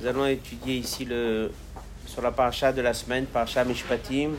Nous 0.00 0.06
allons 0.06 0.26
étudier 0.26 0.76
ici 0.76 1.04
le, 1.04 1.50
sur 2.06 2.22
la 2.22 2.30
paracha 2.30 2.72
de 2.72 2.80
la 2.80 2.94
semaine, 2.94 3.26
paracha 3.26 3.64
Mishpatim. 3.64 4.30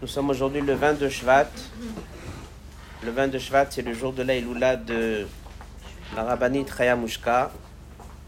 Nous 0.00 0.08
sommes 0.08 0.30
aujourd'hui 0.30 0.62
le 0.62 0.72
22 0.72 1.10
Shvat. 1.10 1.50
Le 3.04 3.10
22 3.10 3.38
Shvat, 3.38 3.66
c'est 3.68 3.82
le 3.82 3.92
jour 3.92 4.14
de 4.14 4.22
l'Aïloula 4.22 4.76
de 4.76 5.26
la 6.14 6.24
rabbinite 6.24 6.72
Mushka, 6.96 7.52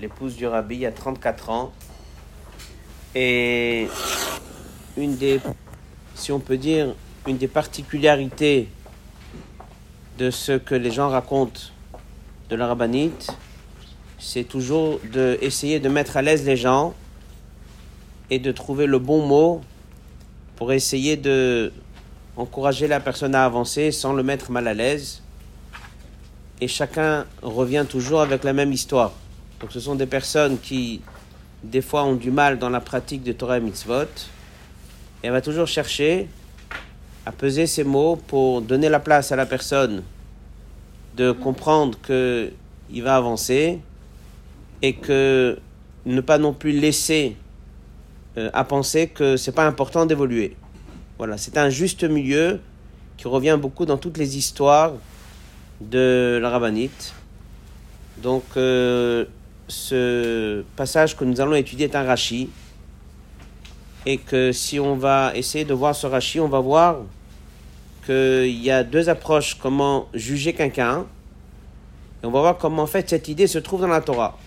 l'épouse 0.02 0.36
du 0.36 0.46
rabbi, 0.46 0.74
il 0.74 0.80
y 0.80 0.86
a 0.86 0.92
34 0.92 1.48
ans. 1.48 1.72
Et 3.14 3.88
une 4.98 5.16
des, 5.16 5.40
si 6.14 6.30
on 6.30 6.40
peut 6.40 6.58
dire, 6.58 6.94
une 7.26 7.38
des 7.38 7.48
particularités 7.48 8.68
de 10.18 10.30
ce 10.30 10.58
que 10.58 10.74
les 10.74 10.90
gens 10.90 11.08
racontent 11.08 11.60
de 12.50 12.56
la 12.56 12.66
rabbinite, 12.66 13.30
c'est 14.18 14.44
toujours 14.44 15.00
d'essayer 15.12 15.80
de 15.80 15.88
mettre 15.88 16.16
à 16.16 16.22
l'aise 16.22 16.44
les 16.44 16.56
gens 16.56 16.94
et 18.30 18.38
de 18.38 18.52
trouver 18.52 18.86
le 18.86 18.98
bon 18.98 19.24
mot 19.24 19.60
pour 20.56 20.72
essayer 20.72 21.16
de 21.16 21.72
encourager 22.36 22.86
la 22.86 23.00
personne 23.00 23.34
à 23.34 23.44
avancer 23.44 23.90
sans 23.90 24.12
le 24.12 24.22
mettre 24.22 24.50
mal 24.50 24.68
à 24.68 24.74
l'aise. 24.74 25.22
Et 26.60 26.68
chacun 26.68 27.26
revient 27.42 27.86
toujours 27.88 28.20
avec 28.20 28.44
la 28.44 28.52
même 28.52 28.72
histoire. 28.72 29.12
Donc 29.60 29.72
ce 29.72 29.80
sont 29.80 29.94
des 29.94 30.06
personnes 30.06 30.58
qui, 30.58 31.00
des 31.62 31.82
fois, 31.82 32.04
ont 32.04 32.14
du 32.14 32.30
mal 32.30 32.58
dans 32.58 32.70
la 32.70 32.80
pratique 32.80 33.22
de 33.22 33.32
Torah 33.32 33.58
et 33.58 33.60
Mitzvot. 33.60 34.02
Et 35.22 35.26
elle 35.26 35.32
va 35.32 35.40
toujours 35.40 35.66
chercher 35.66 36.28
à 37.26 37.32
peser 37.32 37.66
ses 37.66 37.84
mots 37.84 38.16
pour 38.16 38.62
donner 38.62 38.88
la 38.88 39.00
place 39.00 39.32
à 39.32 39.36
la 39.36 39.46
personne 39.46 40.02
de 41.16 41.32
comprendre 41.32 41.98
qu'il 42.00 43.02
va 43.02 43.16
avancer 43.16 43.80
et 44.82 44.94
que 44.94 45.58
ne 46.06 46.20
pas 46.20 46.38
non 46.38 46.52
plus 46.52 46.72
laisser 46.72 47.36
euh, 48.36 48.50
à 48.52 48.64
penser 48.64 49.08
que 49.08 49.36
c'est 49.36 49.52
pas 49.52 49.66
important 49.66 50.06
d'évoluer. 50.06 50.56
Voilà, 51.18 51.36
c'est 51.36 51.58
un 51.58 51.70
juste 51.70 52.04
milieu 52.04 52.60
qui 53.16 53.26
revient 53.26 53.58
beaucoup 53.60 53.84
dans 53.84 53.96
toutes 53.98 54.18
les 54.18 54.38
histoires 54.38 54.92
de 55.80 56.38
la 56.40 56.50
rabbinite. 56.50 57.14
Donc, 58.18 58.44
euh, 58.56 59.24
ce 59.66 60.62
passage 60.76 61.16
que 61.16 61.24
nous 61.24 61.40
allons 61.40 61.54
étudier 61.54 61.86
est 61.86 61.96
un 61.96 62.04
rachi. 62.04 62.48
Et 64.06 64.16
que 64.16 64.52
si 64.52 64.80
on 64.80 64.96
va 64.96 65.32
essayer 65.34 65.64
de 65.64 65.74
voir 65.74 65.94
ce 65.94 66.06
rachi, 66.06 66.40
on 66.40 66.48
va 66.48 66.60
voir 66.60 66.98
qu'il 68.06 68.62
y 68.62 68.70
a 68.70 68.84
deux 68.84 69.08
approches 69.08 69.56
comment 69.56 70.08
juger 70.14 70.52
quelqu'un. 70.52 71.04
Et 72.22 72.26
on 72.26 72.30
va 72.30 72.40
voir 72.40 72.56
comment 72.56 72.84
en 72.84 72.86
fait 72.86 73.10
cette 73.10 73.28
idée 73.28 73.46
se 73.46 73.58
trouve 73.58 73.82
dans 73.82 73.88
la 73.88 74.00
Torah. 74.00 74.38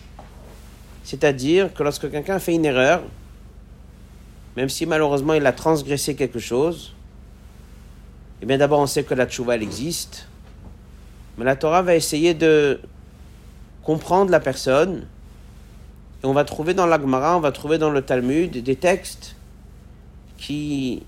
C'est-à-dire 1.04 1.74
que 1.74 1.84
lorsque 1.84 2.10
quelqu'un 2.10 2.40
fait 2.40 2.54
une 2.54 2.66
erreur, 2.66 3.02
même 4.56 4.70
si 4.70 4.86
malheureusement 4.86 5.34
il 5.34 5.46
a 5.46 5.52
transgressé 5.52 6.16
quelque 6.16 6.40
chose, 6.40 6.94
eh 8.42 8.46
bien 8.46 8.58
d'abord 8.58 8.80
on 8.80 8.86
sait 8.86 9.04
que 9.04 9.14
la 9.14 9.26
tchouva 9.26 9.56
elle 9.56 9.64
existe, 9.64 10.28
mais 11.38 11.46
la 11.46 11.56
Torah 11.56 11.82
va 11.82 11.96
essayer 11.96 12.34
de 12.34 12.80
comprendre 13.84 14.32
la 14.32 14.40
personne, 14.40 15.06
et 16.24 16.28
on 16.28 16.34
va 16.34 16.44
trouver 16.44 16.74
dans 16.74 16.86
l'Agmara, 16.86 17.36
on 17.36 17.40
va 17.40 17.52
trouver 17.52 17.78
dans 17.78 17.90
le 17.90 18.02
Talmud 18.02 18.52
des 18.52 18.76
textes 18.76 19.36
qui 20.38 21.04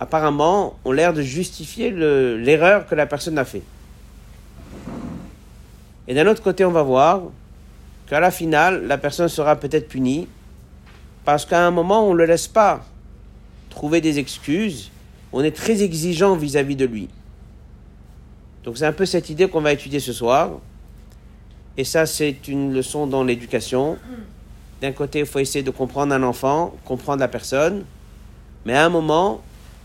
apparemment 0.00 0.76
ont 0.84 0.92
l'air 0.92 1.12
de 1.12 1.22
justifier 1.22 1.90
l'erreur 1.90 2.86
que 2.86 2.94
la 2.94 3.06
personne 3.06 3.38
a 3.38 3.44
fait. 3.44 3.62
Et 6.08 6.14
d'un 6.14 6.26
autre 6.26 6.42
côté, 6.42 6.64
on 6.64 6.72
va 6.72 6.82
voir 6.82 7.22
qu'à 8.10 8.18
la 8.18 8.32
finale, 8.32 8.88
la 8.88 8.98
personne 8.98 9.28
sera 9.28 9.54
peut-être 9.54 9.88
punie 9.88 10.26
parce 11.24 11.46
qu'à 11.46 11.64
un 11.64 11.70
moment, 11.70 12.08
on 12.08 12.12
ne 12.12 12.18
le 12.18 12.26
laisse 12.26 12.48
pas 12.48 12.84
trouver 13.70 14.00
des 14.00 14.18
excuses. 14.18 14.90
On 15.32 15.44
est 15.44 15.54
très 15.54 15.84
exigeant 15.84 16.34
vis-à-vis 16.34 16.74
de 16.74 16.86
lui. 16.86 17.08
Donc 18.64 18.78
c'est 18.78 18.84
un 18.84 18.92
peu 18.92 19.06
cette 19.06 19.30
idée 19.30 19.48
qu'on 19.48 19.60
va 19.60 19.72
étudier 19.72 20.00
ce 20.00 20.12
soir. 20.12 20.58
Et 21.76 21.84
ça, 21.84 22.04
c'est 22.04 22.48
une 22.48 22.74
leçon 22.74 23.06
dans 23.06 23.22
l'éducation. 23.22 23.96
D'un 24.82 24.90
côté, 24.90 25.20
il 25.20 25.26
faut 25.26 25.38
essayer 25.38 25.62
de 25.62 25.70
comprendre 25.70 26.12
un 26.12 26.24
enfant, 26.24 26.74
comprendre 26.84 27.20
la 27.20 27.28
personne. 27.28 27.84
Mais 28.66 28.74
à 28.74 28.84
un 28.84 28.88
moment, 28.88 29.40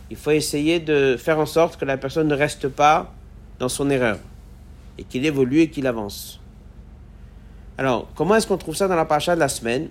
il 0.10 0.18
faut 0.18 0.32
essayer 0.32 0.80
de 0.80 1.16
faire 1.16 1.38
en 1.38 1.46
sorte 1.46 1.80
que 1.80 1.86
la 1.86 1.98
personne 1.98 2.28
ne 2.28 2.36
reste 2.36 2.70
pas 2.70 3.14
dans 3.60 3.70
son 3.70 3.92
erreur. 3.92 4.18
Et 4.98 5.04
qu'il 5.04 5.28
évolue 5.28 5.60
et 5.60 5.70
qu'il 5.70 5.86
avance. 5.86 6.40
Alors, 7.78 8.08
comment 8.16 8.36
est-ce 8.36 8.48
qu'on 8.48 8.58
trouve 8.58 8.76
ça 8.76 8.88
dans 8.88 8.96
la 8.96 9.06
paracha 9.06 9.36
de 9.36 9.40
la 9.40 9.50
semaine? 9.50 9.90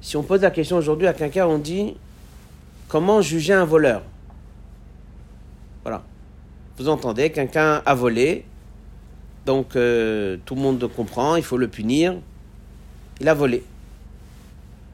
Si 0.00 0.16
on 0.16 0.22
pose 0.22 0.42
la 0.42 0.50
question 0.50 0.76
aujourd'hui 0.76 1.06
à 1.06 1.14
quelqu'un, 1.14 1.46
on 1.46 1.58
dit 1.58 1.96
comment 2.88 3.22
juger 3.22 3.54
un 3.54 3.64
voleur? 3.64 4.02
Voilà. 5.82 6.02
Vous 6.76 6.88
entendez, 6.88 7.30
quelqu'un 7.30 7.82
a 7.86 7.94
volé, 7.94 8.44
donc 9.46 9.76
euh, 9.76 10.36
tout 10.44 10.54
le 10.54 10.60
monde 10.60 10.86
comprend, 10.94 11.36
il 11.36 11.42
faut 11.42 11.56
le 11.56 11.68
punir. 11.68 12.16
Il 13.20 13.28
a 13.28 13.34
volé. 13.34 13.64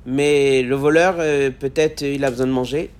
Mais 0.07 0.63
le 0.63 0.77
voleur, 0.77 1.17
euh, 1.19 1.51
peut-être 1.51 2.03
il 2.03 2.25
a 2.25 2.31
besoin 2.31 2.47
de 2.47 2.53
manger. 2.53 2.91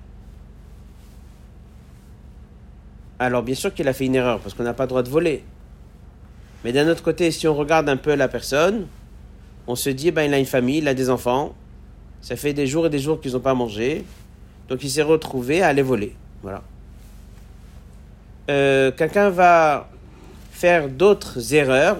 Alors 3.19 3.43
bien 3.43 3.55
sûr 3.55 3.73
qu'il 3.73 3.87
a 3.87 3.93
fait 3.93 4.05
une 4.05 4.15
erreur, 4.15 4.39
parce 4.39 4.53
qu'on 4.53 4.63
n'a 4.63 4.73
pas 4.73 4.83
le 4.83 4.89
droit 4.89 5.03
de 5.03 5.09
voler. 5.09 5.43
Mais 6.63 6.71
d'un 6.71 6.87
autre 6.87 7.03
côté, 7.03 7.31
si 7.31 7.47
on 7.47 7.55
regarde 7.55 7.89
un 7.89 7.97
peu 7.97 8.15
la 8.15 8.27
personne, 8.27 8.87
on 9.67 9.75
se 9.75 9.89
dit, 9.89 10.11
ben, 10.11 10.23
il 10.23 10.33
a 10.33 10.39
une 10.39 10.45
famille, 10.45 10.77
il 10.77 10.87
a 10.87 10.93
des 10.93 11.09
enfants, 11.09 11.53
ça 12.21 12.35
fait 12.35 12.53
des 12.53 12.67
jours 12.67 12.85
et 12.85 12.89
des 12.89 12.99
jours 12.99 13.19
qu'ils 13.19 13.33
n'ont 13.33 13.39
pas 13.39 13.53
mangé, 13.53 14.05
donc 14.69 14.83
il 14.83 14.89
s'est 14.89 15.01
retrouvé 15.01 15.61
à 15.61 15.67
aller 15.67 15.81
voler. 15.81 16.15
Voilà. 16.41 16.61
Euh, 18.49 18.91
quelqu'un 18.91 19.29
va 19.29 19.89
faire 20.51 20.89
d'autres 20.89 21.53
erreurs, 21.53 21.97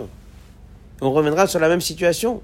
on 1.02 1.12
reviendra 1.12 1.48
sur 1.48 1.60
la 1.60 1.68
même 1.68 1.82
situation. 1.82 2.42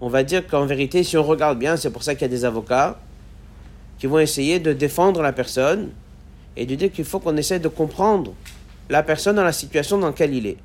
On 0.00 0.08
va 0.08 0.24
dire 0.24 0.46
qu'en 0.46 0.66
vérité, 0.66 1.04
si 1.04 1.16
on 1.16 1.22
regarde 1.22 1.58
bien, 1.58 1.76
c'est 1.76 1.90
pour 1.90 2.02
ça 2.02 2.14
qu'il 2.14 2.22
y 2.22 2.24
a 2.26 2.28
des 2.28 2.44
avocats 2.44 2.98
qui 3.98 4.06
vont 4.06 4.18
essayer 4.18 4.58
de 4.58 4.72
défendre 4.72 5.22
la 5.22 5.32
personne 5.32 5.90
et 6.56 6.66
de 6.66 6.74
dire 6.74 6.92
qu'il 6.92 7.04
faut 7.04 7.18
qu'on 7.18 7.36
essaie 7.36 7.58
de 7.58 7.68
comprendre 7.68 8.34
la 8.90 9.02
personne 9.02 9.36
dans 9.36 9.44
la 9.44 9.52
situation 9.52 9.98
dans 9.98 10.08
laquelle 10.08 10.34
il 10.34 10.46
est. 10.46 10.58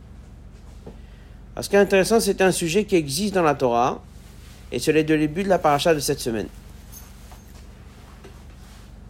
Ce 1.59 1.67
qui 1.67 1.75
est 1.75 1.79
intéressant, 1.79 2.19
c'est 2.19 2.41
un 2.41 2.51
sujet 2.51 2.85
qui 2.85 2.95
existe 2.95 3.33
dans 3.33 3.43
la 3.43 3.55
Torah, 3.55 4.01
et 4.71 4.79
c'est 4.79 4.93
le 4.93 5.03
début 5.03 5.43
de 5.43 5.49
la 5.49 5.59
paracha 5.59 5.93
de 5.93 5.99
cette 5.99 6.19
semaine. 6.19 6.47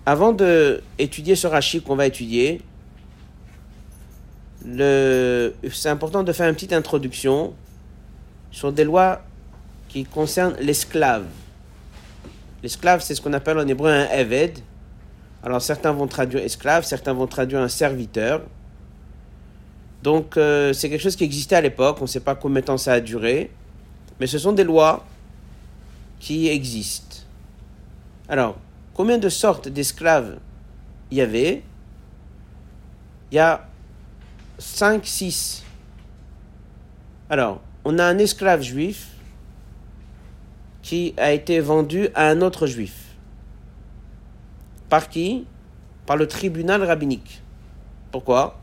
Avant 0.06 0.32
d'étudier 0.34 1.36
ce 1.36 1.46
rachis 1.48 1.82
qu'on 1.82 1.96
va 1.96 2.08
étudier, 2.08 2.62
c'est 4.66 5.90
important 5.90 6.24
de 6.24 6.34
faire 6.34 6.50
une 6.50 6.56
petite 6.56 6.74
introduction 6.74 7.54
sur 8.52 8.74
des 8.74 8.84
lois 8.84 9.22
qui 9.88 10.04
concernent 10.04 10.56
l'esclave. 10.60 11.26
L'esclave, 12.64 13.02
c'est 13.02 13.16
ce 13.16 13.22
qu'on 13.22 13.34
appelle 13.34 13.60
en 13.60 13.68
hébreu 13.68 13.90
un 13.90 14.08
eved. 14.10 14.60
Alors 15.44 15.62
certains 15.62 15.92
vont 15.92 16.08
traduire 16.08 16.44
esclave, 16.44 16.84
certains 16.84 17.14
vont 17.14 17.28
traduire 17.28 17.62
un 17.62 17.68
serviteur. 17.68 18.42
Donc 20.04 20.38
euh, 20.38 20.74
c'est 20.74 20.90
quelque 20.90 21.02
chose 21.02 21.16
qui 21.16 21.24
existait 21.24 21.56
à 21.56 21.62
l'époque, 21.62 21.98
on 22.00 22.04
ne 22.04 22.08
sait 22.08 22.22
pas 22.22 22.36
combien 22.36 22.62
de 22.62 22.66
temps 22.66 22.78
ça 22.78 22.94
a 22.94 23.00
duré, 23.00 23.52
mais 24.20 24.28
ce 24.28 24.40
sont 24.40 24.54
des 24.54 24.64
lois 24.64 25.06
qui 26.20 26.48
existent. 26.48 27.18
Alors, 28.30 28.58
combien 28.94 29.18
de 29.18 29.30
sortes 29.30 29.68
d'esclaves 29.68 30.40
il 31.12 31.18
y 31.18 31.22
avait? 31.22 31.64
Il 33.32 33.36
y 33.36 33.40
a 33.40 33.68
5, 34.58 35.06
6. 35.06 35.64
Alors, 37.30 37.62
on 37.84 37.98
a 37.98 38.06
un 38.06 38.18
esclave 38.18 38.62
juif 38.62 39.10
qui 40.82 41.14
a 41.18 41.32
été 41.32 41.60
vendu 41.60 42.10
à 42.16 42.28
un 42.28 42.42
autre 42.42 42.68
juif. 42.68 43.16
Par 44.90 45.10
qui? 45.10 45.46
Par 46.06 46.18
le 46.18 46.28
tribunal 46.28 46.84
rabbinique. 46.84 47.42
Pourquoi? 48.12 48.61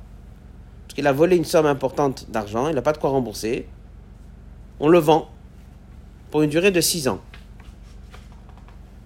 Il 0.98 1.06
a 1.06 1.12
volé 1.12 1.36
une 1.36 1.44
somme 1.44 1.66
importante 1.66 2.26
d'argent, 2.28 2.68
il 2.68 2.74
n'a 2.74 2.82
pas 2.82 2.92
de 2.92 2.98
quoi 2.98 3.10
rembourser. 3.10 3.68
On 4.80 4.88
le 4.88 4.98
vend 4.98 5.30
pour 6.32 6.42
une 6.42 6.50
durée 6.50 6.72
de 6.72 6.80
6 6.80 7.06
ans. 7.06 7.20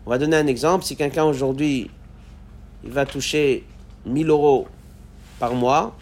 On 0.06 0.10
va 0.10 0.16
donner 0.16 0.38
un 0.38 0.46
exemple. 0.46 0.86
Si 0.86 0.96
quelqu'un 0.96 1.24
aujourd'hui, 1.24 1.90
il 2.82 2.90
va 2.90 3.04
toucher 3.04 3.66
1000 4.06 4.30
euros 4.30 4.66
par 5.38 5.52
mois, 5.54 5.94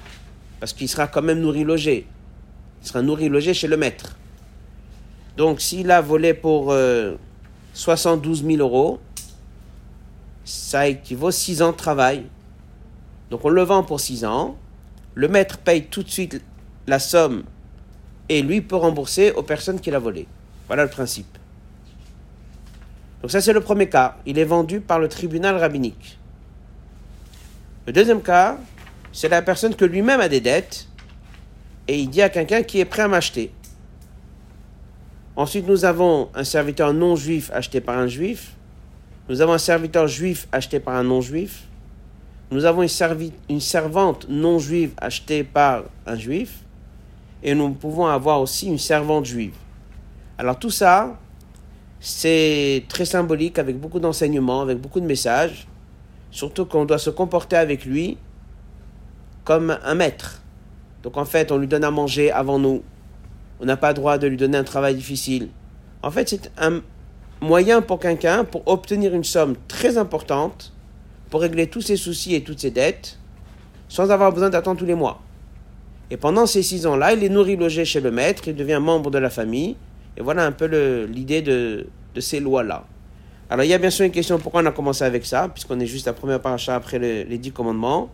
parce 0.60 0.72
qu'il 0.72 0.88
sera 0.88 1.08
quand 1.08 1.22
même 1.22 1.40
nourri 1.40 1.64
logé. 1.64 2.06
Il 2.82 2.86
sera 2.86 3.02
nourri 3.02 3.28
logé 3.28 3.52
chez 3.52 3.66
le 3.66 3.76
maître. 3.76 4.16
Donc 5.36 5.60
s'il 5.60 5.90
a 5.90 6.00
volé 6.00 6.34
pour 6.34 6.72
72 7.74 8.42
euh, 8.44 8.46
000 8.46 8.60
euros, 8.60 9.00
ça 10.44 10.86
équivaut 10.86 11.32
6 11.32 11.62
ans 11.62 11.72
de 11.72 11.76
travail. 11.76 12.26
Donc 13.28 13.44
on 13.44 13.48
le 13.48 13.62
vend 13.62 13.82
pour 13.82 13.98
6 13.98 14.24
ans. 14.24 14.56
Le 15.14 15.28
maître 15.28 15.58
paye 15.58 15.86
tout 15.86 16.02
de 16.02 16.08
suite 16.08 16.42
la 16.86 16.98
somme 16.98 17.44
et 18.28 18.42
lui 18.42 18.60
peut 18.60 18.76
rembourser 18.76 19.32
aux 19.32 19.42
personnes 19.42 19.80
qu'il 19.80 19.94
a 19.94 19.98
volées. 19.98 20.26
Voilà 20.66 20.84
le 20.84 20.90
principe. 20.90 21.38
Donc 23.22 23.30
ça 23.30 23.40
c'est 23.40 23.52
le 23.52 23.60
premier 23.60 23.88
cas. 23.88 24.16
Il 24.26 24.38
est 24.38 24.44
vendu 24.44 24.80
par 24.80 24.98
le 24.98 25.08
tribunal 25.08 25.56
rabbinique. 25.56 26.18
Le 27.86 27.92
deuxième 27.92 28.22
cas, 28.22 28.58
c'est 29.12 29.28
la 29.28 29.42
personne 29.42 29.74
que 29.74 29.84
lui-même 29.84 30.20
a 30.20 30.28
des 30.28 30.40
dettes 30.40 30.86
et 31.88 31.98
il 31.98 32.08
dit 32.08 32.22
à 32.22 32.28
quelqu'un 32.28 32.62
qui 32.62 32.78
est 32.78 32.84
prêt 32.84 33.02
à 33.02 33.08
m'acheter. 33.08 33.52
Ensuite, 35.34 35.66
nous 35.66 35.84
avons 35.84 36.28
un 36.34 36.44
serviteur 36.44 36.92
non 36.92 37.16
juif 37.16 37.50
acheté 37.52 37.80
par 37.80 37.98
un 37.98 38.06
juif. 38.06 38.52
Nous 39.28 39.40
avons 39.40 39.54
un 39.54 39.58
serviteur 39.58 40.06
juif 40.06 40.46
acheté 40.52 40.80
par 40.80 40.94
un 40.94 41.02
non 41.02 41.20
juif. 41.20 41.64
Nous 42.50 42.64
avons 42.64 42.82
une, 42.82 43.60
servante 43.60 44.26
non 44.28 44.58
juive 44.58 44.92
achetée 44.96 45.44
par 45.44 45.84
un 46.04 46.16
juif. 46.16 46.64
Et 47.42 47.54
nous 47.54 47.70
pouvons 47.70 48.06
avoir 48.06 48.40
aussi 48.40 48.66
une 48.66 48.78
servante 48.78 49.24
juive. 49.24 49.54
Alors 50.36 50.58
tout 50.58 50.70
ça, 50.70 51.16
c'est 52.00 52.84
très 52.88 53.04
symbolique 53.04 53.58
avec 53.58 53.78
beaucoup 53.78 54.00
d'enseignements, 54.00 54.62
avec 54.62 54.78
beaucoup 54.78 55.00
de 55.00 55.06
messages. 55.06 55.68
Surtout 56.32 56.66
qu'on 56.66 56.84
doit 56.84 56.98
se 56.98 57.10
comporter 57.10 57.56
avec 57.56 57.84
lui 57.84 58.18
comme 59.44 59.78
un 59.84 59.94
maître. 59.94 60.42
Donc 61.02 61.16
en 61.16 61.24
fait, 61.24 61.52
on 61.52 61.56
lui 61.56 61.68
donne 61.68 61.84
à 61.84 61.90
manger 61.90 62.32
avant 62.32 62.58
nous. 62.58 62.82
On 63.60 63.64
n'a 63.64 63.76
pas 63.76 63.88
le 63.88 63.94
droit 63.94 64.18
de 64.18 64.26
lui 64.26 64.36
donner 64.36 64.58
un 64.58 64.64
travail 64.64 64.96
difficile. 64.96 65.48
En 66.02 66.10
fait, 66.10 66.28
c'est 66.28 66.50
un 66.58 66.80
moyen 67.40 67.80
pour 67.80 68.00
quelqu'un 68.00 68.44
pour 68.44 68.66
obtenir 68.66 69.14
une 69.14 69.24
somme 69.24 69.54
très 69.68 69.98
importante 69.98 70.72
pour 71.30 71.40
régler 71.40 71.68
tous 71.68 71.80
ses 71.80 71.96
soucis 71.96 72.34
et 72.34 72.42
toutes 72.42 72.60
ses 72.60 72.70
dettes 72.70 73.18
sans 73.88 74.10
avoir 74.10 74.32
besoin 74.32 74.50
d'attendre 74.50 74.78
tous 74.78 74.86
les 74.86 74.94
mois. 74.94 75.20
Et 76.10 76.16
pendant 76.16 76.46
ces 76.46 76.62
six 76.62 76.86
ans-là, 76.86 77.12
il 77.12 77.24
est 77.24 77.28
nourri, 77.28 77.56
logé 77.56 77.84
chez 77.84 78.00
le 78.00 78.10
maître, 78.10 78.48
il 78.48 78.54
devient 78.54 78.80
membre 78.80 79.10
de 79.10 79.18
la 79.18 79.30
famille. 79.30 79.76
Et 80.16 80.22
voilà 80.22 80.44
un 80.44 80.52
peu 80.52 80.66
l'idée 81.06 81.42
de, 81.42 81.86
ces 82.18 82.40
lois-là. 82.40 82.84
Alors 83.48 83.64
il 83.64 83.68
y 83.68 83.74
a 83.74 83.78
bien 83.78 83.90
sûr 83.90 84.04
une 84.04 84.12
question 84.12 84.38
pourquoi 84.38 84.62
on 84.62 84.66
a 84.66 84.72
commencé 84.72 85.04
avec 85.04 85.24
ça, 85.24 85.48
puisqu'on 85.48 85.80
est 85.80 85.86
juste 85.86 86.06
la 86.06 86.12
première 86.12 86.40
paracha 86.40 86.74
après 86.74 86.98
les 86.98 87.38
dix 87.38 87.52
commandements. 87.52 88.10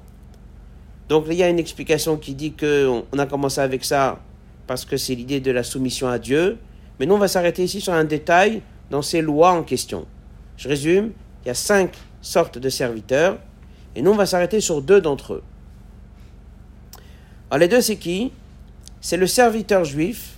Donc 1.08 1.26
il 1.28 1.34
y 1.34 1.42
a 1.42 1.48
une 1.48 1.58
explication 1.58 2.16
qui 2.16 2.34
dit 2.34 2.52
qu'on 2.52 3.18
a 3.18 3.26
commencé 3.26 3.60
avec 3.60 3.84
ça 3.84 4.18
parce 4.66 4.84
que 4.84 4.96
c'est 4.96 5.14
l'idée 5.14 5.40
de 5.40 5.50
la 5.50 5.62
soumission 5.62 6.08
à 6.08 6.18
Dieu. 6.18 6.58
Mais 6.98 7.06
nous, 7.06 7.14
on 7.14 7.18
va 7.18 7.28
s'arrêter 7.28 7.62
ici 7.62 7.80
sur 7.80 7.92
un 7.92 8.04
détail 8.04 8.62
dans 8.90 9.02
ces 9.02 9.22
lois 9.22 9.52
en 9.52 9.62
question. 9.62 10.06
Je 10.56 10.68
résume, 10.68 11.12
il 11.44 11.48
y 11.48 11.50
a 11.50 11.54
cinq 11.54 11.92
sortes 12.26 12.58
de 12.58 12.68
serviteurs, 12.68 13.38
et 13.94 14.02
nous, 14.02 14.10
on 14.10 14.16
va 14.16 14.26
s'arrêter 14.26 14.60
sur 14.60 14.82
deux 14.82 15.00
d'entre 15.00 15.34
eux. 15.34 15.42
Alors 17.50 17.60
les 17.60 17.68
deux, 17.68 17.80
c'est 17.80 17.96
qui? 17.96 18.32
C'est 19.00 19.16
le 19.16 19.28
serviteur 19.28 19.84
juif 19.84 20.34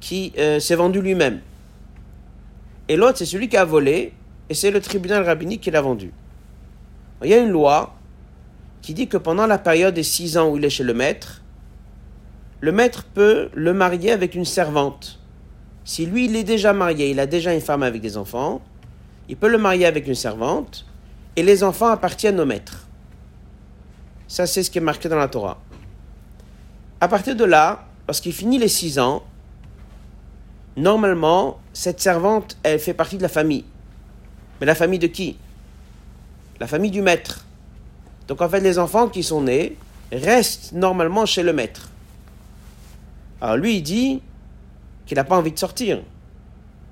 qui 0.00 0.32
euh, 0.36 0.60
s'est 0.60 0.74
vendu 0.74 1.00
lui-même. 1.00 1.40
Et 2.88 2.96
l'autre, 2.96 3.18
c'est 3.18 3.24
celui 3.24 3.48
qui 3.48 3.56
a 3.56 3.64
volé, 3.64 4.12
et 4.50 4.54
c'est 4.54 4.70
le 4.70 4.80
tribunal 4.80 5.24
rabbinique 5.24 5.62
qui 5.62 5.70
l'a 5.70 5.80
vendu. 5.80 6.12
Il 7.24 7.30
y 7.30 7.34
a 7.34 7.38
une 7.38 7.50
loi 7.50 7.96
qui 8.82 8.92
dit 8.92 9.08
que 9.08 9.16
pendant 9.16 9.46
la 9.46 9.58
période 9.58 9.94
des 9.94 10.02
six 10.02 10.36
ans 10.36 10.50
où 10.50 10.58
il 10.58 10.64
est 10.64 10.70
chez 10.70 10.84
le 10.84 10.94
maître, 10.94 11.42
le 12.60 12.72
maître 12.72 13.04
peut 13.04 13.48
le 13.54 13.72
marier 13.72 14.12
avec 14.12 14.34
une 14.34 14.44
servante. 14.44 15.18
Si 15.84 16.04
lui, 16.04 16.26
il 16.26 16.36
est 16.36 16.44
déjà 16.44 16.74
marié, 16.74 17.10
il 17.10 17.20
a 17.20 17.26
déjà 17.26 17.54
une 17.54 17.62
femme 17.62 17.82
avec 17.82 18.02
des 18.02 18.18
enfants, 18.18 18.60
il 19.28 19.36
peut 19.36 19.48
le 19.48 19.58
marier 19.58 19.86
avec 19.86 20.06
une 20.06 20.14
servante, 20.14 20.86
et 21.36 21.42
les 21.42 21.62
enfants 21.62 21.88
appartiennent 21.88 22.40
au 22.40 22.46
maître. 22.46 22.86
Ça, 24.26 24.46
c'est 24.46 24.62
ce 24.62 24.70
qui 24.70 24.78
est 24.78 24.82
marqué 24.82 25.08
dans 25.08 25.16
la 25.16 25.28
Torah. 25.28 25.58
À 27.00 27.08
partir 27.08 27.36
de 27.36 27.44
là, 27.44 27.86
lorsqu'il 28.06 28.32
finit 28.32 28.58
les 28.58 28.68
six 28.68 28.98
ans, 28.98 29.22
normalement, 30.76 31.60
cette 31.72 32.00
servante, 32.00 32.56
elle 32.62 32.78
fait 32.78 32.94
partie 32.94 33.16
de 33.16 33.22
la 33.22 33.28
famille. 33.28 33.64
Mais 34.60 34.66
la 34.66 34.74
famille 34.74 34.98
de 34.98 35.06
qui? 35.06 35.38
La 36.58 36.66
famille 36.66 36.90
du 36.90 37.02
maître. 37.02 37.44
Donc 38.26 38.40
en 38.40 38.48
fait, 38.48 38.60
les 38.60 38.78
enfants 38.78 39.08
qui 39.08 39.22
sont 39.22 39.42
nés 39.42 39.76
restent 40.10 40.72
normalement 40.72 41.24
chez 41.24 41.42
le 41.42 41.52
maître. 41.52 41.90
Alors 43.40 43.56
lui, 43.56 43.76
il 43.76 43.82
dit 43.82 44.20
qu'il 45.06 45.16
n'a 45.16 45.24
pas 45.24 45.36
envie 45.36 45.52
de 45.52 45.58
sortir. 45.58 46.02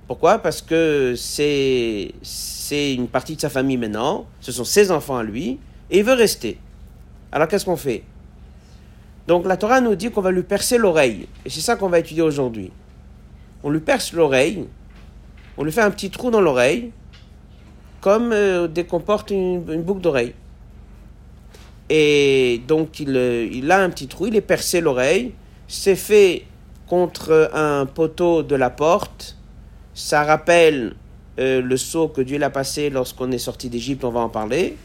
Pourquoi? 0.07 0.39
Parce 0.39 0.63
que 0.63 1.15
c'est, 1.17 2.13
une 2.95 3.09
partie 3.09 3.37
de 3.37 3.41
sa 3.41 3.51
famille 3.51 3.77
maintenant, 3.77 4.27
ce 4.41 4.53
sont 4.53 4.65
ses 4.65 4.91
enfants 4.91 5.17
à 5.17 5.23
lui, 5.23 5.59
et 5.91 5.99
il 5.99 6.05
veut 6.05 6.15
rester. 6.15 6.59
Alors 7.33 7.49
qu'est-ce 7.49 7.65
qu'on 7.65 7.77
fait? 7.77 8.05
Donc 9.27 9.47
la 9.47 9.57
Torah 9.57 9.81
nous 9.81 9.97
dit 9.97 10.11
qu'on 10.11 10.21
va 10.21 10.31
lui 10.31 10.45
percer 10.45 10.79
l'oreille, 10.79 11.27
et 11.45 11.51
c'est 11.51 11.61
ça 11.61 11.75
qu'on 11.77 11.89
va 11.89 11.99
étudier 11.99 12.23
aujourd'hui. 12.23 12.71
On 13.65 13.71
lui 13.71 13.81
perce 13.81 14.13
l'oreille, 14.13 14.67
on 15.57 15.65
lui 15.65 15.73
fait 15.73 15.81
un 15.81 15.91
petit 15.91 16.11
trou 16.11 16.31
dans 16.31 16.41
l'oreille, 16.41 16.93
comme 18.01 18.31
euh, 18.33 18.69
dès 18.69 18.85
qu'on 18.85 19.01
porte 19.01 19.31
une, 19.31 19.83
boucle 19.83 20.01
d'oreille. 20.01 20.35
Et 21.89 22.63
donc 22.69 23.01
il, 23.01 23.17
euh, 23.17 23.49
il 23.51 23.71
a 23.73 23.83
un 23.83 23.91
petit 23.91 24.07
trou, 24.07 24.29
il 24.29 24.37
est 24.37 24.41
percé 24.41 24.81
l'oreille, 24.81 25.33
c'est 25.67 25.97
fait 25.97 26.45
contre 26.87 27.51
un 27.53 27.87
poteau 27.87 28.43
de 28.43 28.55
la 28.55 28.71
porte. 28.71 29.36
Ça 29.97 30.25
rappelle 30.25 30.95
euh, 31.39 31.63
le 31.63 31.77
saut 31.79 32.09
que 32.09 32.21
Dieu 32.21 32.37
l'a 32.37 32.51
passé 32.51 32.91
lorsqu'on 32.91 33.33
est 33.33 33.39
sorti 33.39 33.71
d'Égypte, 33.71 34.05
on 34.05 34.11
va 34.11 34.21
en 34.21 34.29
parler. 34.29 34.77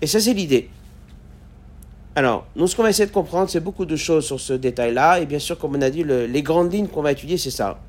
Et 0.00 0.06
ça, 0.06 0.20
c'est 0.20 0.32
l'idée. 0.32 0.70
Alors, 2.14 2.46
nous, 2.54 2.68
ce 2.68 2.76
qu'on 2.76 2.84
va 2.84 2.90
essayer 2.90 3.06
de 3.06 3.12
comprendre, 3.12 3.50
c'est 3.50 3.58
beaucoup 3.58 3.84
de 3.84 3.96
choses 3.96 4.24
sur 4.24 4.38
ce 4.38 4.52
détail-là. 4.52 5.18
Et 5.18 5.26
bien 5.26 5.40
sûr, 5.40 5.58
comme 5.58 5.74
on 5.74 5.82
a 5.82 5.90
dit, 5.90 6.04
les 6.04 6.42
grandes 6.42 6.72
lignes 6.72 6.86
qu'on 6.86 7.02
va 7.02 7.10
étudier, 7.10 7.36
c'est 7.36 7.50
ça. 7.50 7.80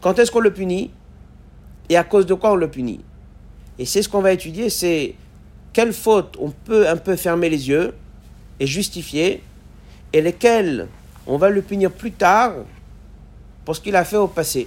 Quand 0.00 0.18
est-ce 0.18 0.32
qu'on 0.32 0.40
le 0.40 0.52
punit? 0.52 0.90
Et 1.88 1.96
à 1.96 2.02
cause 2.02 2.26
de 2.26 2.34
quoi 2.34 2.50
on 2.50 2.56
le 2.56 2.68
punit? 2.68 3.00
Et 3.78 3.84
c'est 3.84 4.02
ce 4.02 4.08
qu'on 4.08 4.22
va 4.22 4.32
étudier, 4.32 4.68
c'est 4.68 5.14
quelles 5.72 5.92
fautes 5.92 6.36
on 6.40 6.50
peut 6.50 6.88
un 6.88 6.96
peu 6.96 7.14
fermer 7.14 7.48
les 7.48 7.68
yeux 7.68 7.94
et 8.58 8.66
justifier 8.66 9.44
et 10.12 10.20
lesquels 10.20 10.88
on 11.24 11.36
va 11.36 11.50
le 11.50 11.62
punir 11.62 11.92
plus 11.92 12.10
tard 12.10 12.52
pour 13.64 13.76
ce 13.76 13.80
qu'il 13.80 13.94
a 13.94 14.04
fait 14.04 14.16
au 14.16 14.26
passé. 14.26 14.66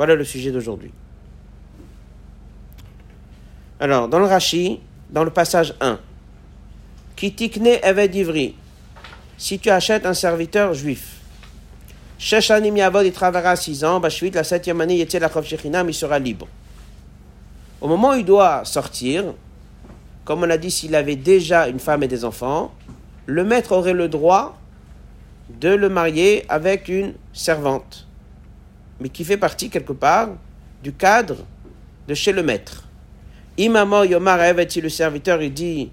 Voilà 0.00 0.14
le 0.14 0.24
sujet 0.24 0.50
d'aujourd'hui. 0.50 0.92
Alors, 3.78 4.08
dans 4.08 4.18
le 4.18 4.24
Rashi, 4.24 4.80
dans 5.10 5.24
le 5.24 5.30
passage 5.30 5.74
1, 5.78 5.98
Kitikne 7.16 7.66
Eved 7.82 8.14
Ivri, 8.14 8.56
si 9.36 9.58
tu 9.58 9.68
achètes 9.68 10.06
un 10.06 10.14
serviteur 10.14 10.72
juif, 10.72 11.20
Sheshanim 12.16 12.78
Yavod, 12.78 13.04
il 13.04 13.12
travaillera 13.12 13.56
6 13.56 13.84
ans, 13.84 14.00
Bashvit, 14.00 14.30
la 14.30 14.42
septième 14.42 14.80
année, 14.80 14.96
Yetzel 14.96 15.22
Achov 15.22 15.44
Shechinam, 15.44 15.90
il 15.90 15.94
sera 15.94 16.18
libre. 16.18 16.48
Au 17.82 17.86
moment 17.86 18.12
où 18.12 18.14
il 18.14 18.24
doit 18.24 18.64
sortir, 18.64 19.34
comme 20.24 20.44
on 20.44 20.48
a 20.48 20.56
dit, 20.56 20.70
s'il 20.70 20.94
avait 20.94 21.16
déjà 21.16 21.68
une 21.68 21.78
femme 21.78 22.02
et 22.04 22.08
des 22.08 22.24
enfants, 22.24 22.72
le 23.26 23.44
maître 23.44 23.72
aurait 23.72 23.92
le 23.92 24.08
droit 24.08 24.58
de 25.50 25.68
le 25.68 25.90
marier 25.90 26.46
avec 26.48 26.88
une 26.88 27.12
servante, 27.34 28.06
mais 29.00 29.08
qui 29.08 29.24
fait 29.24 29.36
partie 29.36 29.70
quelque 29.70 29.92
part 29.92 30.28
du 30.82 30.92
cadre 30.92 31.36
de 32.06 32.14
chez 32.14 32.32
le 32.32 32.42
maître. 32.42 32.84
Imamo 33.56 34.04
Yomar 34.04 34.40
si 34.68 34.80
le 34.80 34.88
serviteur? 34.88 35.42
Il 35.42 35.52
dit 35.52 35.90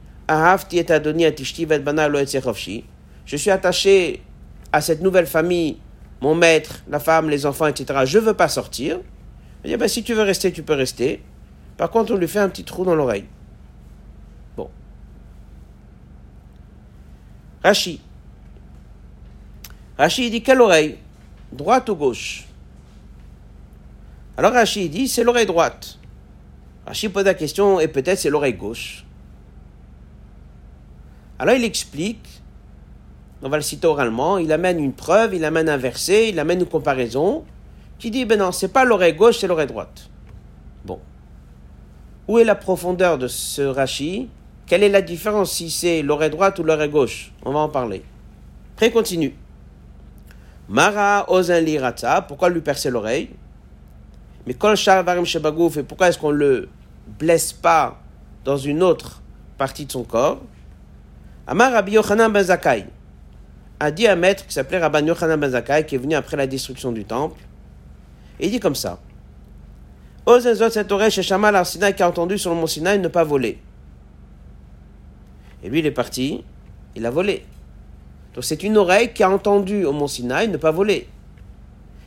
Je 3.25 3.35
suis 3.35 3.51
attaché 3.51 4.21
à 4.71 4.81
cette 4.81 5.01
nouvelle 5.01 5.27
famille, 5.27 5.77
mon 6.21 6.35
maître, 6.35 6.83
la 6.89 6.99
femme, 6.99 7.29
les 7.29 7.45
enfants, 7.45 7.67
etc. 7.67 8.01
Je 8.05 8.19
ne 8.19 8.25
veux 8.25 8.33
pas 8.33 8.47
sortir. 8.47 8.99
Il 9.63 9.71
dit 9.71 9.77
ben, 9.77 9.87
si 9.87 10.03
tu 10.03 10.13
veux 10.13 10.23
rester, 10.23 10.51
tu 10.51 10.63
peux 10.63 10.73
rester. 10.73 11.21
Par 11.77 11.89
contre, 11.89 12.13
on 12.13 12.17
lui 12.17 12.27
fait 12.27 12.39
un 12.39 12.49
petit 12.49 12.63
trou 12.63 12.83
dans 12.85 12.95
l'oreille. 12.95 13.25
Rashi. 17.63 17.99
Rashi 19.97 20.29
dit 20.29 20.41
quelle 20.41 20.61
oreille? 20.61 20.97
Droite 21.51 21.89
ou 21.89 21.95
gauche? 21.95 22.46
Alors 24.37 24.53
Rashi 24.53 24.89
dit 24.89 25.07
c'est 25.07 25.23
l'oreille 25.23 25.45
droite. 25.45 25.97
Rashi 26.85 27.09
pose 27.09 27.25
la 27.25 27.33
question 27.33 27.79
et 27.79 27.87
peut-être 27.87 28.19
c'est 28.19 28.29
l'oreille 28.29 28.53
gauche. 28.53 29.03
Alors 31.39 31.55
il 31.55 31.63
explique, 31.63 32.41
on 33.41 33.49
va 33.49 33.57
le 33.57 33.63
citer 33.63 33.87
oralement, 33.87 34.37
il 34.37 34.51
amène 34.51 34.79
une 34.79 34.93
preuve, 34.93 35.35
il 35.35 35.43
amène 35.43 35.69
un 35.69 35.77
verset, 35.77 36.29
il 36.29 36.39
amène 36.39 36.59
une 36.61 36.65
comparaison 36.65 37.43
qui 37.99 38.11
dit 38.11 38.25
ben 38.25 38.39
non, 38.39 38.51
c'est 38.51 38.69
pas 38.69 38.85
l'oreille 38.85 39.15
gauche, 39.15 39.39
c'est 39.39 39.47
l'oreille 39.47 39.67
droite. 39.67 40.09
Bon. 40.85 40.99
Où 42.27 42.39
est 42.39 42.43
la 42.43 42.55
profondeur 42.55 43.17
de 43.17 43.27
ce 43.27 43.61
Rashi 43.61 44.29
quelle 44.67 44.83
est 44.83 44.89
la 44.89 45.01
différence 45.01 45.53
si 45.53 45.71
c'est 45.71 46.01
l'oreille 46.01 46.29
droite 46.29 46.59
ou 46.59 46.63
l'oreille 46.63 46.89
gauche? 46.89 47.31
On 47.45 47.53
va 47.53 47.59
en 47.59 47.69
parler. 47.69 48.03
Après, 48.75 48.91
continue. 48.91 49.33
Mara 50.67 51.25
ozen 51.29 51.63
lirata, 51.63 52.21
pourquoi 52.21 52.49
lui 52.49 52.59
percer 52.59 52.89
l'oreille? 52.89 53.29
Mais 54.47 54.53
kol 54.53 54.75
varim 54.75 55.25
shebagouf, 55.25 55.77
et 55.77 55.83
pourquoi 55.83 56.07
est-ce 56.07 56.17
qu'on 56.17 56.31
le 56.31 56.69
blesse 57.19 57.51
pas 57.51 57.99
dans 58.45 58.57
une 58.57 58.81
autre 58.81 59.21
partie 59.57 59.85
de 59.85 59.91
son 59.91 60.03
corps? 60.03 60.41
Amar 61.45 61.73
Rabbi 61.73 61.91
Yochanan 61.91 62.31
ben 62.31 62.45
a 63.79 63.91
dit 63.91 64.07
un 64.07 64.15
maître 64.15 64.47
qui 64.47 64.53
s'appelait 64.53 64.79
Rabban 64.79 65.05
Yochanan 65.05 65.39
Ben 65.39 65.51
Zakkai, 65.51 65.85
qui 65.85 65.95
est 65.95 65.99
venu 65.99 66.15
après 66.15 66.35
la 66.37 66.47
destruction 66.47 66.91
du 66.91 67.05
temple. 67.05 67.39
Et 68.39 68.47
il 68.47 68.51
dit 68.51 68.59
comme 68.59 68.73
ça. 68.73 68.99
Ozenzot 70.25 70.69
cette 70.69 70.91
oreille 70.91 71.11
chez 71.11 71.23
Shamal 71.23 71.55
Arsina 71.55 71.91
qui 71.91 72.01
a 72.01 72.07
entendu 72.07 72.37
sur 72.37 72.49
le 72.51 72.57
mont 72.57 72.67
Sinaï 72.67 72.99
ne 72.99 73.07
pas 73.07 73.23
voler. 73.23 73.59
Et 75.63 75.69
lui, 75.69 75.79
il 75.79 75.85
est 75.85 75.91
parti, 75.91 76.43
il 76.95 77.05
a 77.05 77.09
volé. 77.09 77.45
Donc 78.33 78.43
c'est 78.43 78.63
une 78.63 78.77
oreille 78.77 79.13
qui 79.13 79.23
a 79.23 79.29
entendu 79.29 79.85
au 79.85 79.93
mont 79.93 80.07
Sinaï 80.07 80.47
ne 80.47 80.57
pas 80.57 80.71
voler. 80.71 81.07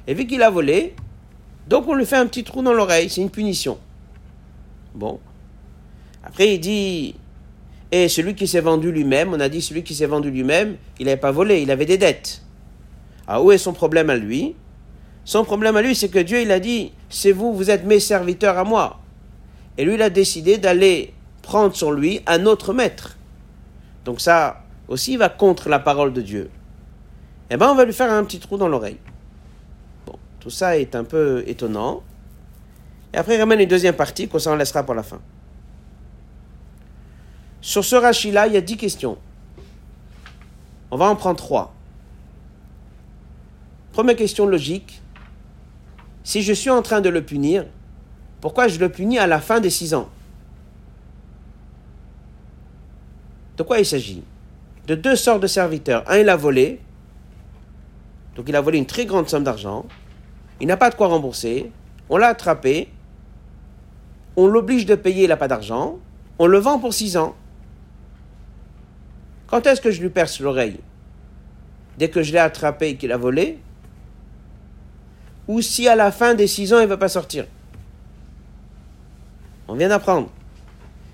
Et 0.06 0.14
vu 0.14 0.26
qu'il 0.26 0.42
a 0.42 0.50
volé, 0.50 0.94
donc 1.70 1.86
on 1.86 1.94
lui 1.94 2.04
fait 2.04 2.16
un 2.16 2.26
petit 2.26 2.42
trou 2.42 2.62
dans 2.62 2.74
l'oreille, 2.74 3.08
c'est 3.08 3.20
une 3.22 3.30
punition. 3.30 3.78
Bon. 4.92 5.20
Après, 6.24 6.54
il 6.54 6.58
dit, 6.58 7.14
et 7.92 8.08
celui 8.08 8.34
qui 8.34 8.48
s'est 8.48 8.60
vendu 8.60 8.90
lui-même, 8.90 9.32
on 9.32 9.38
a 9.38 9.48
dit 9.48 9.62
celui 9.62 9.84
qui 9.84 9.94
s'est 9.94 10.06
vendu 10.06 10.32
lui-même, 10.32 10.76
il 10.98 11.06
n'avait 11.06 11.16
pas 11.16 11.30
volé, 11.30 11.62
il 11.62 11.70
avait 11.70 11.86
des 11.86 11.96
dettes. 11.96 12.42
Alors 13.28 13.44
où 13.44 13.52
est 13.52 13.58
son 13.58 13.72
problème 13.72 14.10
à 14.10 14.16
lui? 14.16 14.56
Son 15.24 15.44
problème 15.44 15.76
à 15.76 15.82
lui, 15.82 15.94
c'est 15.94 16.08
que 16.08 16.18
Dieu, 16.18 16.40
il 16.40 16.50
a 16.50 16.58
dit, 16.58 16.90
c'est 17.08 17.30
vous, 17.30 17.54
vous 17.54 17.70
êtes 17.70 17.84
mes 17.84 18.00
serviteurs 18.00 18.58
à 18.58 18.64
moi. 18.64 18.98
Et 19.78 19.84
lui, 19.84 19.94
il 19.94 20.02
a 20.02 20.10
décidé 20.10 20.58
d'aller 20.58 21.14
prendre 21.40 21.74
sur 21.76 21.92
lui 21.92 22.20
un 22.26 22.46
autre 22.46 22.72
maître. 22.72 23.16
Donc 24.04 24.20
ça 24.20 24.64
aussi 24.88 25.16
va 25.16 25.28
contre 25.28 25.68
la 25.68 25.78
parole 25.78 26.12
de 26.12 26.20
Dieu. 26.20 26.50
Eh 27.48 27.56
bien, 27.56 27.70
on 27.70 27.76
va 27.76 27.84
lui 27.84 27.92
faire 27.92 28.10
un 28.10 28.24
petit 28.24 28.40
trou 28.40 28.56
dans 28.56 28.68
l'oreille. 28.68 28.98
Tout 30.40 30.50
ça 30.50 30.78
est 30.78 30.94
un 30.94 31.04
peu 31.04 31.44
étonnant. 31.46 32.02
Et 33.12 33.18
après, 33.18 33.36
il 33.36 33.40
ramène 33.40 33.60
une 33.60 33.68
deuxième 33.68 33.94
partie 33.94 34.26
qu'on 34.26 34.38
s'en 34.38 34.56
laissera 34.56 34.82
pour 34.82 34.94
la 34.94 35.02
fin. 35.02 35.20
Sur 37.60 37.84
ce 37.84 37.96
rachis-là, 37.96 38.46
il 38.46 38.54
y 38.54 38.56
a 38.56 38.60
dix 38.60 38.76
questions. 38.76 39.18
On 40.90 40.96
va 40.96 41.06
en 41.06 41.16
prendre 41.16 41.36
trois. 41.36 41.74
Première 43.92 44.16
question 44.16 44.46
logique. 44.46 45.02
Si 46.24 46.42
je 46.42 46.52
suis 46.52 46.70
en 46.70 46.80
train 46.80 47.00
de 47.00 47.08
le 47.08 47.22
punir, 47.22 47.66
pourquoi 48.40 48.68
je 48.68 48.78
le 48.78 48.88
punis 48.88 49.18
à 49.18 49.26
la 49.26 49.40
fin 49.40 49.60
des 49.60 49.70
six 49.70 49.92
ans? 49.92 50.08
De 53.56 53.62
quoi 53.62 53.78
il 53.78 53.84
s'agit? 53.84 54.22
De 54.86 54.94
deux 54.94 55.16
sortes 55.16 55.42
de 55.42 55.46
serviteurs. 55.46 56.02
Un, 56.10 56.18
il 56.18 56.28
a 56.30 56.36
volé. 56.36 56.80
Donc 58.36 58.48
il 58.48 58.56
a 58.56 58.60
volé 58.60 58.78
une 58.78 58.86
très 58.86 59.04
grande 59.04 59.28
somme 59.28 59.44
d'argent. 59.44 59.84
Il 60.60 60.66
n'a 60.66 60.76
pas 60.76 60.90
de 60.90 60.94
quoi 60.94 61.08
rembourser. 61.08 61.72
On 62.08 62.16
l'a 62.16 62.28
attrapé. 62.28 62.88
On 64.36 64.46
l'oblige 64.46 64.86
de 64.86 64.94
payer, 64.94 65.24
il 65.24 65.28
n'a 65.28 65.36
pas 65.36 65.48
d'argent. 65.48 65.98
On 66.38 66.46
le 66.46 66.58
vend 66.58 66.78
pour 66.78 66.94
six 66.94 67.16
ans. 67.16 67.34
Quand 69.46 69.66
est-ce 69.66 69.80
que 69.80 69.90
je 69.90 70.00
lui 70.00 70.10
perce 70.10 70.40
l'oreille? 70.40 70.80
Dès 71.98 72.08
que 72.08 72.22
je 72.22 72.32
l'ai 72.32 72.38
attrapé 72.38 72.90
et 72.90 72.96
qu'il 72.96 73.12
a 73.12 73.16
volé? 73.16 73.58
Ou 75.48 75.60
si 75.60 75.88
à 75.88 75.96
la 75.96 76.12
fin 76.12 76.34
des 76.34 76.46
six 76.46 76.72
ans, 76.72 76.78
il 76.78 76.84
ne 76.84 76.90
veut 76.90 76.98
pas 76.98 77.08
sortir? 77.08 77.46
On 79.66 79.74
vient 79.74 79.88
d'apprendre. 79.88 80.30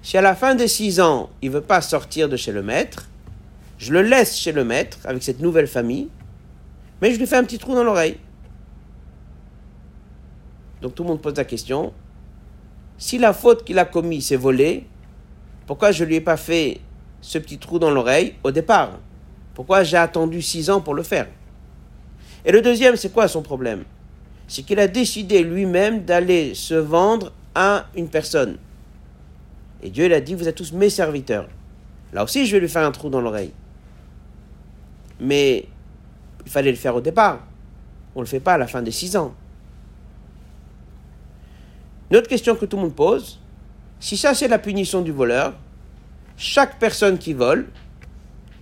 Si 0.03 0.17
à 0.19 0.21
la 0.21 0.35
fin 0.35 0.55
des 0.55 0.69
six 0.69 1.01
ans, 1.01 1.31
il 1.43 1.51
ne 1.51 1.55
veut 1.55 1.63
pas 1.63 1.81
sortir 1.81 2.29
de 2.29 2.37
chez 2.37 2.53
le 2.53 2.63
maître, 2.63 3.09
je 3.79 3.93
le 3.93 4.03
laisse 4.03 4.37
chez 4.37 4.53
le 4.53 4.65
maître 4.65 4.99
avec 5.05 5.23
cette 5.23 5.41
nouvelle 5.41 5.67
famille, 5.67 6.09
mais 7.01 7.13
je 7.13 7.19
lui 7.19 7.27
fais 7.27 7.37
un 7.37 7.45
petit 7.45 7.59
trou 7.59 7.75
dans 7.75 7.85
l'oreille. 7.85 8.19
Donc 10.83 10.95
tout 10.95 11.03
le 11.03 11.09
monde 11.09 11.23
pose 11.23 11.37
la 11.37 11.45
question, 11.45 11.93
si 12.99 13.19
la 13.19 13.33
faute 13.33 13.65
qu'il 13.65 13.79
a 13.79 13.85
commise 13.85 14.27
c'est 14.27 14.37
voler, 14.37 14.87
pourquoi 15.67 15.93
je 15.93 16.05
ne 16.05 16.09
lui 16.09 16.17
ai 16.17 16.21
pas 16.21 16.37
fait 16.37 16.81
ce 17.21 17.39
petit 17.39 17.59
trou 17.59 17.79
dans 17.79 17.91
l'oreille 17.91 18.35
au 18.45 18.51
départ? 18.51 18.99
Pourquoi 19.55 19.83
j'ai 19.83 19.97
attendu 19.97 20.43
six 20.43 20.71
ans 20.71 20.81
pour 20.81 20.95
le 20.95 21.03
faire? 21.03 21.27
Et 22.45 22.53
le 22.53 22.63
deuxième, 22.63 22.95
c'est 22.97 23.13
quoi 23.13 23.27
son 23.27 23.43
problème? 23.43 23.85
C'est 24.47 24.63
qu'il 24.63 24.79
a 24.79 24.87
décidé 24.87 25.43
lui-même 25.43 26.05
d'aller 26.05 26.55
se 26.55 26.75
vendre 26.75 27.33
à 27.55 27.87
une 27.97 28.09
personne. 28.09 28.59
Et 29.83 29.91
Dieu, 29.91 30.05
il 30.05 30.13
a 30.13 30.21
dit, 30.21 30.35
vous 30.35 30.47
êtes 30.47 30.55
tous 30.55 30.73
mes 30.73 30.91
serviteurs. 30.91 31.49
Là 32.13 32.23
aussi, 32.23 32.47
je 32.47 32.53
vais 32.53 32.61
lui 32.61 32.69
faire 32.69 32.87
un 32.87 32.93
trou 32.93 33.09
dans 33.09 33.21
l'oreille. 33.21 33.53
Mais 35.19 35.67
il 36.45 36.53
fallait 36.53 36.71
le 36.71 36.77
faire 36.77 36.95
au 36.95 37.01
départ. 37.01 37.41
On 38.15 38.21
ne 38.21 38.25
le 38.25 38.29
fait 38.29 38.41
pas 38.41 38.55
à 38.55 38.59
la 38.59 38.67
fin 38.69 38.83
des 38.83 38.93
six 38.93 39.17
ans. 39.17 39.35
Une 42.11 42.17
autre 42.17 42.29
question 42.29 42.55
que 42.55 42.65
tout 42.67 42.77
le 42.77 42.83
monde 42.83 42.95
pose, 42.95 43.41
si 43.99 44.17
ça 44.17 44.35
c'est 44.35 44.49
la 44.49 44.59
punition 44.59 45.03
du 45.03 45.13
voleur, 45.13 45.55
chaque 46.37 46.79
personne 46.79 47.19
qui 47.19 47.33
vole, 47.33 47.67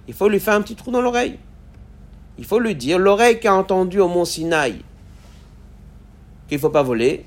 il 0.08 0.14
faut 0.14 0.28
lui 0.28 0.40
faire 0.40 0.54
un 0.54 0.62
petit 0.62 0.76
trou 0.76 0.90
dans 0.90 1.02
l'oreille. 1.02 1.38
Il 2.38 2.44
faut 2.44 2.58
lui 2.58 2.74
dire, 2.74 2.98
l'oreille 2.98 3.38
qui 3.38 3.46
a 3.46 3.54
entendu 3.54 4.00
au 4.00 4.08
mont 4.08 4.24
Sinaï 4.24 4.80
qu'il 6.48 6.58
ne 6.58 6.60
faut 6.60 6.70
pas 6.70 6.82
voler, 6.82 7.24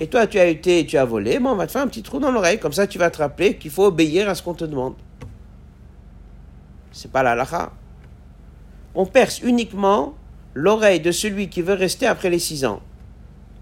et 0.00 0.08
toi 0.08 0.26
tu 0.26 0.38
as 0.38 0.46
été 0.46 0.80
et 0.80 0.86
tu 0.86 0.96
as 0.96 1.04
volé, 1.04 1.38
bon, 1.38 1.50
on 1.50 1.56
va 1.56 1.66
te 1.66 1.72
faire 1.72 1.82
un 1.82 1.86
petit 1.86 2.02
trou 2.02 2.18
dans 2.18 2.32
l'oreille, 2.32 2.58
comme 2.58 2.72
ça 2.72 2.86
tu 2.86 2.98
vas 2.98 3.10
te 3.10 3.18
rappeler 3.18 3.56
qu'il 3.56 3.70
faut 3.70 3.86
obéir 3.86 4.28
à 4.28 4.34
ce 4.34 4.42
qu'on 4.42 4.54
te 4.54 4.64
demande. 4.64 4.94
C'est 6.90 7.12
pas 7.12 7.22
la 7.22 7.32
halakha. 7.32 7.72
On 8.94 9.06
perce 9.06 9.40
uniquement 9.42 10.14
l'oreille 10.54 11.00
de 11.00 11.12
celui 11.12 11.48
qui 11.48 11.62
veut 11.62 11.74
rester 11.74 12.06
après 12.06 12.30
les 12.30 12.40
six 12.40 12.64
ans. 12.64 12.80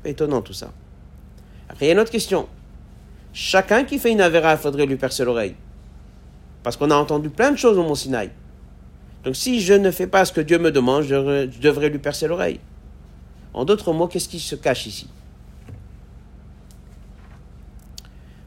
Étonnant 0.05 0.41
tout 0.41 0.55
ça. 0.55 0.73
Après, 1.77 1.85
il 1.85 1.89
y 1.89 1.91
a 1.91 1.93
une 1.93 2.01
autre 2.01 2.11
question. 2.11 2.49
Chacun 3.35 3.85
qui 3.85 3.99
fait 3.99 4.11
une 4.11 4.23
avéra, 4.23 4.53
il 4.53 4.59
faudrait 4.59 4.87
lui 4.87 4.97
percer 4.97 5.27
l'oreille. 5.27 5.55
Parce 6.63 6.75
qu'on 6.75 6.91
a 6.91 6.95
entendu 6.95 7.29
plein 7.29 7.51
de 7.51 7.59
choses 7.59 7.77
au 7.77 7.83
Mont 7.83 7.95
Sinaï. 7.95 8.31
Donc 9.25 9.37
si 9.37 9.61
je 9.61 9.75
ne 9.75 9.91
fais 9.91 10.07
pas 10.07 10.25
ce 10.25 10.33
que 10.33 10.41
Dieu 10.41 10.59
me 10.59 10.71
demande, 10.71 11.03
je, 11.03 11.45
devrais 11.61 11.91
lui 11.91 11.99
percer 11.99 12.29
l'oreille. 12.29 12.61
En 13.53 13.67
d'autres 13.67 13.93
mots, 13.93 14.07
qu'est-ce 14.07 14.31
qui 14.31 14.41
se 14.41 14.55
cache 14.55 14.87
ici? 14.87 15.07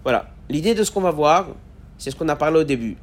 Voilà. 0.01 0.31
L'idée 0.49 0.73
de 0.73 0.83
ce 0.83 0.89
qu'on 0.89 1.01
va 1.01 1.11
voir, 1.11 1.49
c'est 1.99 2.09
ce 2.09 2.15
qu'on 2.15 2.29
a 2.29 2.35
parlé 2.35 2.61
au 2.61 2.63
début. 2.63 2.97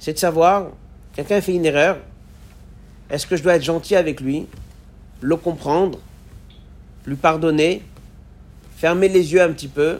C'est 0.00 0.14
de 0.14 0.18
savoir, 0.18 0.70
quelqu'un 1.12 1.40
fait 1.40 1.54
une 1.54 1.64
erreur, 1.64 1.98
est-ce 3.08 3.24
que 3.24 3.36
je 3.36 3.44
dois 3.44 3.54
être 3.54 3.62
gentil 3.62 3.94
avec 3.94 4.20
lui, 4.20 4.48
le 5.20 5.36
comprendre, 5.36 6.00
lui 7.06 7.14
pardonner, 7.14 7.84
fermer 8.80 9.08
les 9.08 9.34
yeux 9.34 9.42
un 9.42 9.52
petit 9.52 9.68
peu, 9.68 9.98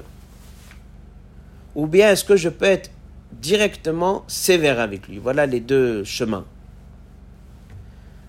ou 1.74 1.86
bien 1.86 2.12
est-ce 2.12 2.24
que 2.24 2.36
je 2.36 2.48
peux 2.48 2.64
être 2.64 2.90
directement 3.30 4.24
sévère 4.26 4.80
avec 4.80 5.06
lui? 5.06 5.18
Voilà 5.18 5.44
les 5.44 5.60
deux 5.60 6.02
chemins. 6.02 6.46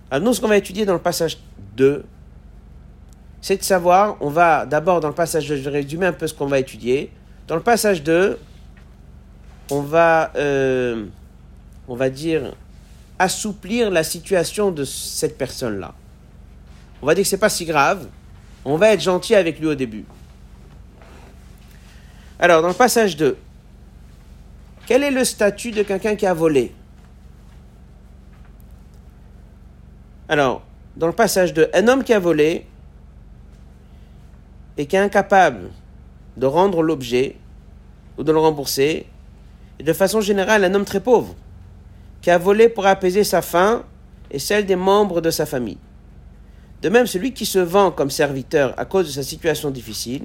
Alors 0.09 0.25
nous, 0.25 0.33
ce 0.33 0.41
qu'on 0.41 0.49
va 0.49 0.57
étudier 0.57 0.85
dans 0.85 0.93
le 0.93 0.99
passage 0.99 1.37
2, 1.77 2.03
c'est 3.41 3.55
de 3.55 3.63
savoir, 3.63 4.17
on 4.19 4.29
va 4.29 4.65
d'abord 4.65 4.99
dans 4.99 5.07
le 5.07 5.13
passage 5.13 5.47
2, 5.47 5.55
je 5.55 5.61
vais 5.61 5.69
résumer 5.69 6.05
un 6.05 6.11
peu 6.11 6.27
ce 6.27 6.33
qu'on 6.33 6.47
va 6.47 6.59
étudier. 6.59 7.11
Dans 7.47 7.55
le 7.55 7.63
passage 7.63 8.03
2, 8.03 8.37
on 9.71 9.79
va, 9.79 10.33
euh, 10.35 11.05
on 11.87 11.95
va 11.95 12.09
dire, 12.09 12.53
assouplir 13.19 13.89
la 13.89 14.03
situation 14.03 14.71
de 14.71 14.83
cette 14.83 15.37
personne-là. 15.37 15.93
On 17.01 17.05
va 17.05 17.15
dire 17.15 17.23
que 17.23 17.29
c'est 17.29 17.37
pas 17.37 17.49
si 17.49 17.63
grave, 17.63 18.07
on 18.65 18.75
va 18.75 18.89
être 18.89 19.01
gentil 19.01 19.33
avec 19.33 19.57
lui 19.57 19.67
au 19.67 19.75
début. 19.75 20.03
Alors, 22.43 22.63
dans 22.63 22.69
le 22.69 22.73
passage 22.73 23.17
2, 23.17 23.37
quel 24.87 25.03
est 25.03 25.11
le 25.11 25.23
statut 25.23 25.69
de 25.69 25.83
quelqu'un 25.83 26.15
qui 26.15 26.25
a 26.25 26.33
volé? 26.33 26.73
Alors, 30.27 30.63
dans 30.97 31.05
le 31.05 31.13
passage 31.13 31.53
de 31.53 31.69
un 31.75 31.87
homme 31.87 32.03
qui 32.03 32.13
a 32.15 32.19
volé 32.19 32.65
et 34.75 34.87
qui 34.87 34.95
est 34.95 34.99
incapable 34.99 35.69
de 36.35 36.47
rendre 36.47 36.81
l'objet 36.81 37.35
ou 38.17 38.23
de 38.23 38.31
le 38.31 38.39
rembourser, 38.39 39.05
et 39.77 39.83
de 39.83 39.93
façon 39.93 40.19
générale 40.19 40.63
un 40.63 40.73
homme 40.73 40.85
très 40.85 40.99
pauvre 40.99 41.35
qui 42.21 42.31
a 42.31 42.39
volé 42.39 42.69
pour 42.69 42.87
apaiser 42.87 43.23
sa 43.23 43.43
faim 43.43 43.83
et 44.31 44.39
celle 44.39 44.65
des 44.65 44.75
membres 44.75 45.21
de 45.21 45.29
sa 45.29 45.45
famille. 45.45 45.77
De 46.81 46.89
même, 46.89 47.05
celui 47.05 47.33
qui 47.33 47.45
se 47.45 47.59
vend 47.59 47.91
comme 47.91 48.09
serviteur 48.09 48.73
à 48.79 48.85
cause 48.85 49.05
de 49.05 49.11
sa 49.11 49.21
situation 49.21 49.69
difficile, 49.69 50.23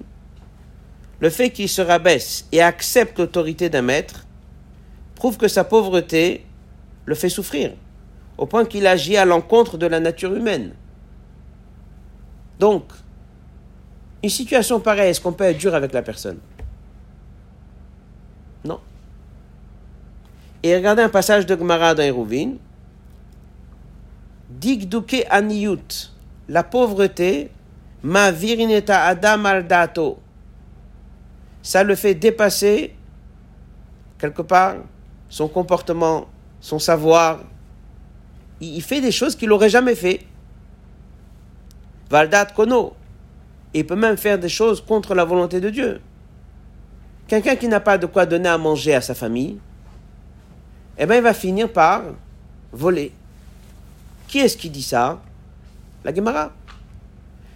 le 1.20 1.30
fait 1.30 1.50
qu'il 1.50 1.68
se 1.68 1.82
rabaisse 1.82 2.46
et 2.52 2.60
accepte 2.60 3.18
l'autorité 3.18 3.68
d'un 3.68 3.82
maître 3.82 4.26
prouve 5.14 5.36
que 5.36 5.48
sa 5.48 5.64
pauvreté 5.64 6.44
le 7.06 7.14
fait 7.14 7.28
souffrir, 7.28 7.72
au 8.36 8.46
point 8.46 8.64
qu'il 8.64 8.86
agit 8.86 9.16
à 9.16 9.24
l'encontre 9.24 9.78
de 9.78 9.86
la 9.86 10.00
nature 10.00 10.34
humaine. 10.34 10.72
Donc, 12.58 12.84
une 14.22 14.30
situation 14.30 14.80
pareille, 14.80 15.10
est-ce 15.10 15.20
qu'on 15.20 15.32
peut 15.32 15.44
être 15.44 15.58
dur 15.58 15.74
avec 15.74 15.92
la 15.92 16.02
personne? 16.02 16.38
Non. 18.64 18.80
Et 20.62 20.74
regardez 20.74 21.02
un 21.02 21.08
passage 21.08 21.46
de 21.46 21.56
Gemara 21.56 21.94
dans 21.94 22.02
Hérouvin. 22.02 22.54
Digduke 24.50 25.26
aniyut, 25.30 26.10
la 26.48 26.62
pauvreté, 26.62 27.50
ma 28.02 28.30
virineta 28.30 29.04
adam 29.04 29.44
aldato. 29.44 30.18
Ça 31.66 31.82
le 31.82 31.96
fait 31.96 32.14
dépasser, 32.14 32.94
quelque 34.20 34.42
part, 34.42 34.76
son 35.28 35.48
comportement, 35.48 36.28
son 36.60 36.78
savoir, 36.78 37.40
il 38.60 38.80
fait 38.82 39.00
des 39.00 39.10
choses 39.10 39.34
qu'il 39.34 39.48
n'aurait 39.48 39.68
jamais 39.68 39.96
fait. 39.96 40.20
Valdat 42.08 42.46
Kono. 42.54 42.94
il 43.74 43.84
peut 43.84 43.96
même 43.96 44.16
faire 44.16 44.38
des 44.38 44.48
choses 44.48 44.80
contre 44.80 45.12
la 45.16 45.24
volonté 45.24 45.60
de 45.60 45.68
Dieu. 45.68 46.00
Quelqu'un 47.26 47.56
qui 47.56 47.66
n'a 47.66 47.80
pas 47.80 47.98
de 47.98 48.06
quoi 48.06 48.26
donner 48.26 48.48
à 48.48 48.58
manger 48.58 48.94
à 48.94 49.00
sa 49.00 49.16
famille, 49.16 49.58
eh 50.96 51.04
bien, 51.04 51.16
il 51.16 51.22
va 51.22 51.34
finir 51.34 51.72
par 51.72 52.02
voler. 52.70 53.10
Qui 54.28 54.38
est-ce 54.38 54.56
qui 54.56 54.70
dit 54.70 54.84
ça? 54.84 55.20
La 56.04 56.14
Gemara. 56.14 56.52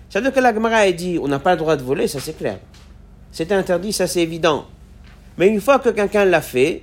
Ça 0.09 0.19
veut 0.19 0.25
dire 0.25 0.35
que 0.35 0.41
la 0.41 0.53
Gemara 0.53 0.79
a 0.79 0.91
dit 0.91 1.17
on 1.23 1.29
n'a 1.29 1.39
pas 1.39 1.53
le 1.53 1.59
droit 1.59 1.77
de 1.77 1.85
voler, 1.85 2.09
ça 2.09 2.19
c'est 2.19 2.37
clair. 2.37 2.59
C'est 3.33 3.53
interdit, 3.53 3.93
ça 3.93 4.07
c'est 4.07 4.23
évident. 4.23 4.67
Mais 5.39 5.49
une 5.49 5.61
fois 5.61 5.79
que 5.79 5.89
quelqu'un 5.91 6.25
l'a 6.25 6.41
fait, 6.41 6.83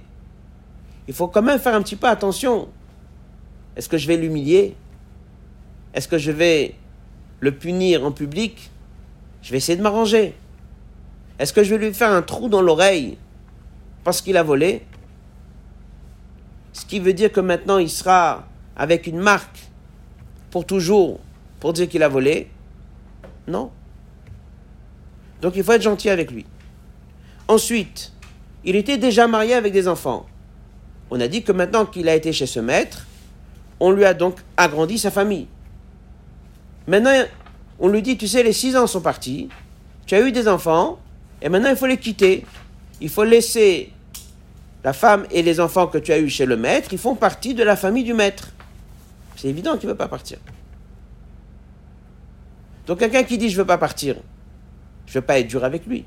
il 1.07 1.13
faut 1.13 1.27
quand 1.27 1.41
même 1.41 1.59
faire 1.59 1.75
un 1.75 1.81
petit 1.81 1.95
peu 1.95 2.07
attention. 2.07 2.69
Est-ce 3.75 3.89
que 3.89 3.97
je 3.97 4.07
vais 4.07 4.17
l'humilier? 4.17 4.75
Est-ce 5.93 6.07
que 6.07 6.17
je 6.17 6.31
vais 6.31 6.75
le 7.39 7.51
punir 7.51 8.05
en 8.05 8.11
public? 8.11 8.71
Je 9.41 9.51
vais 9.51 9.57
essayer 9.57 9.77
de 9.77 9.83
m'arranger. 9.83 10.35
Est-ce 11.39 11.53
que 11.53 11.63
je 11.63 11.75
vais 11.75 11.85
lui 11.85 11.93
faire 11.93 12.11
un 12.11 12.21
trou 12.21 12.49
dans 12.49 12.61
l'oreille 12.61 13.17
parce 14.03 14.21
qu'il 14.21 14.37
a 14.37 14.43
volé? 14.43 14.83
Ce 16.73 16.85
qui 16.85 16.99
veut 16.99 17.13
dire 17.13 17.31
que 17.31 17.39
maintenant 17.39 17.77
il 17.77 17.89
sera 17.89 18.47
avec 18.75 19.07
une 19.07 19.19
marque 19.19 19.59
pour 20.51 20.65
toujours 20.65 21.19
pour 21.59 21.73
dire 21.73 21.87
qu'il 21.87 22.03
a 22.03 22.07
volé? 22.07 22.49
Non. 23.47 23.71
Donc 25.41 25.55
il 25.55 25.63
faut 25.63 25.73
être 25.73 25.81
gentil 25.81 26.09
avec 26.09 26.31
lui. 26.31 26.45
Ensuite, 27.47 28.11
il 28.65 28.75
était 28.75 28.97
déjà 28.97 29.27
marié 29.27 29.53
avec 29.53 29.71
des 29.73 29.87
enfants. 29.87 30.25
On 31.09 31.19
a 31.21 31.27
dit 31.27 31.43
que 31.43 31.51
maintenant 31.51 31.85
qu'il 31.85 32.09
a 32.09 32.15
été 32.15 32.33
chez 32.33 32.47
ce 32.47 32.59
maître, 32.59 33.05
on 33.79 33.91
lui 33.91 34.05
a 34.05 34.13
donc 34.13 34.39
agrandi 34.57 34.97
sa 34.97 35.11
famille. 35.11 35.47
Maintenant, 36.87 37.23
on 37.79 37.87
lui 37.87 38.01
dit, 38.01 38.17
tu 38.17 38.27
sais, 38.27 38.43
les 38.43 38.53
six 38.53 38.75
ans 38.75 38.87
sont 38.87 39.01
partis, 39.01 39.49
tu 40.05 40.15
as 40.15 40.21
eu 40.21 40.31
des 40.31 40.47
enfants, 40.47 40.99
et 41.41 41.49
maintenant 41.49 41.69
il 41.69 41.75
faut 41.75 41.85
les 41.85 41.97
quitter. 41.97 42.45
Il 42.99 43.09
faut 43.09 43.23
laisser 43.23 43.91
la 44.83 44.93
femme 44.93 45.25
et 45.31 45.43
les 45.43 45.59
enfants 45.59 45.87
que 45.87 45.97
tu 45.97 46.11
as 46.11 46.19
eus 46.19 46.29
chez 46.29 46.45
le 46.45 46.57
maître, 46.57 46.89
ils 46.91 46.97
font 46.97 47.15
partie 47.15 47.53
de 47.53 47.63
la 47.63 47.75
famille 47.75 48.03
du 48.03 48.13
maître. 48.13 48.49
C'est 49.35 49.49
évident 49.49 49.77
qu'il 49.77 49.87
ne 49.87 49.93
veut 49.93 49.97
pas 49.97 50.07
partir. 50.07 50.39
Donc 52.87 52.99
quelqu'un 52.99 53.23
qui 53.23 53.37
dit 53.37 53.49
je 53.49 53.55
ne 53.55 53.61
veux 53.61 53.67
pas 53.67 53.77
partir, 53.77 54.15
je 55.07 55.11
ne 55.11 55.13
veux 55.15 55.25
pas 55.25 55.39
être 55.39 55.47
dur 55.47 55.63
avec 55.63 55.85
lui. 55.87 56.05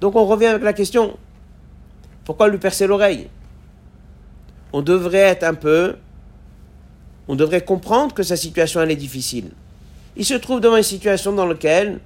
Donc 0.00 0.16
on 0.16 0.26
revient 0.26 0.46
avec 0.46 0.62
la 0.62 0.72
question, 0.72 1.16
pourquoi 2.24 2.48
lui 2.48 2.58
percer 2.58 2.86
l'oreille? 2.88 3.28
On 4.72 4.82
devrait 4.82 5.18
être 5.18 5.44
un 5.44 5.54
peu, 5.54 5.96
on 7.28 7.36
devrait 7.36 7.64
comprendre 7.64 8.12
que 8.12 8.24
sa 8.24 8.36
situation 8.36 8.80
elle 8.80 8.90
est 8.90 8.96
difficile. 8.96 9.52
Il 10.16 10.24
se 10.24 10.34
trouve 10.34 10.60
devant 10.60 10.76
une 10.76 10.82
situation 10.82 11.32
dans 11.32 11.46
laquelle, 11.46 12.00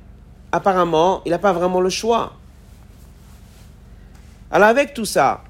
apparemment, 0.53 1.23
il 1.25 1.31
n'a 1.31 1.39
pas 1.39 1.53
vraiment 1.53 1.81
le 1.81 1.91
choix. 1.91 2.35
Alors 4.51 4.69
avec 4.69 4.93
tout 4.93 5.05
ça, 5.05 5.43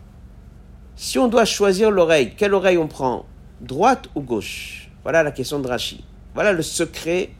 si 0.94 1.18
on 1.18 1.28
doit 1.28 1.44
choisir 1.44 1.90
l'oreille, 1.90 2.34
quelle 2.36 2.54
oreille 2.54 2.78
on 2.78 2.86
prend? 2.86 3.26
Droite 3.60 4.08
ou 4.14 4.20
gauche? 4.20 4.90
Voilà 5.02 5.22
la 5.22 5.30
question 5.30 5.58
de 5.58 5.68
Rachi. 5.68 6.04
Voilà 6.34 6.52
le 6.52 6.62
secret 6.62 7.30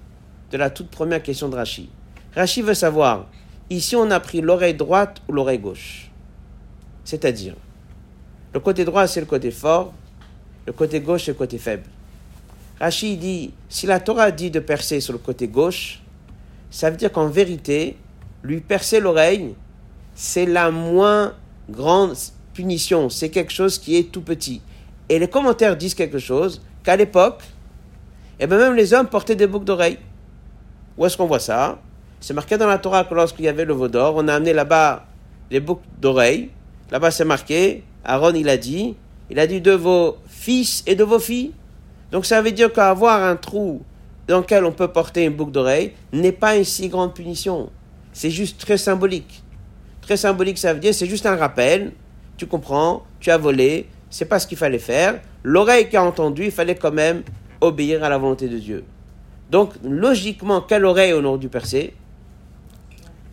de 0.51 0.57
la 0.57 0.71
toute 0.71 0.89
première 0.89 1.23
question 1.23 1.49
de 1.49 1.57
Rachi. 1.57 1.91
Rachi 2.37 2.61
veut 2.61 2.75
savoir, 2.75 3.27
ici 3.71 3.97
on 3.97 4.11
a 4.11 4.21
pris 4.21 4.43
l'oreille 4.43 4.75
droite 4.75 5.23
ou 5.27 5.33
l'oreille 5.33 5.59
gauche? 5.59 6.11
C'est-à-dire, 7.03 7.55
le 8.53 8.61
côté 8.61 8.85
droit 8.85 9.07
c'est 9.07 9.21
le 9.21 9.27
côté 9.27 9.51
fort, 9.51 9.95
le 10.67 10.75
côté 10.75 11.01
gauche 11.01 11.25
c'est 11.25 11.31
le 11.31 11.39
côté 11.39 11.57
faible. 11.57 11.85
Rachi 12.79 13.17
dit, 13.17 13.55
si 13.71 13.87
la 13.87 14.01
Torah 14.01 14.31
dit 14.31 14.51
de 14.51 14.61
percer 14.61 15.01
sur 15.01 15.15
le 15.15 15.19
côté 15.19 15.49
gauche, 15.49 16.03
ça 16.71 16.91
veut 16.91 16.99
dire 16.99 17.11
qu'en 17.11 17.29
vérité, 17.29 17.97
lui 18.43 18.61
percer 18.61 19.01
l'oreille, 19.01 19.55
c'est 20.15 20.45
la 20.45 20.71
moins 20.71 21.33
grande 21.71 22.15
punition, 22.53 23.09
c'est 23.09 23.31
quelque 23.31 23.53
chose 23.53 23.79
qui 23.79 23.97
est 23.97 24.13
tout 24.13 24.21
petit. 24.21 24.61
Et 25.09 25.19
les 25.19 25.29
commentaires 25.29 25.75
disent 25.75 25.95
quelque 25.95 26.19
chose, 26.19 26.61
qu'à 26.85 26.97
l'époque, 26.97 27.45
et 28.39 28.47
bien 28.47 28.59
même 28.59 28.75
les 28.75 28.93
hommes 28.93 29.09
portaient 29.09 29.37
des 29.37 29.47
boucles 29.47 29.65
d'oreilles. 29.65 29.99
Où 30.99 31.07
est-ce 31.07 31.17
qu'on 31.17 31.27
voit 31.27 31.41
ça? 31.41 31.79
C'est 32.21 32.35
marqué 32.35 32.57
dans 32.57 32.67
la 32.67 32.79
Torah 32.79 33.05
que 33.05 33.15
lorsqu'il 33.15 33.45
y 33.45 33.49
avait 33.49 33.65
le 33.65 33.75
veau 33.75 33.89
d'or, 33.89 34.15
on 34.17 34.27
a 34.29 34.35
amené 34.35 34.53
là-bas 34.53 35.07
les 35.51 35.61
boucles 35.61 35.87
d'oreilles. 36.01 36.51
Là-bas 36.91 37.11
c'est 37.11 37.25
marqué, 37.25 37.85
Aaron 38.05 38.35
il 38.35 38.49
a 38.49 38.57
dit, 38.57 38.97
il 39.31 39.39
a 39.39 39.47
dit 39.47 39.61
de 39.61 39.73
vos 39.73 40.17
fils 40.27 40.83
et 40.87 40.95
de 40.95 41.05
vos 41.05 41.19
filles. 41.19 41.53
Donc 42.13 42.27
ça 42.27 42.41
veut 42.43 42.53
dire 42.53 42.73
qu'avoir 42.73 43.23
un 43.23 43.37
trou 43.37 43.83
dans 44.29 44.39
lequel 44.39 44.65
on 44.65 44.73
peut 44.73 44.89
porter 44.89 45.25
une 45.25 45.35
boucle 45.35 45.53
d'oreille 45.53 45.93
n'est 46.13 46.33
pas 46.33 46.57
une 46.57 46.65
si 46.65 46.89
grande 46.89 47.15
punition. 47.15 47.71
C'est 48.13 48.31
juste 48.31 48.61
très 48.61 48.79
symbolique. 48.79 49.43
Très 50.01 50.17
symbolique, 50.17 50.59
ça 50.59 50.73
veut 50.73 50.81
dire 50.81 50.95
c'est 50.95 51.07
juste 51.07 51.27
un 51.27 51.37
rappel. 51.37 51.93
Tu 52.37 52.47
comprends, 52.47 53.05
tu 53.21 53.31
as 53.31 53.39
volé, 53.39 53.89
c'est 54.11 54.27
pas 54.27 54.39
ce 54.39 54.47
qu'il 54.47 54.59
fallait 54.59 54.79
faire. 54.79 55.21
L'oreille 55.43 55.89
qui 55.89 55.97
a 55.97 56.03
entendu, 56.03 56.47
il 56.47 56.51
fallait 56.51 56.75
quand 56.75 56.93
même 56.93 57.23
obéir 57.61 58.05
à 58.05 58.09
la 58.09 58.19
volonté 58.19 58.49
de 58.49 58.59
Dieu. 58.59 58.85
Donc, 59.51 59.75
logiquement, 59.85 60.61
quelle 60.61 60.85
oreille 60.85 61.15
on 61.15 61.25
aurait 61.25 61.39
dû 61.39 61.49
percer 61.49 61.95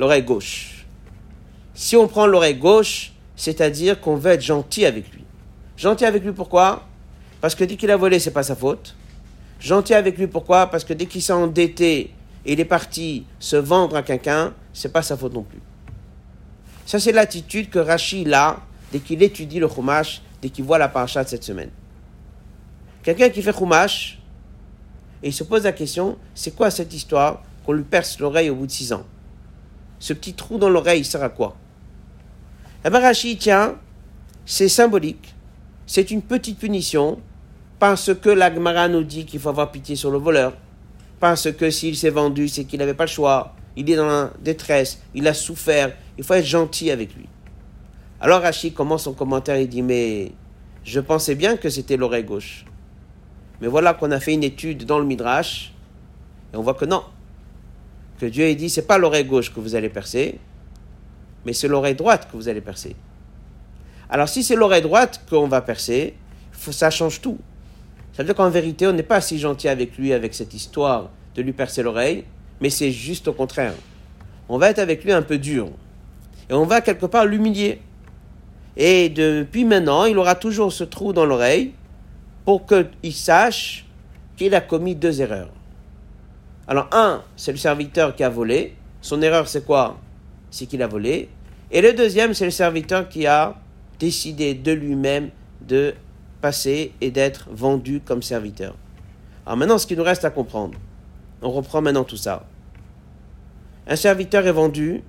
L'oreille 0.04 0.24
gauche. 0.24 0.86
Si 1.74 1.96
on 1.96 2.10
prend 2.10 2.28
l'oreille 2.28 2.58
gauche, 2.58 3.14
c'est-à-dire 3.38 4.02
qu'on 4.02 4.18
veut 4.18 4.32
être 4.32 4.42
gentil 4.42 4.86
avec 4.86 5.10
lui. 5.14 5.24
Gentil 5.78 6.04
avec 6.04 6.26
lui 6.26 6.34
pourquoi? 6.34 6.86
Parce 7.40 7.56
que 7.56 7.64
dès 7.64 7.78
qu'il 7.78 7.90
a 7.90 7.96
volé, 7.96 8.20
c'est 8.20 8.32
pas 8.32 8.44
sa 8.44 8.54
faute. 8.54 8.98
Gentil 9.62 9.94
avec 9.94 10.18
lui 10.18 10.28
pourquoi? 10.28 10.68
Parce 10.68 10.84
que 10.84 10.92
dès 10.92 11.06
qu'il 11.06 11.22
s'est 11.22 11.32
endetté 11.32 12.12
et 12.46 12.52
il 12.52 12.60
est 12.60 12.66
parti 12.66 13.26
se 13.40 13.56
vendre 13.56 13.96
à 13.96 14.04
quelqu'un, 14.04 14.54
c'est 14.74 14.92
pas 14.92 15.04
sa 15.04 15.16
faute 15.16 15.34
non 15.34 15.44
plus. 15.44 15.62
Ça, 16.86 17.00
c'est 17.00 17.14
l'attitude 17.14 17.70
que 17.70 17.80
Rachid 17.80 18.34
a 18.34 18.60
dès 18.92 19.00
qu'il 19.00 19.24
étudie 19.24 19.60
le 19.62 19.70
Chumash, 19.70 20.22
dès 20.42 20.50
qu'il 20.50 20.66
voit 20.66 20.80
la 20.80 20.90
paracha 20.90 21.24
de 21.24 21.30
cette 21.30 21.46
semaine. 21.46 21.70
Quelqu'un 23.04 23.30
qui 23.30 23.42
fait 23.42 23.58
Chumash, 23.58 24.20
et 25.24 25.30
il 25.30 25.34
se 25.34 25.46
pose 25.46 25.64
la 25.64 25.72
question, 25.72 26.18
c'est 26.36 26.54
quoi 26.54 26.70
cette 26.72 26.94
histoire 26.94 27.42
qu'on 27.66 27.72
lui 27.72 27.86
perce 27.86 28.20
l'oreille 28.20 28.50
au 28.50 28.56
bout 28.56 28.68
de 28.68 28.72
six 28.72 28.92
ans? 28.92 29.06
Ce 30.04 30.12
petit 30.12 30.34
trou 30.34 30.58
dans 30.58 30.68
l'oreille, 30.68 31.00
il 31.00 31.06
sert 31.06 31.24
à 31.24 31.30
quoi? 31.30 31.56
Eh 32.84 32.90
bien, 32.90 33.00
Rachid, 33.00 33.40
tiens, 33.40 33.76
c'est 34.46 34.68
symbolique. 34.68 35.34
C'est 35.86 36.12
une 36.12 36.22
petite 36.22 36.60
punition 36.60 37.22
parce 37.80 38.14
que 38.14 38.28
l'Agmara 38.28 38.90
nous 38.90 39.06
dit 39.06 39.26
qu'il 39.26 39.40
faut 39.40 39.48
avoir 39.48 39.72
pitié 39.72 39.96
sur 39.96 40.12
le 40.12 40.18
voleur. 40.18 40.58
Parce 41.22 41.50
que 41.54 41.70
s'il 41.70 41.96
s'est 41.96 42.10
vendu, 42.10 42.50
c'est 42.50 42.66
qu'il 42.66 42.80
n'avait 42.80 42.94
pas 42.94 43.06
le 43.06 43.10
choix. 43.10 43.56
Il 43.78 43.90
est 43.90 43.96
dans 43.96 44.06
la 44.06 44.34
détresse, 44.42 45.02
il 45.16 45.26
a 45.26 45.34
souffert. 45.34 45.96
Il 46.18 46.26
faut 46.26 46.34
être 46.34 46.46
gentil 46.46 46.92
avec 46.92 47.16
lui. 47.16 47.30
Alors 48.20 48.42
Rachid 48.42 48.74
commence 48.74 49.04
son 49.04 49.14
commentaire 49.14 49.56
et 49.56 49.68
dit 49.68 49.84
Mais 49.84 50.34
je 50.84 51.00
pensais 51.00 51.36
bien 51.36 51.56
que 51.56 51.70
c'était 51.70 51.96
l'oreille 51.96 52.26
gauche. 52.26 52.66
Mais 53.62 53.70
voilà 53.70 53.94
qu'on 53.94 54.12
a 54.12 54.20
fait 54.20 54.34
une 54.34 54.44
étude 54.44 54.86
dans 54.86 55.00
le 55.00 55.06
Midrash 55.06 55.74
et 56.54 56.58
on 56.58 56.62
voit 56.62 56.74
que 56.74 56.84
non. 56.84 57.04
Dieu 58.26 58.46
a 58.46 58.54
dit 58.54 58.70
c'est 58.70 58.88
pas 58.88 58.98
l'oreille 58.98 59.26
gauche 59.26 59.54
que 59.54 59.60
vous 59.60 59.76
allez 59.76 59.90
percer, 59.90 60.40
mais 61.46 61.54
c'est 61.54 61.68
l'oreille 61.68 61.96
droite 61.96 62.28
que 62.32 62.38
vous 62.38 62.48
allez 62.50 62.62
percer. 62.62 62.96
Alors 64.10 64.30
si 64.30 64.44
c'est 64.44 64.56
l'oreille 64.56 64.82
droite 64.82 65.22
qu'on 65.30 65.48
va 65.48 65.62
percer, 65.62 66.16
ça 66.52 66.90
change 66.90 67.22
tout. 67.22 67.38
Ça 68.14 68.22
veut 68.22 68.28
dire 68.28 68.36
qu'en 68.36 68.50
vérité, 68.50 68.86
on 68.88 68.94
n'est 68.94 69.04
pas 69.04 69.22
si 69.22 69.40
gentil 69.40 69.68
avec 69.68 69.98
lui 69.98 70.14
avec 70.14 70.34
cette 70.34 70.54
histoire 70.54 71.10
de 71.36 71.42
lui 71.42 71.54
percer 71.54 71.82
l'oreille, 71.82 72.26
mais 72.62 72.70
c'est 72.70 72.92
juste 72.92 73.28
au 73.28 73.34
contraire. 73.34 73.74
On 74.48 74.58
va 74.58 74.70
être 74.70 74.80
avec 74.80 75.04
lui 75.04 75.12
un 75.12 75.24
peu 75.24 75.38
dur. 75.38 75.70
Et 76.50 76.54
on 76.54 76.66
va 76.66 76.82
quelque 76.82 77.08
part 77.08 77.26
l'humilier. 77.26 77.82
Et 78.78 79.10
depuis 79.10 79.66
maintenant, 79.66 80.06
il 80.06 80.18
aura 80.18 80.36
toujours 80.36 80.72
ce 80.72 80.84
trou 80.84 81.14
dans 81.14 81.26
l'oreille 81.26 81.74
pour 82.46 82.66
qu'il 82.66 83.14
sache 83.14 83.86
qu'il 84.36 84.54
a 84.54 84.62
commis 84.62 84.96
deux 84.96 85.22
erreurs. 85.22 85.50
Alors, 86.68 86.88
un, 86.92 87.22
c'est 87.36 87.52
le 87.52 87.58
serviteur 87.58 88.16
qui 88.16 88.24
a 88.24 88.30
volé. 88.30 88.76
Son 89.02 89.22
erreur, 89.22 89.48
c'est 89.48 89.66
quoi? 89.66 90.00
C'est 90.50 90.66
qu'il 90.66 90.82
a 90.82 90.88
volé. 90.88 91.30
Et 91.72 91.82
le 91.82 91.94
deuxième, 91.94 92.34
c'est 92.34 92.46
le 92.46 92.52
serviteur 92.52 93.10
qui 93.10 93.28
a 93.28 93.56
décidé 94.00 94.54
de 94.54 94.72
lui-même 94.72 95.30
de 95.62 95.94
passer 96.42 96.94
et 97.02 97.12
d'être 97.12 97.48
vendu 97.52 98.02
comme 98.02 98.22
serviteur. 98.22 98.76
Alors 99.46 99.58
maintenant, 99.58 99.78
ce 99.78 99.88
qui 99.88 99.96
nous 99.96 100.04
reste 100.04 100.26
à 100.26 100.30
comprendre, 100.30 100.78
on 101.42 101.52
reprend 101.52 101.82
maintenant 101.82 102.04
tout 102.04 102.18
ça. 102.18 102.46
Un 103.88 103.96
serviteur 103.96 104.46
est 104.48 104.52
vendu 104.52 105.02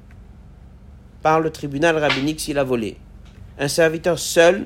par 1.23 1.41
le 1.41 1.51
tribunal 1.51 1.97
rabbinique 1.97 2.41
s'il 2.41 2.59
a 2.59 2.65
volé. 2.65 2.97
Un 3.59 3.69
serviteur 3.69 4.19
seul 4.19 4.65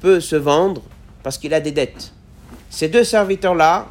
peut 0.00 0.20
se 0.20 0.36
vendre 0.36 0.82
parce 1.22 1.38
qu'il 1.38 1.54
a 1.54 1.60
des 1.60 1.72
dettes. 1.72 2.12
Ces 2.70 2.88
deux 2.88 3.04
serviteurs-là, 3.04 3.88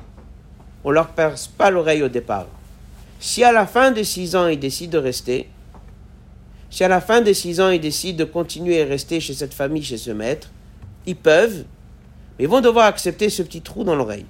on 0.83 0.91
leur 0.91 1.09
perce 1.09 1.47
pas 1.47 1.71
l'oreille 1.71 2.03
au 2.03 2.09
départ. 2.09 2.47
Si 3.19 3.43
à 3.43 3.51
la 3.51 3.65
fin 3.65 3.91
des 3.91 4.03
six 4.03 4.35
ans, 4.35 4.47
ils 4.47 4.59
décident 4.59 4.93
de 4.93 5.03
rester, 5.03 5.49
si 6.69 6.83
à 6.83 6.87
la 6.87 7.01
fin 7.01 7.21
des 7.21 7.33
six 7.33 7.59
ans, 7.59 7.69
ils 7.69 7.81
décident 7.81 8.19
de 8.19 8.23
continuer 8.23 8.81
à 8.81 8.85
rester 8.85 9.19
chez 9.19 9.33
cette 9.33 9.53
famille, 9.53 9.83
chez 9.83 9.97
ce 9.97 10.11
maître, 10.11 10.49
ils 11.05 11.15
peuvent, 11.15 11.65
Mais 12.37 12.45
ils 12.45 12.49
vont 12.49 12.61
devoir 12.61 12.85
accepter 12.85 13.29
ce 13.29 13.41
petit 13.41 13.61
trou 13.61 13.83
dans 13.83 13.95
l'oreille. 13.95 14.25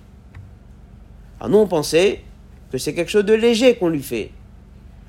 Alors 1.40 1.50
nous, 1.50 1.58
on 1.60 1.68
pensait 1.68 2.22
que 2.72 2.78
c'est 2.78 2.94
quelque 2.94 3.12
chose 3.12 3.26
de 3.26 3.34
léger 3.34 3.76
qu'on 3.76 3.90
lui 3.90 4.04
fait. 4.04 4.32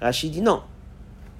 Rachid 0.01 0.33
dit 0.33 0.43
non. 0.43 0.63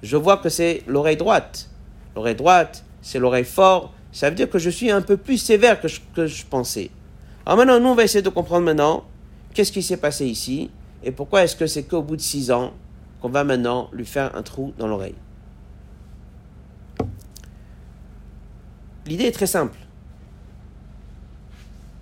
Je 0.01 0.17
vois 0.17 0.37
que 0.37 0.49
c'est 0.49 0.83
l'oreille 0.87 1.17
droite. 1.17 1.69
L'oreille 2.15 2.35
droite, 2.35 2.83
c'est 3.01 3.19
l'oreille 3.19 3.45
fort. 3.45 3.93
Ça 4.11 4.29
veut 4.29 4.35
dire 4.35 4.49
que 4.49 4.59
je 4.59 4.69
suis 4.69 4.91
un 4.91 5.01
peu 5.01 5.17
plus 5.17 5.37
sévère 5.37 5.79
que 5.79 5.87
je, 5.87 5.99
que 6.15 6.27
je 6.27 6.45
pensais. 6.45 6.89
Alors 7.45 7.57
maintenant, 7.57 7.79
nous, 7.79 7.89
on 7.89 7.95
va 7.95 8.03
essayer 8.03 8.21
de 8.21 8.29
comprendre 8.29 8.65
maintenant 8.65 9.03
qu'est-ce 9.53 9.71
qui 9.71 9.83
s'est 9.83 9.97
passé 9.97 10.25
ici 10.25 10.69
et 11.03 11.11
pourquoi 11.11 11.43
est-ce 11.43 11.55
que 11.55 11.67
c'est 11.67 11.83
qu'au 11.83 12.01
bout 12.01 12.15
de 12.15 12.21
six 12.21 12.51
ans 12.51 12.73
qu'on 13.21 13.29
va 13.29 13.43
maintenant 13.43 13.89
lui 13.91 14.05
faire 14.05 14.35
un 14.35 14.43
trou 14.43 14.73
dans 14.77 14.87
l'oreille? 14.87 15.15
L'idée 19.05 19.25
est 19.25 19.31
très 19.31 19.47
simple. 19.47 19.77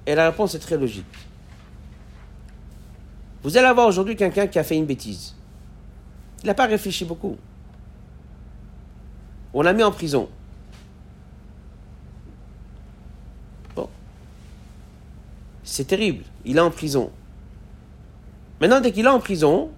Et 0.05 0.15
la 0.15 0.29
réponse 0.29 0.55
est 0.55 0.59
très 0.59 0.77
logique. 0.77 1.05
Vous 3.43 3.57
allez 3.57 3.67
avoir 3.67 3.87
aujourd'hui 3.87 4.15
quelqu'un 4.15 4.47
qui 4.47 4.59
a 4.59 4.63
fait 4.63 4.75
une 4.75 4.85
bêtise. 4.85 5.35
Il 6.43 6.47
n'a 6.47 6.53
pas 6.53 6.65
réfléchi 6.65 7.05
beaucoup. 7.05 7.37
On 9.53 9.61
l'a 9.61 9.73
mis 9.73 9.83
en 9.83 9.91
prison. 9.91 10.29
Bon. 13.75 13.89
C'est 15.63 15.85
terrible. 15.85 16.25
Il 16.43 16.57
est 16.57 16.61
en 16.61 16.71
prison. 16.71 17.11
Maintenant, 18.59 18.81
dès 18.81 18.91
qu'il 18.91 19.05
est 19.05 19.09
en 19.09 19.19
prison, 19.19 19.69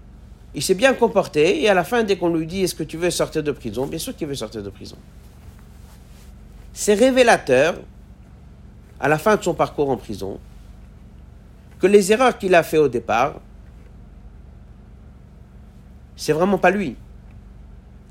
il 0.54 0.62
s'est 0.62 0.76
bien 0.76 0.94
comporté 0.94 1.62
et 1.62 1.70
à 1.70 1.74
la 1.74 1.84
fin, 1.84 2.04
dès 2.04 2.18
qu'on 2.18 2.34
lui 2.34 2.46
dit 2.46 2.64
est-ce 2.64 2.76
que 2.76 2.84
tu 2.84 2.98
veux 2.98 3.12
sortir 3.12 3.44
de 3.44 3.52
prison, 3.52 3.86
bien 3.86 4.00
sûr 4.00 4.16
qu'il 4.16 4.28
veut 4.28 4.36
sortir 4.36 4.64
de 4.64 4.70
prison. 4.70 4.98
C'est 6.74 6.94
révélateur, 6.94 7.76
à 9.00 9.08
la 9.08 9.18
fin 9.18 9.36
de 9.36 9.44
son 9.44 9.54
parcours 9.54 9.90
en 9.90 9.98
prison, 9.98 10.40
que 11.80 11.88
les 11.88 12.12
erreurs 12.12 12.38
qu'il 12.38 12.54
a 12.54 12.64
fait 12.64 12.78
au 12.78 12.88
départ, 12.88 13.40
c'est 16.16 16.34
vraiment 16.34 16.58
pas 16.58 16.70
lui. 16.70 16.96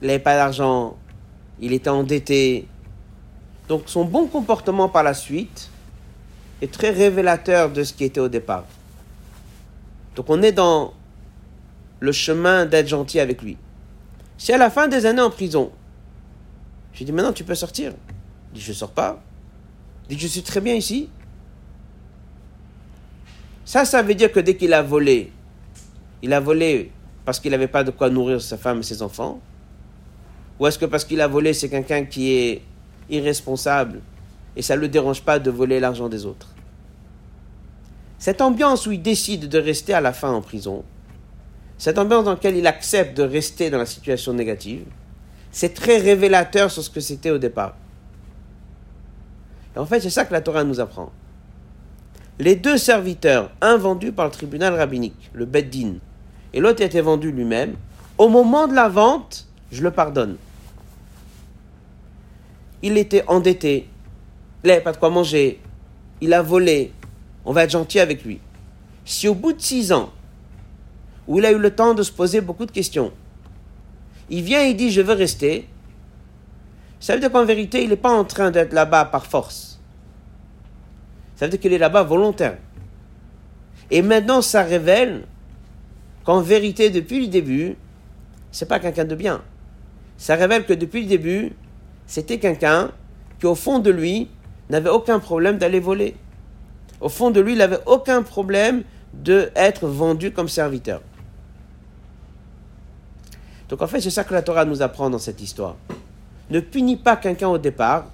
Il 0.03 0.09
n'avait 0.09 0.19
pas 0.19 0.35
d'argent, 0.35 0.97
il 1.61 1.73
était 1.73 1.91
endetté. 1.91 2.67
Donc 3.69 3.83
son 3.87 4.05
bon 4.05 4.27
comportement 4.27 4.89
par 4.89 5.03
la 5.03 5.15
suite 5.15 5.71
est 6.61 6.73
très 6.73 6.91
révélateur 6.91 7.71
de 7.71 7.85
ce 7.85 7.93
qui 7.93 8.05
était 8.05 8.21
au 8.21 8.29
départ. 8.29 8.65
Donc 10.17 10.27
on 10.29 10.43
est 10.43 10.53
dans 10.53 10.95
le 12.01 12.13
chemin 12.13 12.67
d'être 12.67 12.89
gentil 12.89 13.21
avec 13.21 13.43
lui. 13.43 13.57
Si 14.39 14.53
à 14.53 14.59
la 14.59 14.71
fin 14.71 14.89
des 14.89 15.07
années 15.07 15.21
en 15.21 15.31
prison, 15.31 15.71
je 16.93 16.99
lui 16.99 17.05
dis 17.05 17.13
maintenant 17.13 17.33
tu 17.33 17.45
peux 17.45 17.55
sortir. 17.55 17.93
Il 18.53 18.59
dit 18.59 18.61
je 18.61 18.73
sors 18.73 18.91
pas. 18.91 19.23
Il 20.09 20.17
dit 20.17 20.23
je 20.23 20.29
suis 20.29 20.43
très 20.43 20.61
bien 20.61 20.75
ici. 20.75 21.09
Ça, 23.65 23.85
ça 23.85 24.03
veut 24.03 24.15
dire 24.15 24.33
que 24.33 24.41
dès 24.41 24.57
qu'il 24.57 24.73
a 24.73 24.83
volé, 24.83 25.31
il 26.23 26.33
a 26.33 26.41
volé 26.41 26.91
parce 27.25 27.39
qu'il 27.39 27.53
n'avait 27.53 27.69
pas 27.69 27.85
de 27.85 27.91
quoi 27.93 28.11
nourrir 28.11 28.41
sa 28.41 28.57
femme 28.57 28.81
et 28.81 28.83
ses 28.83 29.03
enfants 29.03 29.41
Ou 30.59 30.67
est-ce 30.67 30.79
que 30.79 30.87
parce 30.87 31.05
qu'il 31.05 31.21
a 31.21 31.29
volé, 31.29 31.53
c'est 31.53 31.69
quelqu'un 31.69 32.05
qui 32.05 32.33
est 32.33 32.63
irresponsable 33.09 34.01
et 34.57 34.63
ça 34.63 34.75
ne 34.75 34.81
le 34.81 34.89
dérange 34.89 35.23
pas 35.23 35.39
de 35.39 35.51
voler 35.51 35.79
l'argent 35.79 36.09
des 36.09 36.27
autres? 36.27 36.49
Cette 38.21 38.43
ambiance 38.43 38.87
où 38.87 38.93
il 38.93 39.01
décide 39.01 39.49
de 39.49 39.59
rester 39.59 39.95
à 39.95 40.03
la 40.03 40.13
fin 40.13 40.31
en 40.31 40.43
prison, 40.43 40.85
cette 41.79 41.99
ambiance 41.99 42.27
dans 42.27 42.33
laquelle 42.33 42.55
il 42.55 42.67
accepte 42.67 43.17
de 43.17 43.23
rester 43.23 43.71
dans 43.71 43.79
la 43.79 43.87
situation 43.87 44.35
négative, 44.35 44.85
c'est 45.51 45.73
très 45.73 45.97
révélateur 45.97 46.71
sur 46.71 46.85
ce 46.85 46.91
que 46.91 47.01
c'était 47.01 47.31
au 47.31 47.39
départ. 47.39 47.75
Et 49.75 49.79
en 49.79 49.87
fait, 49.87 50.01
c'est 50.01 50.11
ça 50.11 50.27
que 50.27 50.35
la 50.35 50.43
Torah 50.43 50.65
nous 50.65 50.81
apprend. 50.81 51.11
Les 52.39 52.57
deux 52.57 52.77
serviteurs, 52.77 53.51
un 53.63 53.79
vendu 53.79 54.13
par 54.13 54.27
le 54.27 54.33
tribunal 54.33 54.75
rabbinique, 54.75 55.31
le 55.33 55.47
Beddin, 55.47 55.95
et 56.53 56.61
l'autre 56.61 56.83
était 56.83 57.01
vendu 57.01 57.33
lui-même, 57.33 57.77
au 58.19 58.29
moment 58.29 58.69
de 58.69 58.75
la 58.75 58.91
vente, 58.91 59.47
je 59.73 59.83
le 59.83 59.93
pardonne. 59.93 60.37
Il 62.83 62.99
était 62.99 63.25
endetté, 63.29 63.89
il 64.63 64.69
n'avait 64.69 64.83
pas 64.83 64.93
de 64.93 64.99
quoi 64.99 65.09
manger, 65.09 65.59
il 66.21 66.35
a 66.35 66.43
volé, 66.43 66.93
on 67.45 67.53
va 67.53 67.65
être 67.65 67.71
gentil 67.71 68.01
avec 68.01 68.25
lui. 68.25 68.41
Si 69.05 69.29
au 69.29 69.35
bout 69.35 69.53
de 69.53 69.61
six 69.61 69.93
ans, 69.93 70.13
où 71.27 71.39
il 71.39 71.47
a 71.47 71.53
eu 71.53 71.59
le 71.59 71.75
temps 71.75 71.95
de 71.95 72.03
se 72.03 72.13
poser 72.13 72.41
beaucoup 72.41 72.67
de 72.67 72.71
questions, 72.71 73.13
il 74.29 74.43
vient 74.43 74.63
et 74.65 74.75
dit 74.75 74.91
je 74.91 75.01
veux 75.01 75.15
rester, 75.15 75.67
ça 77.01 77.15
veut 77.15 77.21
dire 77.21 77.33
qu'en 77.33 77.45
vérité, 77.45 77.83
il 77.83 77.89
n'est 77.89 77.97
pas 77.97 78.13
en 78.13 78.25
train 78.25 78.51
d'être 78.51 78.73
là-bas 78.73 79.07
par 79.07 79.25
force. 79.25 79.81
Ça 81.37 81.47
veut 81.47 81.51
dire 81.51 81.61
qu'il 81.61 81.73
est 81.73 81.79
là-bas 81.79 82.03
volontaire. 82.03 82.59
Et 83.91 84.03
maintenant, 84.03 84.43
ça 84.43 84.63
révèle 84.63 85.25
qu'en 86.25 86.43
vérité, 86.43 86.91
depuis 86.91 87.21
le 87.21 87.29
début, 87.29 87.77
c'est 88.53 88.69
pas 88.69 88.79
quelqu'un 88.79 89.07
de 89.07 89.15
bien. 89.15 89.43
Ça 90.19 90.35
révèle 90.35 90.67
que 90.67 90.75
depuis 90.75 91.03
le 91.03 91.09
début, 91.09 91.53
c'était 92.07 92.39
quelqu'un 92.39 92.91
qui, 93.39 93.47
au 93.47 93.55
fond 93.55 93.79
de 93.79 93.91
lui, 93.91 94.29
n'avait 94.69 94.91
aucun 94.91 95.19
problème 95.19 95.57
d'aller 95.57 95.81
voler. 95.81 96.15
Au 97.01 97.09
fond 97.09 97.31
de 97.31 97.41
lui, 97.41 97.53
il 97.53 97.59
n'avait 97.59 97.81
aucun 97.87 98.23
problème 98.23 98.83
d'être 99.15 99.87
vendu 99.87 100.33
comme 100.33 100.49
serviteur. 100.49 101.01
Donc 103.69 103.83
en 103.83 103.87
fait, 103.87 104.01
c'est 104.01 104.11
ça 104.11 104.25
que 104.25 104.35
la 104.35 104.43
Torah 104.43 104.65
nous 104.65 104.83
apprend 104.83 105.09
dans 105.11 105.19
cette 105.19 105.41
histoire. 105.41 105.77
Ne 106.51 106.61
punis 106.61 106.97
pas 106.97 107.17
quelqu'un 107.17 107.49
au 107.49 107.59
départ, 107.59 108.07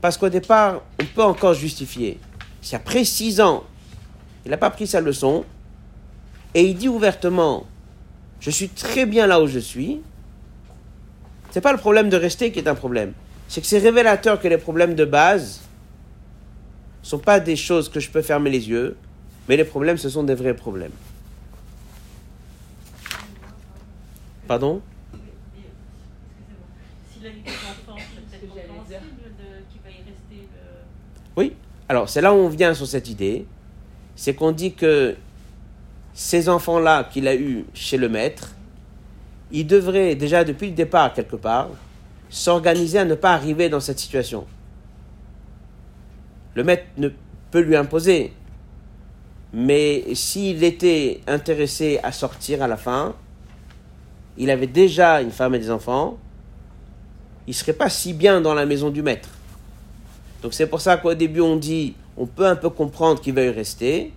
parce 0.00 0.16
qu'au 0.16 0.28
départ, 0.28 0.82
on 1.00 1.04
peut 1.04 1.22
encore 1.22 1.54
justifier. 1.54 2.18
Si 2.62 2.76
après 2.76 3.04
six 3.04 3.40
ans, 3.40 3.64
il 4.44 4.50
n'a 4.50 4.56
pas 4.56 4.70
pris 4.70 4.86
sa 4.86 5.00
leçon, 5.00 5.44
et 6.54 6.62
il 6.62 6.76
dit 6.76 6.88
ouvertement 6.88 7.66
Je 8.38 8.50
suis 8.50 8.68
très 8.68 9.06
bien 9.06 9.26
là 9.26 9.42
où 9.42 9.46
je 9.46 9.58
suis. 9.58 10.00
C'est 11.50 11.60
pas 11.60 11.72
le 11.72 11.78
problème 11.78 12.08
de 12.08 12.16
rester 12.16 12.52
qui 12.52 12.60
est 12.60 12.68
un 12.68 12.74
problème. 12.74 13.12
C'est 13.48 13.60
que 13.60 13.66
c'est 13.66 13.78
révélateur 13.78 14.40
que 14.40 14.46
les 14.46 14.58
problèmes 14.58 14.94
de 14.94 15.04
base 15.04 15.60
ne 17.02 17.06
sont 17.06 17.18
pas 17.18 17.40
des 17.40 17.56
choses 17.56 17.88
que 17.88 18.00
je 18.00 18.10
peux 18.10 18.22
fermer 18.22 18.50
les 18.50 18.68
yeux, 18.68 18.96
mais 19.48 19.56
les 19.56 19.64
problèmes, 19.64 19.96
ce 19.96 20.08
sont 20.08 20.22
des 20.22 20.34
vrais 20.34 20.54
problèmes. 20.54 20.92
Pardon? 24.46 24.82
Oui, 31.36 31.52
alors 31.88 32.08
c'est 32.08 32.20
là 32.20 32.34
où 32.34 32.36
on 32.36 32.48
vient 32.48 32.74
sur 32.74 32.86
cette 32.86 33.08
idée, 33.08 33.46
c'est 34.16 34.34
qu'on 34.34 34.52
dit 34.52 34.74
que 34.74 35.16
ces 36.12 36.48
enfants-là 36.48 37.04
qu'il 37.04 37.28
a 37.28 37.34
eus 37.34 37.64
chez 37.72 37.96
le 37.96 38.08
maître, 38.08 38.54
ils 39.52 39.66
devraient 39.66 40.14
déjà 40.14 40.44
depuis 40.44 40.68
le 40.68 40.74
départ 40.74 41.14
quelque 41.14 41.36
part 41.36 41.68
s'organiser 42.28 42.98
à 42.98 43.04
ne 43.04 43.14
pas 43.14 43.32
arriver 43.32 43.68
dans 43.68 43.80
cette 43.80 43.98
situation. 43.98 44.46
Le 46.54 46.64
maître 46.64 46.84
ne 46.96 47.08
peut 47.50 47.60
lui 47.60 47.76
imposer, 47.76 48.32
mais 49.52 50.14
s'il 50.14 50.62
était 50.64 51.20
intéressé 51.26 52.00
à 52.02 52.12
sortir 52.12 52.62
à 52.62 52.68
la 52.68 52.76
fin, 52.76 53.14
il 54.36 54.50
avait 54.50 54.66
déjà 54.66 55.20
une 55.20 55.30
femme 55.30 55.54
et 55.54 55.58
des 55.58 55.70
enfants, 55.70 56.18
il 57.46 57.50
ne 57.50 57.54
serait 57.54 57.72
pas 57.72 57.88
si 57.88 58.12
bien 58.12 58.40
dans 58.40 58.54
la 58.54 58.66
maison 58.66 58.90
du 58.90 59.02
maître. 59.02 59.28
Donc 60.42 60.54
c'est 60.54 60.66
pour 60.66 60.80
ça 60.80 60.96
qu'au 60.96 61.14
début 61.14 61.40
on 61.40 61.56
dit, 61.56 61.94
on 62.16 62.26
peut 62.26 62.46
un 62.46 62.56
peu 62.56 62.70
comprendre 62.70 63.20
qu'il 63.20 63.34
veuille 63.34 63.50
rester, 63.50 64.12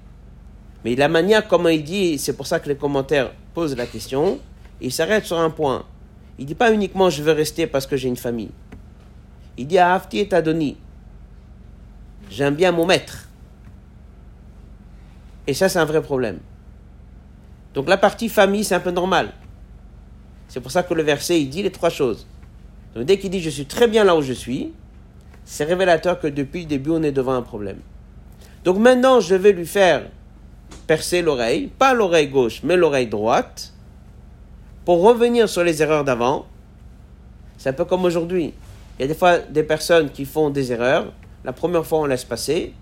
mais 0.85 0.95
la 0.95 1.07
manière 1.07 1.47
comment 1.47 1.69
il 1.69 1.83
dit, 1.83 2.17
c'est 2.17 2.35
pour 2.35 2.47
ça 2.47 2.59
que 2.59 2.69
les 2.69 2.75
commentaires 2.75 3.31
posent 3.53 3.75
la 3.75 3.85
question, 3.85 4.39
il 4.81 4.91
s'arrête 4.91 5.25
sur 5.25 5.39
un 5.39 5.49
point. 5.49 5.85
Il 6.37 6.45
dit 6.45 6.55
pas 6.55 6.73
uniquement 6.73 7.09
je 7.09 7.21
veux 7.23 7.31
rester 7.31 7.67
parce 7.67 7.87
que 7.87 7.95
j'ai 7.95 8.07
une 8.07 8.17
famille. 8.17 8.51
Il 9.57 9.67
dit 9.67 9.77
à 9.77 9.93
Hafti 9.93 10.19
et 10.19 10.33
Adoni, 10.33 10.77
j'aime 12.33 12.55
bien 12.55 12.71
mon 12.71 12.85
maître. 12.85 13.29
Et 15.45 15.53
ça, 15.53 15.69
c'est 15.69 15.79
un 15.79 15.85
vrai 15.85 16.01
problème. 16.01 16.39
Donc 17.73 17.87
la 17.87 17.97
partie 17.97 18.29
famille, 18.29 18.63
c'est 18.63 18.75
un 18.75 18.79
peu 18.79 18.91
normal. 18.91 19.33
C'est 20.47 20.59
pour 20.59 20.71
ça 20.71 20.83
que 20.83 20.93
le 20.93 21.03
verset, 21.03 21.41
il 21.41 21.49
dit 21.49 21.63
les 21.63 21.71
trois 21.71 21.89
choses. 21.89 22.27
Donc 22.95 23.05
dès 23.05 23.17
qu'il 23.17 23.29
dit 23.29 23.39
je 23.39 23.49
suis 23.49 23.65
très 23.65 23.87
bien 23.87 24.03
là 24.03 24.15
où 24.15 24.21
je 24.21 24.33
suis, 24.33 24.73
c'est 25.45 25.63
révélateur 25.63 26.19
que 26.19 26.27
depuis 26.27 26.61
le 26.61 26.67
début, 26.67 26.91
on 26.91 27.03
est 27.03 27.11
devant 27.11 27.33
un 27.33 27.41
problème. 27.41 27.79
Donc 28.63 28.77
maintenant, 28.77 29.19
je 29.19 29.35
vais 29.35 29.51
lui 29.51 29.65
faire 29.65 30.03
percer 30.87 31.21
l'oreille, 31.21 31.67
pas 31.67 31.93
l'oreille 31.93 32.27
gauche, 32.27 32.61
mais 32.63 32.77
l'oreille 32.77 33.07
droite, 33.07 33.73
pour 34.85 35.01
revenir 35.01 35.49
sur 35.49 35.63
les 35.63 35.81
erreurs 35.81 36.03
d'avant. 36.03 36.45
C'est 37.57 37.69
un 37.69 37.73
peu 37.73 37.85
comme 37.85 38.05
aujourd'hui. 38.05 38.53
Il 38.97 39.01
y 39.01 39.05
a 39.05 39.07
des 39.07 39.15
fois 39.15 39.39
des 39.39 39.63
personnes 39.63 40.09
qui 40.09 40.25
font 40.25 40.49
des 40.49 40.71
erreurs. 40.71 41.11
La 41.43 41.53
première 41.53 41.86
fois, 41.86 41.99
on 41.99 42.06
laisse 42.06 42.23
passer. 42.23 42.73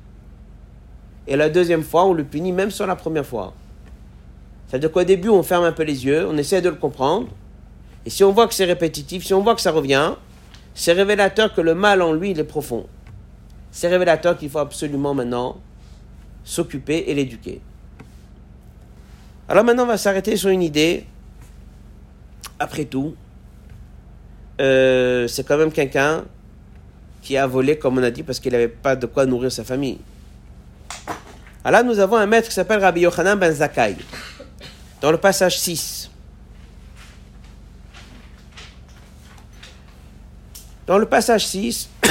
Et 1.28 1.36
la 1.36 1.50
deuxième 1.50 1.84
fois, 1.84 2.06
on 2.06 2.13
le 2.13 2.24
punit 2.24 2.52
même 2.52 2.71
sur 2.71 2.88
la 2.88 2.95
première 2.95 3.26
fois. 3.26 3.54
C'est-à-dire 4.67 4.91
qu'au 4.91 5.04
début, 5.04 5.30
on 5.30 5.43
ferme 5.43 5.65
un 5.65 5.71
peu 5.71 5.84
les 5.84 6.06
yeux, 6.06 6.26
on 6.28 6.38
essaie 6.38 6.62
de 6.62 6.69
le 6.69 6.76
comprendre. 6.76 7.28
Et 8.06 8.10
si 8.10 8.24
on 8.24 8.32
voit 8.32 8.47
que 8.47 8.54
c'est 8.54 8.65
répétitif, 8.65 9.26
si 9.26 9.34
on 9.34 9.41
voit 9.41 9.56
que 9.56 9.62
ça 9.62 9.71
revient, 9.71 10.13
c'est 10.74 10.93
révélateur 10.93 11.54
que 11.54 11.62
le 11.62 11.76
mal 11.76 12.02
en 12.02 12.13
lui, 12.13 12.32
il 12.32 12.39
est 12.39 12.45
profond. 12.45 12.88
c'est 13.71 13.88
révélateur 13.88 14.38
qu'il 14.38 14.50
faut 14.50 14.60
absolument 14.60 15.13
maintenant 15.13 15.58
s'occuper 16.43 17.06
et 17.08 17.13
l'éduquer. 17.13 17.62
Alors 19.47 19.63
maintenant, 19.63 19.84
on 19.84 19.88
va 19.88 19.97
s'arrêter 19.97 20.36
sur 20.38 20.50
une 20.50 20.63
idée. 20.63 21.06
Après 22.60 22.86
tout, 22.86 23.15
euh, 24.60 25.28
c'est 25.28 25.45
quand 25.45 25.58
même 25.58 25.71
quelqu'un 25.71 26.26
qui 27.21 27.38
a 27.38 27.45
volé, 27.45 27.77
comme 27.77 27.97
on 27.97 28.03
a 28.03 28.12
dit, 28.12 28.23
parce 28.23 28.39
qu'il 28.39 28.51
n'avait 28.51 28.67
pas 28.67 28.95
de 28.95 29.05
quoi 29.05 29.25
nourrir 29.25 29.51
sa 29.51 29.63
famille. 29.63 29.99
Alors 31.63 31.81
là, 31.81 31.88
nous 31.88 31.99
avons 31.99 32.17
un 32.17 32.25
maître 32.25 32.47
qui 32.47 32.53
s'appelle 32.55 32.79
Rabbi 32.79 33.01
Yochanan 33.01 33.38
ben 33.38 33.51
Zakkai, 33.51 33.95
dans 34.99 35.12
le 35.12 35.17
passage 35.17 35.60
6. 35.60 36.10
Dans 40.88 40.97
le 40.97 41.05
passage 41.05 41.45
6, 41.45 41.89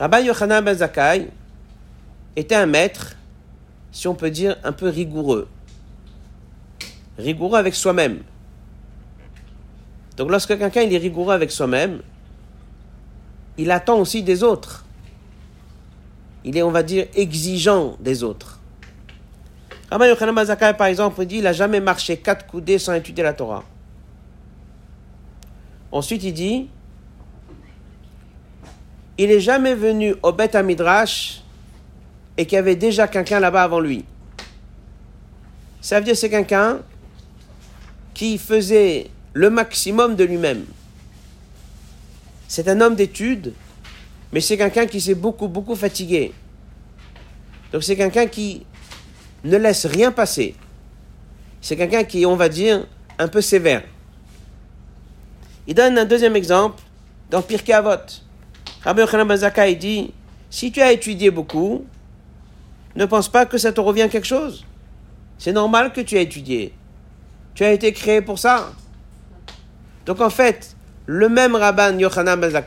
Rabbi 0.00 0.22
Yochanan 0.24 0.64
ben 0.64 0.76
Zakkai 0.76 1.28
était 2.34 2.56
un 2.56 2.66
maître, 2.66 3.14
si 3.92 4.08
on 4.08 4.14
peut 4.16 4.30
dire, 4.30 4.56
un 4.64 4.72
peu 4.72 4.88
rigoureux. 4.88 5.46
Rigoureux 7.16 7.58
avec 7.60 7.76
soi-même. 7.76 8.22
Donc 10.16 10.30
lorsque 10.30 10.58
quelqu'un 10.58 10.82
est 10.82 10.98
rigoureux 10.98 11.32
avec 11.32 11.52
soi-même, 11.52 12.00
il 13.58 13.70
attend 13.70 13.98
aussi 13.98 14.22
des 14.22 14.42
autres. 14.42 14.84
Il 16.44 16.56
est, 16.56 16.62
on 16.62 16.70
va 16.70 16.82
dire, 16.82 17.06
exigeant 17.14 17.96
des 18.00 18.22
autres. 18.22 18.60
Rabbi 19.90 20.06
Yochanan 20.06 20.34
ben 20.34 20.44
Zakkai, 20.44 20.74
par 20.76 20.88
exemple, 20.88 21.24
dit 21.24 21.36
il 21.36 21.44
n'a 21.44 21.52
jamais 21.52 21.80
marché 21.80 22.16
quatre 22.16 22.46
coudées 22.46 22.78
sans 22.78 22.94
étudier 22.94 23.22
la 23.22 23.32
Torah. 23.32 23.62
Ensuite, 25.92 26.24
il 26.24 26.32
dit 26.32 26.68
il 29.16 29.28
n'est 29.28 29.40
jamais 29.40 29.74
venu 29.74 30.16
au 30.22 30.32
Beth 30.32 30.56
Midrash 30.56 31.42
et 32.36 32.46
qu'il 32.46 32.56
y 32.56 32.58
avait 32.58 32.76
déjà 32.76 33.06
quelqu'un 33.06 33.38
là-bas 33.38 33.62
avant 33.62 33.78
lui. 33.78 34.04
Ça 35.80 35.98
veut 35.98 36.04
dire 36.04 36.16
c'est 36.16 36.30
quelqu'un 36.30 36.80
qui 38.12 38.38
faisait 38.38 39.10
le 39.34 39.50
maximum 39.50 40.16
de 40.16 40.24
lui-même. 40.24 40.64
C'est 42.48 42.68
un 42.68 42.80
homme 42.80 42.94
d'études, 42.94 43.52
mais 44.32 44.40
c'est 44.40 44.56
quelqu'un 44.56 44.86
qui 44.86 45.00
s'est 45.00 45.14
beaucoup, 45.14 45.48
beaucoup 45.48 45.74
fatigué. 45.74 46.32
Donc 47.72 47.82
c'est 47.82 47.96
quelqu'un 47.96 48.26
qui 48.26 48.64
ne 49.44 49.56
laisse 49.56 49.86
rien 49.86 50.12
passer. 50.12 50.54
C'est 51.60 51.76
quelqu'un 51.76 52.04
qui, 52.04 52.26
on 52.26 52.36
va 52.36 52.48
dire, 52.48 52.86
un 53.18 53.28
peu 53.28 53.40
sévère. 53.40 53.82
Il 55.66 55.74
donne 55.74 55.96
un 55.98 56.04
deuxième 56.04 56.36
exemple 56.36 56.82
dans 57.30 57.42
Pirkei 57.42 57.72
Avot. 57.72 57.96
Rabbi 58.82 59.00
Yochanan 59.00 59.26
ben 59.26 59.74
dit 59.74 60.12
si 60.50 60.70
tu 60.70 60.82
as 60.82 60.92
étudié 60.92 61.30
beaucoup, 61.30 61.86
ne 62.96 63.06
pense 63.06 63.28
pas 63.28 63.46
que 63.46 63.58
ça 63.58 63.72
te 63.72 63.80
revient 63.80 64.08
quelque 64.10 64.26
chose. 64.26 64.64
C'est 65.38 65.52
normal 65.52 65.92
que 65.92 66.00
tu 66.00 66.16
aies 66.16 66.22
étudié. 66.22 66.72
Tu 67.54 67.64
as 67.64 67.72
été 67.72 67.92
créé 67.92 68.20
pour 68.20 68.38
ça. 68.38 68.72
Donc 70.06 70.20
en 70.20 70.30
fait, 70.30 70.73
le 71.06 71.28
même 71.28 71.54
Rabban 71.54 71.98
Yochanan 71.98 72.40
ben 72.40 72.62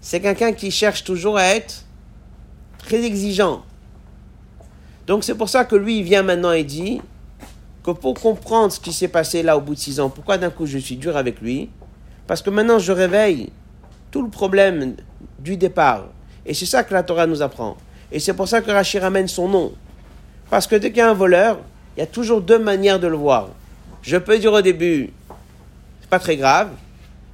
c'est 0.00 0.20
quelqu'un 0.20 0.52
qui 0.52 0.70
cherche 0.70 1.04
toujours 1.04 1.36
à 1.36 1.44
être 1.44 1.84
très 2.78 3.04
exigeant. 3.04 3.62
Donc 5.06 5.24
c'est 5.24 5.34
pour 5.34 5.48
ça 5.48 5.64
que 5.64 5.76
lui, 5.76 5.98
il 5.98 6.04
vient 6.04 6.22
maintenant 6.22 6.52
et 6.52 6.64
dit 6.64 7.00
que 7.84 7.90
pour 7.90 8.14
comprendre 8.14 8.72
ce 8.72 8.80
qui 8.80 8.92
s'est 8.92 9.08
passé 9.08 9.42
là 9.42 9.56
au 9.56 9.60
bout 9.60 9.74
de 9.74 9.80
six 9.80 10.00
ans, 10.00 10.08
pourquoi 10.08 10.38
d'un 10.38 10.50
coup 10.50 10.66
je 10.66 10.78
suis 10.78 10.96
dur 10.96 11.16
avec 11.16 11.40
lui? 11.40 11.70
Parce 12.26 12.42
que 12.42 12.50
maintenant 12.50 12.78
je 12.78 12.92
réveille 12.92 13.50
tout 14.10 14.22
le 14.22 14.28
problème 14.28 14.96
du 15.38 15.56
départ. 15.56 16.06
Et 16.46 16.54
c'est 16.54 16.66
ça 16.66 16.82
que 16.82 16.94
la 16.94 17.02
Torah 17.02 17.26
nous 17.26 17.42
apprend. 17.42 17.76
Et 18.10 18.18
c'est 18.18 18.34
pour 18.34 18.48
ça 18.48 18.60
que 18.60 18.70
Rachid 18.70 19.00
ramène 19.00 19.28
son 19.28 19.48
nom. 19.48 19.72
Parce 20.50 20.66
que 20.66 20.76
dès 20.76 20.90
qu'il 20.90 20.98
y 20.98 21.02
a 21.02 21.10
un 21.10 21.14
voleur, 21.14 21.58
il 21.96 22.00
y 22.00 22.02
a 22.02 22.06
toujours 22.06 22.40
deux 22.40 22.58
manières 22.58 23.00
de 23.00 23.06
le 23.06 23.16
voir. 23.16 23.48
Je 24.02 24.16
peux 24.16 24.38
dire 24.38 24.52
au 24.52 24.60
début, 24.60 25.10
c'est 26.00 26.10
pas 26.10 26.18
très 26.18 26.36
grave. 26.36 26.70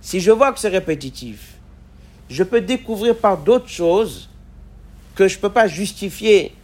Si 0.01 0.21
je 0.21 0.31
vois 0.31 0.53
que 0.53 0.61
c'est 0.61 0.69
répétitif, 0.69 1.55
je 2.31 2.43
peux 2.43 2.61
découvrir 2.61 3.17
par 3.17 3.39
d'autres 3.39 3.69
choses 3.69 4.29
que 5.15 5.27
je 5.29 5.37
ne 5.37 5.41
peux 5.41 5.51
pas 5.51 5.67
justifier 5.67 6.55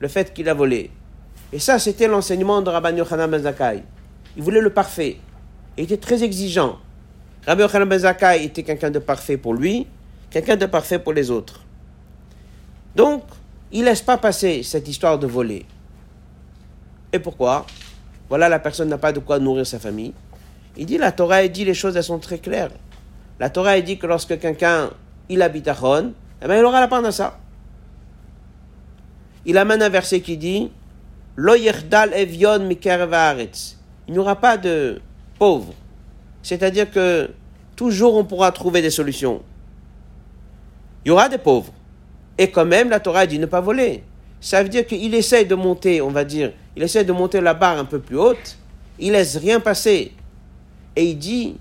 le 0.00 0.08
fait 0.08 0.34
qu'il 0.34 0.48
a 0.48 0.54
volé. 0.54 0.90
Et 1.52 1.58
ça, 1.58 1.78
c'était 1.78 2.08
l'enseignement 2.08 2.60
de 2.60 2.68
Rabban 2.68 2.96
Yochanan 2.96 3.30
ben 3.30 3.42
Zakkai. 3.42 3.82
Il 4.36 4.42
voulait 4.42 4.60
le 4.60 4.70
parfait. 4.70 5.18
Il 5.78 5.84
était 5.84 5.96
très 5.96 6.22
exigeant. 6.22 6.78
Rabbi 7.46 7.62
Yochanan 7.62 7.88
ben 7.88 8.16
était 8.40 8.62
quelqu'un 8.62 8.90
de 8.90 8.98
parfait 8.98 9.36
pour 9.36 9.54
lui, 9.54 9.86
quelqu'un 10.30 10.56
de 10.56 10.66
parfait 10.66 10.98
pour 10.98 11.12
les 11.12 11.30
autres. 11.30 11.60
Donc, 12.94 13.22
il 13.72 13.80
ne 13.80 13.86
laisse 13.86 14.02
pas 14.02 14.18
passer 14.18 14.62
cette 14.62 14.86
histoire 14.88 15.18
de 15.18 15.26
voler. 15.26 15.64
Et 17.12 17.18
pourquoi? 17.18 17.66
Voilà, 18.28 18.48
la 18.48 18.58
personne 18.58 18.88
n'a 18.88 18.98
pas 18.98 19.12
de 19.12 19.20
quoi 19.20 19.38
nourrir 19.38 19.66
sa 19.66 19.78
famille. 19.78 20.12
Il 20.76 20.86
dit, 20.86 20.98
la 20.98 21.12
Torah, 21.12 21.46
dit 21.48 21.64
les 21.64 21.74
choses, 21.74 21.96
elles 21.96 22.04
sont 22.04 22.18
très 22.18 22.38
claires. 22.38 22.70
La 23.38 23.50
Torah, 23.50 23.80
dit 23.80 23.98
que 23.98 24.06
lorsque 24.06 24.38
quelqu'un, 24.38 24.90
il 25.28 25.42
habite 25.42 25.68
à 25.68 25.74
Chon, 25.74 26.12
eh 26.42 26.46
bien, 26.46 26.58
il 26.58 26.64
aura 26.64 26.86
la 26.86 27.12
ça. 27.12 27.38
Il 29.46 29.58
amène 29.58 29.82
un 29.82 29.88
verset 29.88 30.20
qui 30.20 30.36
dit, 30.36 30.70
Lo 31.36 31.54
Il 31.56 31.72
n'y 34.08 34.18
aura 34.18 34.36
pas 34.36 34.56
de 34.56 35.00
pauvres. 35.38 35.74
C'est-à-dire 36.42 36.90
que 36.90 37.30
toujours 37.76 38.14
on 38.14 38.24
pourra 38.24 38.52
trouver 38.52 38.82
des 38.82 38.90
solutions. 38.90 39.42
Il 41.04 41.08
y 41.08 41.10
aura 41.10 41.28
des 41.28 41.38
pauvres. 41.38 41.72
Et 42.38 42.50
quand 42.50 42.64
même, 42.64 42.90
la 42.90 43.00
Torah 43.00 43.26
dit 43.26 43.38
ne 43.38 43.46
pas 43.46 43.60
voler. 43.60 44.04
Ça 44.40 44.62
veut 44.62 44.68
dire 44.68 44.86
qu'il 44.86 45.14
essaie 45.14 45.44
de 45.44 45.54
monter, 45.54 46.00
on 46.02 46.10
va 46.10 46.24
dire, 46.24 46.52
il 46.76 46.82
essaie 46.82 47.04
de 47.04 47.12
monter 47.12 47.40
la 47.40 47.54
barre 47.54 47.78
un 47.78 47.84
peu 47.84 47.98
plus 47.98 48.18
haute, 48.18 48.58
il 48.98 49.12
laisse 49.12 49.36
rien 49.36 49.58
passer. 49.60 50.12
Et 50.96 51.10
il 51.10 51.18
dit 51.18 51.56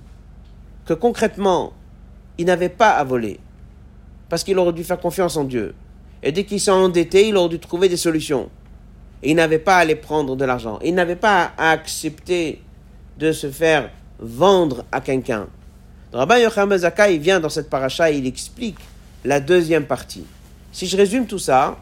que 0.85 0.93
concrètement, 0.93 1.73
il 2.37 2.45
n'avait 2.45 2.69
pas 2.69 2.91
à 2.91 3.03
voler. 3.03 3.39
Parce 4.29 4.43
qu'il 4.43 4.57
aurait 4.57 4.73
dû 4.73 4.83
faire 4.83 4.99
confiance 4.99 5.37
en 5.37 5.43
Dieu. 5.43 5.75
Et 6.21 6.31
dès 6.31 6.45
qu'il 6.45 6.59
s'est 6.59 6.71
endetté, 6.71 7.27
il 7.27 7.37
aurait 7.37 7.49
dû 7.49 7.59
trouver 7.59 7.89
des 7.89 7.97
solutions. 7.97 8.49
Et 9.21 9.31
il 9.31 9.35
n'avait 9.35 9.59
pas 9.59 9.77
à 9.77 9.79
aller 9.79 9.95
prendre 9.95 10.35
de 10.35 10.45
l'argent. 10.45 10.79
Il 10.83 10.95
n'avait 10.95 11.15
pas 11.15 11.51
à 11.57 11.71
accepter 11.71 12.61
de 13.17 13.31
se 13.31 13.49
faire 13.49 13.89
vendre 14.19 14.85
à 14.91 15.01
quelqu'un. 15.01 15.47
Rabbi 16.11 16.41
Yochanan 16.41 16.77
Zaka, 16.77 17.09
il 17.09 17.19
vient 17.19 17.39
dans 17.39 17.49
cette 17.49 17.69
paracha 17.69 18.11
et 18.11 18.17
il 18.17 18.27
explique 18.27 18.77
la 19.23 19.39
deuxième 19.39 19.85
partie. 19.85 20.25
Si 20.71 20.87
je 20.87 20.97
résume 20.97 21.25
tout 21.25 21.39
ça, 21.39 21.77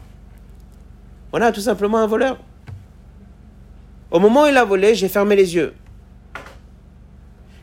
on 1.32 1.40
a 1.40 1.52
tout 1.52 1.60
simplement 1.60 1.98
un 1.98 2.06
voleur. 2.06 2.38
Au 4.10 4.20
moment 4.20 4.44
où 4.44 4.46
il 4.46 4.56
a 4.56 4.64
volé, 4.64 4.94
j'ai 4.94 5.08
fermé 5.08 5.36
les 5.36 5.54
yeux. 5.54 5.74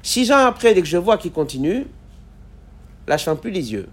Six 0.09 0.31
ans 0.31 0.47
après, 0.47 0.73
dès 0.73 0.81
que 0.81 0.87
je 0.87 0.97
vois 0.97 1.19
qu'il 1.19 1.31
continue, 1.31 1.85
là, 3.05 3.17
plus 3.39 3.51
les 3.51 3.73
yeux. 3.73 3.87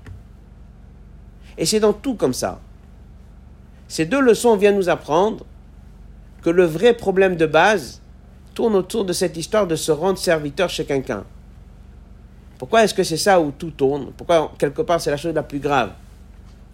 Et 1.58 1.66
c'est 1.66 1.78
dans 1.78 1.92
tout 1.92 2.14
comme 2.14 2.32
ça. 2.32 2.58
Ces 3.86 4.06
deux 4.06 4.22
leçons 4.22 4.56
viennent 4.56 4.76
nous 4.76 4.88
apprendre 4.88 5.44
que 6.40 6.48
le 6.48 6.64
vrai 6.64 6.94
problème 6.94 7.36
de 7.36 7.44
base 7.44 8.00
tourne 8.54 8.76
autour 8.76 9.04
de 9.04 9.12
cette 9.12 9.36
histoire 9.36 9.66
de 9.66 9.76
se 9.76 9.92
rendre 9.92 10.16
serviteur 10.16 10.70
chez 10.70 10.86
quelqu'un. 10.86 11.22
Pourquoi 12.56 12.84
est-ce 12.84 12.94
que 12.94 13.04
c'est 13.04 13.18
ça 13.18 13.38
où 13.38 13.50
tout 13.50 13.72
tourne? 13.72 14.10
Pourquoi, 14.16 14.54
quelque 14.58 14.80
part, 14.80 15.02
c'est 15.02 15.10
la 15.10 15.18
chose 15.18 15.34
la 15.34 15.42
plus 15.42 15.60
grave? 15.60 15.90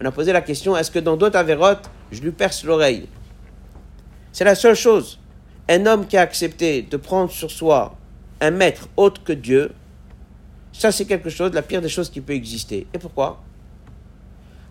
On 0.01 0.05
a 0.05 0.11
posé 0.13 0.31
la 0.31 0.39
question 0.39 0.77
est-ce 0.77 0.89
que 0.89 0.99
dans 0.99 1.17
d'autres 1.17 1.37
avérotes, 1.37 1.89
je 2.13 2.21
lui 2.21 2.31
perce 2.31 2.63
l'oreille? 2.63 3.09
C'est 4.31 4.45
la 4.45 4.55
seule 4.55 4.75
chose. 4.75 5.19
Un 5.67 5.85
homme 5.85 6.07
qui 6.07 6.15
a 6.15 6.21
accepté 6.21 6.83
de 6.83 6.95
prendre 6.95 7.29
sur 7.29 7.51
soi 7.51 7.97
un 8.43 8.51
maître 8.51 8.89
autre 8.97 9.23
que 9.23 9.31
Dieu, 9.33 9.71
ça 10.73 10.91
c'est 10.91 11.05
quelque 11.05 11.29
chose, 11.29 11.53
la 11.53 11.61
pire 11.61 11.81
des 11.81 11.89
choses 11.89 12.09
qui 12.09 12.19
peut 12.19 12.33
exister. 12.33 12.85
Et 12.93 12.99
pourquoi? 12.99 13.41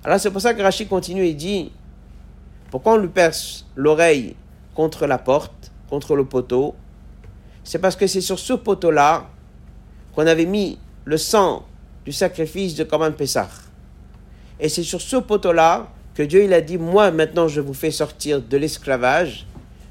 Alors 0.04 0.20
c'est 0.20 0.30
pour 0.30 0.42
ça 0.42 0.52
que 0.52 0.60
Rachid 0.60 0.88
continue 0.88 1.24
et 1.24 1.32
dit 1.32 1.72
pourquoi 2.70 2.94
on 2.94 2.98
lui 2.98 3.08
perce 3.08 3.66
l'oreille 3.74 4.36
contre 4.74 5.06
la 5.06 5.18
porte, 5.18 5.72
contre 5.88 6.16
le 6.16 6.24
poteau? 6.24 6.74
C'est 7.64 7.78
parce 7.78 7.96
que 7.96 8.06
c'est 8.06 8.20
sur 8.20 8.38
ce 8.38 8.52
poteau-là 8.52 9.28
qu'on 10.14 10.26
avait 10.26 10.46
mis 10.46 10.78
le 11.04 11.16
sang 11.16 11.64
du 12.04 12.12
sacrifice 12.12 12.74
de 12.74 12.84
Korban 12.84 13.12
Pessah. 13.12 13.48
Et 14.60 14.68
c'est 14.68 14.82
sur 14.82 15.00
ce 15.00 15.16
poteau-là 15.16 15.88
que 16.14 16.22
Dieu 16.22 16.44
il 16.44 16.52
a 16.52 16.60
dit, 16.60 16.76
moi 16.76 17.10
maintenant 17.10 17.48
je 17.48 17.60
vous 17.60 17.74
fais 17.74 17.90
sortir 17.90 18.42
de 18.42 18.56
l'esclavage, 18.56 19.46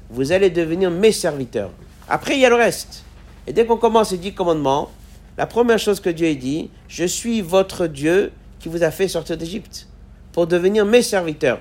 vous 0.08 0.30
allez 0.30 0.50
devenir 0.50 0.90
mes 0.90 1.10
serviteurs. 1.10 1.70
Après, 2.08 2.34
il 2.34 2.40
y 2.40 2.44
a 2.44 2.50
le 2.50 2.56
reste. 2.56 3.04
Et 3.46 3.52
dès 3.52 3.66
qu'on 3.66 3.76
commence 3.76 4.12
les 4.12 4.18
dix 4.18 4.34
commandements, 4.34 4.90
la 5.36 5.46
première 5.46 5.78
chose 5.78 6.00
que 6.00 6.10
Dieu 6.10 6.34
dit, 6.34 6.70
je 6.88 7.04
suis 7.04 7.40
votre 7.40 7.86
Dieu 7.86 8.32
qui 8.58 8.68
vous 8.68 8.82
a 8.82 8.90
fait 8.90 9.08
sortir 9.08 9.36
d'Égypte 9.36 9.88
pour 10.32 10.46
devenir 10.46 10.84
mes 10.84 11.02
serviteurs. 11.02 11.58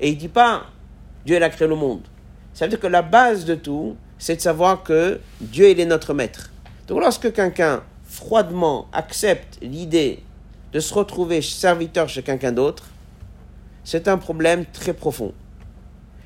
Et 0.00 0.10
il 0.10 0.18
dit 0.18 0.28
pas, 0.28 0.64
Dieu 1.24 1.36
il 1.36 1.42
a 1.42 1.50
créé 1.50 1.68
le 1.68 1.76
monde. 1.76 2.02
Ça 2.54 2.64
veut 2.64 2.70
dire 2.70 2.80
que 2.80 2.86
la 2.86 3.02
base 3.02 3.44
de 3.44 3.54
tout, 3.54 3.96
c'est 4.18 4.36
de 4.36 4.40
savoir 4.40 4.82
que 4.82 5.20
Dieu 5.40 5.70
il 5.70 5.80
est 5.80 5.86
notre 5.86 6.14
maître. 6.14 6.50
Donc 6.88 7.00
lorsque 7.00 7.32
quelqu'un 7.32 7.82
froidement 8.04 8.88
accepte 8.92 9.58
l'idée 9.60 10.22
de 10.72 10.80
se 10.80 10.92
retrouver 10.94 11.42
serviteur 11.42 12.08
chez 12.08 12.22
quelqu'un 12.22 12.52
d'autre, 12.52 12.88
c'est 13.84 14.08
un 14.08 14.18
problème 14.18 14.64
très 14.72 14.92
profond. 14.92 15.32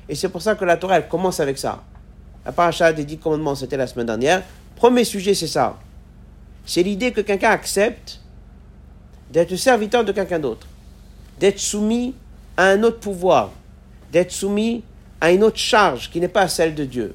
Et 0.09 0.15
c'est 0.15 0.29
pour 0.29 0.41
ça 0.41 0.55
que 0.55 0.65
la 0.65 0.77
Torah, 0.77 0.97
elle 0.97 1.07
commence 1.07 1.39
avec 1.39 1.57
ça. 1.57 1.83
La 2.45 2.51
paracha 2.51 2.91
des 2.91 3.05
dix 3.05 3.17
commandements, 3.17 3.55
c'était 3.55 3.77
la 3.77 3.87
semaine 3.87 4.07
dernière. 4.07 4.43
Premier 4.81 5.03
sujet, 5.03 5.35
c'est 5.35 5.45
ça. 5.45 5.77
C'est 6.65 6.81
l'idée 6.81 7.11
que 7.11 7.21
quelqu'un 7.21 7.51
accepte 7.51 8.19
d'être 9.31 9.55
serviteur 9.55 10.03
de 10.03 10.11
quelqu'un 10.11 10.39
d'autre, 10.39 10.65
d'être 11.39 11.59
soumis 11.59 12.15
à 12.57 12.69
un 12.69 12.81
autre 12.81 12.99
pouvoir, 12.99 13.51
d'être 14.11 14.31
soumis 14.31 14.81
à 15.21 15.31
une 15.31 15.43
autre 15.43 15.59
charge 15.59 16.09
qui 16.09 16.19
n'est 16.19 16.27
pas 16.27 16.47
celle 16.47 16.73
de 16.73 16.85
Dieu. 16.85 17.13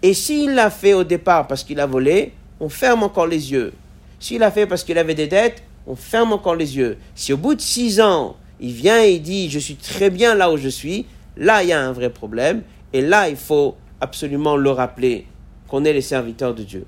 Et 0.00 0.14
s'il 0.14 0.54
l'a 0.54 0.70
fait 0.70 0.94
au 0.94 1.04
départ 1.04 1.46
parce 1.46 1.62
qu'il 1.62 1.78
a 1.78 1.84
volé, 1.84 2.32
on 2.58 2.70
ferme 2.70 3.02
encore 3.02 3.26
les 3.26 3.52
yeux. 3.52 3.74
S'il 4.18 4.38
l'a 4.38 4.50
fait 4.50 4.66
parce 4.66 4.82
qu'il 4.82 4.96
avait 4.96 5.14
des 5.14 5.26
dettes, 5.26 5.62
on 5.86 5.94
ferme 5.94 6.32
encore 6.32 6.56
les 6.56 6.74
yeux. 6.74 6.96
Si 7.14 7.34
au 7.34 7.36
bout 7.36 7.54
de 7.54 7.60
six 7.60 8.00
ans, 8.00 8.36
il 8.60 8.72
vient 8.72 9.04
et 9.04 9.12
il 9.12 9.20
dit 9.20 9.50
Je 9.50 9.58
suis 9.58 9.76
très 9.76 10.08
bien 10.08 10.34
là 10.34 10.50
où 10.50 10.56
je 10.56 10.70
suis, 10.70 11.04
là 11.36 11.62
il 11.62 11.68
y 11.68 11.72
a 11.74 11.82
un 11.82 11.92
vrai 11.92 12.08
problème. 12.08 12.62
Et 12.94 13.02
là, 13.02 13.28
il 13.28 13.36
faut 13.36 13.76
absolument 14.00 14.56
le 14.56 14.70
rappeler 14.70 15.26
qu'on 15.68 15.84
est 15.84 15.92
les 15.92 16.02
serviteurs 16.02 16.54
de 16.54 16.62
Dieu. 16.62 16.86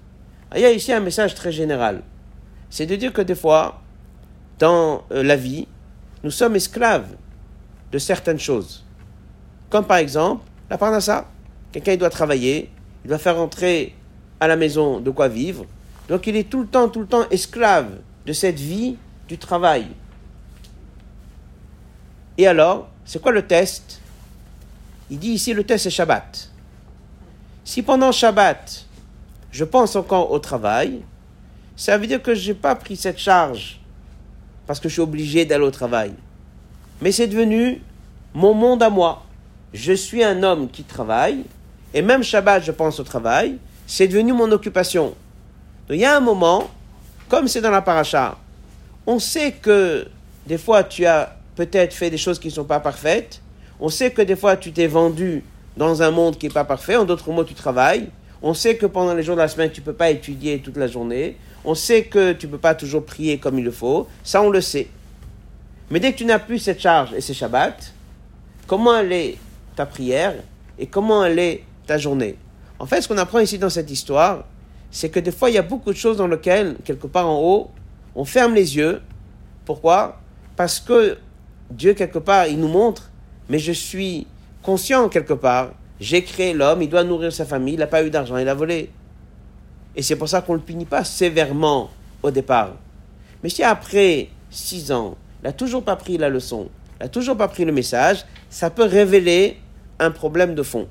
Il 0.54 0.60
y 0.60 0.64
a 0.64 0.70
ici 0.70 0.92
un 0.92 1.00
message 1.00 1.34
très 1.34 1.52
général. 1.52 2.02
C'est 2.70 2.86
de 2.86 2.96
dire 2.96 3.12
que 3.12 3.22
des 3.22 3.34
fois, 3.34 3.80
dans 4.58 5.04
euh, 5.12 5.22
la 5.22 5.36
vie, 5.36 5.66
nous 6.24 6.30
sommes 6.30 6.56
esclaves 6.56 7.16
de 7.92 7.98
certaines 7.98 8.38
choses. 8.38 8.84
Comme 9.70 9.86
par 9.86 9.98
exemple, 9.98 10.44
la 10.70 10.78
parnassa. 10.78 11.28
Quelqu'un 11.72 11.96
doit 11.96 12.10
travailler, 12.10 12.70
il 13.04 13.08
doit 13.08 13.18
faire 13.18 13.38
entrer 13.38 13.94
à 14.40 14.48
la 14.48 14.56
maison 14.56 15.00
de 15.00 15.10
quoi 15.10 15.28
vivre. 15.28 15.66
Donc 16.08 16.26
il 16.26 16.36
est 16.36 16.48
tout 16.48 16.60
le 16.60 16.66
temps, 16.66 16.88
tout 16.88 17.00
le 17.00 17.06
temps 17.06 17.28
esclave 17.30 17.98
de 18.24 18.32
cette 18.32 18.58
vie 18.58 18.96
du 19.28 19.38
travail. 19.38 19.88
Et 22.38 22.46
alors, 22.46 22.88
c'est 23.04 23.20
quoi 23.20 23.32
le 23.32 23.46
test? 23.46 24.00
Il 25.10 25.18
dit 25.18 25.30
ici 25.30 25.52
le 25.52 25.64
test 25.64 25.84
c'est 25.84 25.90
Shabbat. 25.90 26.45
Si 27.66 27.82
pendant 27.82 28.12
Shabbat, 28.12 28.86
je 29.50 29.64
pense 29.64 29.96
encore 29.96 30.30
au 30.30 30.38
travail, 30.38 31.00
ça 31.74 31.98
veut 31.98 32.06
dire 32.06 32.22
que 32.22 32.32
je 32.32 32.52
n'ai 32.52 32.54
pas 32.54 32.76
pris 32.76 32.94
cette 32.94 33.18
charge 33.18 33.80
parce 34.68 34.78
que 34.78 34.88
je 34.88 34.92
suis 34.94 35.02
obligé 35.02 35.44
d'aller 35.44 35.64
au 35.64 35.72
travail. 35.72 36.12
Mais 37.02 37.10
c'est 37.10 37.26
devenu 37.26 37.82
mon 38.32 38.54
monde 38.54 38.84
à 38.84 38.88
moi. 38.88 39.24
Je 39.74 39.92
suis 39.92 40.22
un 40.22 40.44
homme 40.44 40.70
qui 40.70 40.84
travaille, 40.84 41.42
et 41.92 42.02
même 42.02 42.22
Shabbat, 42.22 42.62
je 42.62 42.70
pense 42.70 43.00
au 43.00 43.02
travail, 43.02 43.58
c'est 43.84 44.06
devenu 44.06 44.32
mon 44.32 44.52
occupation. 44.52 45.06
Donc 45.88 45.96
il 45.96 46.00
y 46.00 46.04
a 46.04 46.16
un 46.16 46.20
moment, 46.20 46.70
comme 47.28 47.48
c'est 47.48 47.60
dans 47.60 47.72
la 47.72 47.82
paracha, 47.82 48.38
on 49.08 49.18
sait 49.18 49.50
que 49.50 50.06
des 50.46 50.58
fois 50.58 50.84
tu 50.84 51.04
as 51.04 51.36
peut-être 51.56 51.94
fait 51.94 52.10
des 52.10 52.18
choses 52.18 52.38
qui 52.38 52.46
ne 52.46 52.52
sont 52.52 52.64
pas 52.64 52.78
parfaites, 52.78 53.40
on 53.80 53.88
sait 53.88 54.12
que 54.12 54.22
des 54.22 54.36
fois 54.36 54.56
tu 54.56 54.70
t'es 54.70 54.86
vendu 54.86 55.42
dans 55.76 56.02
un 56.02 56.10
monde 56.10 56.38
qui 56.38 56.46
n'est 56.46 56.52
pas 56.52 56.64
parfait, 56.64 56.96
en 56.96 57.04
d'autres 57.04 57.30
mots 57.30 57.44
tu 57.44 57.54
travailles, 57.54 58.08
on 58.42 58.54
sait 58.54 58.76
que 58.76 58.86
pendant 58.86 59.14
les 59.14 59.22
jours 59.22 59.36
de 59.36 59.40
la 59.40 59.48
semaine 59.48 59.70
tu 59.70 59.80
ne 59.80 59.86
peux 59.86 59.92
pas 59.92 60.10
étudier 60.10 60.60
toute 60.60 60.76
la 60.76 60.86
journée, 60.86 61.36
on 61.64 61.74
sait 61.74 62.04
que 62.04 62.32
tu 62.32 62.46
ne 62.46 62.52
peux 62.52 62.58
pas 62.58 62.74
toujours 62.74 63.04
prier 63.04 63.38
comme 63.38 63.58
il 63.58 63.64
le 63.64 63.70
faut, 63.70 64.08
ça 64.22 64.42
on 64.42 64.50
le 64.50 64.60
sait. 64.60 64.88
Mais 65.90 66.00
dès 66.00 66.12
que 66.12 66.18
tu 66.18 66.24
n'as 66.24 66.38
plus 66.38 66.58
cette 66.58 66.80
charge 66.80 67.12
et 67.14 67.20
ces 67.20 67.34
Shabbat, 67.34 67.92
comment 68.66 68.96
elle 68.96 69.12
est 69.12 69.38
ta 69.76 69.86
prière 69.86 70.34
et 70.78 70.86
comment 70.86 71.24
elle 71.24 71.38
est 71.38 71.64
ta 71.86 71.98
journée? 71.98 72.36
En 72.78 72.86
fait, 72.86 73.00
ce 73.00 73.08
qu'on 73.08 73.18
apprend 73.18 73.38
ici 73.38 73.58
dans 73.58 73.70
cette 73.70 73.90
histoire, 73.90 74.44
c'est 74.90 75.08
que 75.10 75.20
des 75.20 75.30
fois, 75.30 75.50
il 75.50 75.54
y 75.54 75.58
a 75.58 75.62
beaucoup 75.62 75.92
de 75.92 75.96
choses 75.96 76.16
dans 76.16 76.26
lesquelles, 76.26 76.76
quelque 76.84 77.06
part 77.06 77.28
en 77.28 77.40
haut, 77.40 77.70
on 78.14 78.24
ferme 78.24 78.54
les 78.54 78.76
yeux. 78.76 79.00
Pourquoi? 79.64 80.20
Parce 80.56 80.80
que 80.80 81.18
Dieu, 81.70 81.94
quelque 81.94 82.18
part, 82.18 82.46
il 82.46 82.58
nous 82.58 82.68
montre, 82.68 83.10
mais 83.48 83.58
je 83.58 83.72
suis 83.72 84.26
conscient 84.66 85.08
quelque 85.08 85.32
part, 85.32 85.70
j'ai 86.00 86.24
créé 86.24 86.52
l'homme, 86.52 86.82
il 86.82 86.88
doit 86.88 87.04
nourrir 87.04 87.32
sa 87.32 87.46
famille, 87.46 87.74
il 87.74 87.78
n'a 87.78 87.86
pas 87.86 88.02
eu 88.02 88.10
d'argent, 88.10 88.36
il 88.36 88.48
a 88.48 88.54
volé. 88.54 88.90
Et 89.94 90.02
c'est 90.02 90.16
pour 90.16 90.28
ça 90.28 90.40
qu'on 90.42 90.54
ne 90.54 90.58
le 90.58 90.64
punit 90.64 90.84
pas 90.84 91.04
sévèrement 91.04 91.88
au 92.20 92.32
départ. 92.32 92.74
Mais 93.44 93.48
si 93.48 93.62
après 93.62 94.28
six 94.50 94.90
ans, 94.90 95.16
il 95.40 95.44
n'a 95.44 95.52
toujours 95.52 95.84
pas 95.84 95.94
pris 95.94 96.18
la 96.18 96.28
leçon, 96.28 96.68
il 96.98 97.04
n'a 97.04 97.08
toujours 97.08 97.36
pas 97.36 97.46
pris 97.46 97.64
le 97.64 97.70
message, 97.70 98.26
ça 98.50 98.68
peut 98.68 98.84
révéler 98.84 99.58
un 100.00 100.10
problème 100.10 100.56
de 100.56 100.64
fond. 100.64 100.88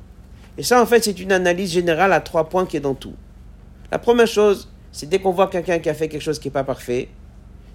Et 0.57 0.63
ça, 0.63 0.81
en 0.81 0.85
fait, 0.85 1.03
c'est 1.03 1.19
une 1.19 1.33
analyse 1.33 1.73
générale 1.73 2.13
à 2.13 2.21
trois 2.21 2.47
points 2.47 2.65
qui 2.65 2.77
est 2.77 2.79
dans 2.79 2.95
tout. 2.95 3.15
La 3.91 3.99
première 3.99 4.27
chose, 4.27 4.69
c'est 4.93 5.09
dès 5.09 5.19
qu'on 5.19 5.31
voit 5.31 5.49
quelqu'un 5.49 5.79
qui 5.79 5.89
a 5.89 5.93
fait 5.93 6.07
quelque 6.07 6.21
chose 6.21 6.39
qui 6.39 6.47
n'est 6.47 6.53
pas 6.53 6.63
parfait, 6.63 7.09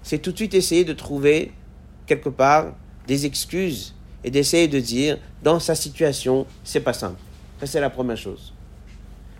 c'est 0.01 0.17
tout 0.17 0.31
de 0.31 0.37
suite 0.37 0.55
essayer 0.55 0.83
de 0.83 0.93
trouver 0.93 1.51
quelque 2.07 2.29
part 2.29 2.73
des 3.05 3.27
excuses 3.27 3.93
et 4.23 4.31
d'essayer 4.31 4.67
de 4.67 4.79
dire 4.79 5.17
dans 5.43 5.59
sa 5.59 5.75
situation, 5.75 6.45
c'est 6.63 6.79
pas 6.79 6.93
simple. 6.93 7.19
Ça, 7.59 7.65
c'est 7.65 7.79
la 7.79 7.89
première 7.89 8.17
chose. 8.17 8.53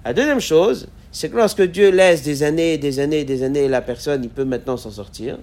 La 0.03 0.13
deuxième 0.13 0.39
chose, 0.39 0.87
c'est 1.11 1.29
que 1.29 1.37
lorsque 1.37 1.61
Dieu 1.61 1.91
laisse 1.91 2.23
des 2.23 2.43
années, 2.43 2.77
des 2.77 2.99
années, 2.99 3.23
des 3.23 3.43
années, 3.43 3.67
la 3.67 3.81
personne, 3.81 4.23
il 4.23 4.29
peut 4.29 4.45
maintenant 4.45 4.77
s'en 4.77 4.91
sortir. 4.91 5.37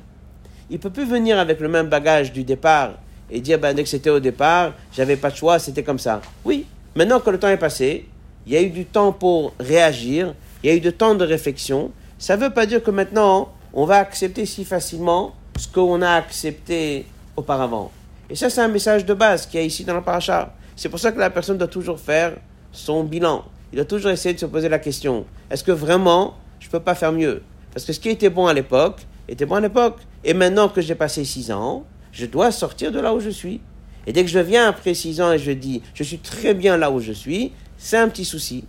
Il 0.70 0.78
peut 0.78 0.90
plus 0.90 1.06
venir 1.06 1.38
avec 1.38 1.60
le 1.60 1.68
même 1.68 1.88
bagage 1.88 2.32
du 2.32 2.44
départ 2.44 2.94
et 3.30 3.40
dire, 3.40 3.58
ben, 3.58 3.74
dès 3.74 3.82
que 3.82 3.88
c'était 3.88 4.10
au 4.10 4.20
départ, 4.20 4.74
j'avais 4.92 5.16
pas 5.16 5.30
de 5.30 5.36
choix, 5.36 5.58
c'était 5.58 5.82
comme 5.82 5.98
ça. 5.98 6.20
Oui, 6.44 6.66
maintenant 6.96 7.20
que 7.20 7.30
le 7.30 7.38
temps 7.38 7.48
est 7.48 7.58
passé, 7.58 8.06
il 8.46 8.52
y 8.52 8.56
a 8.56 8.62
eu 8.62 8.70
du 8.70 8.86
temps 8.86 9.12
pour 9.12 9.52
réagir, 9.60 10.34
il 10.62 10.70
y 10.70 10.72
a 10.72 10.76
eu 10.76 10.80
du 10.80 10.92
temps 10.92 11.14
de 11.14 11.24
réflexion. 11.24 11.92
Ça 12.18 12.36
ne 12.36 12.42
veut 12.42 12.50
pas 12.50 12.66
dire 12.66 12.82
que 12.82 12.90
maintenant, 12.90 13.52
on 13.72 13.84
va 13.84 13.98
accepter 13.98 14.46
si 14.46 14.64
facilement 14.64 15.34
ce 15.58 15.68
qu'on 15.68 16.02
a 16.02 16.12
accepté 16.12 17.04
auparavant. 17.36 17.92
Et 18.30 18.36
ça, 18.36 18.50
c'est 18.50 18.60
un 18.60 18.68
message 18.68 19.04
de 19.04 19.14
base 19.14 19.46
qu'il 19.46 19.60
y 19.60 19.62
a 19.62 19.66
ici 19.66 19.84
dans 19.84 19.94
le 19.94 20.02
paracha. 20.02 20.54
C'est 20.76 20.88
pour 20.88 20.98
ça 20.98 21.12
que 21.12 21.18
la 21.18 21.30
personne 21.30 21.58
doit 21.58 21.68
toujours 21.68 21.98
faire 21.98 22.36
son 22.72 23.04
bilan. 23.04 23.44
Il 23.72 23.76
doit 23.76 23.84
toujours 23.84 24.10
essayer 24.10 24.34
de 24.34 24.40
se 24.40 24.46
poser 24.46 24.68
la 24.68 24.78
question 24.78 25.26
est-ce 25.50 25.64
que 25.64 25.72
vraiment 25.72 26.34
je 26.60 26.66
ne 26.66 26.72
peux 26.72 26.80
pas 26.80 26.94
faire 26.94 27.12
mieux? 27.12 27.42
Parce 27.72 27.84
que 27.84 27.92
ce 27.92 28.00
qui 28.00 28.10
était 28.10 28.30
bon 28.30 28.46
à 28.46 28.54
l'époque 28.54 29.06
était 29.28 29.46
bon 29.46 29.56
à 29.56 29.60
l'époque. 29.60 29.98
Et 30.24 30.34
maintenant 30.34 30.68
que 30.68 30.80
j'ai 30.80 30.94
passé 30.94 31.24
six 31.24 31.50
ans, 31.52 31.84
je 32.12 32.26
dois 32.26 32.50
sortir 32.50 32.92
de 32.92 33.00
là 33.00 33.14
où 33.14 33.20
je 33.20 33.30
suis. 33.30 33.60
Et 34.06 34.12
dès 34.12 34.24
que 34.24 34.30
je 34.30 34.38
viens 34.38 34.68
après 34.68 34.94
six 34.94 35.20
ans 35.20 35.32
et 35.32 35.38
je 35.38 35.52
dis 35.52 35.82
je 35.94 36.02
suis 36.02 36.18
très 36.18 36.54
bien 36.54 36.76
là 36.76 36.90
où 36.90 37.00
je 37.00 37.12
suis, 37.12 37.52
c'est 37.76 37.96
un 37.96 38.08
petit 38.08 38.24
souci. 38.24 38.64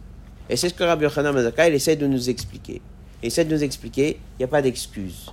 Et 0.49 0.55
c'est 0.55 0.69
ce 0.69 0.73
que 0.73 0.83
Rabbi 0.83 1.03
Yochanan 1.03 1.33
Mazaka, 1.33 1.67
il 1.67 1.75
essaie 1.75 1.95
de 1.95 2.07
nous 2.07 2.29
expliquer. 2.29 2.81
Il 3.21 3.27
essaie 3.27 3.45
de 3.45 3.53
nous 3.53 3.63
expliquer, 3.63 4.19
il 4.37 4.39
n'y 4.39 4.45
a 4.45 4.47
pas 4.47 4.61
d'excuse. 4.61 5.31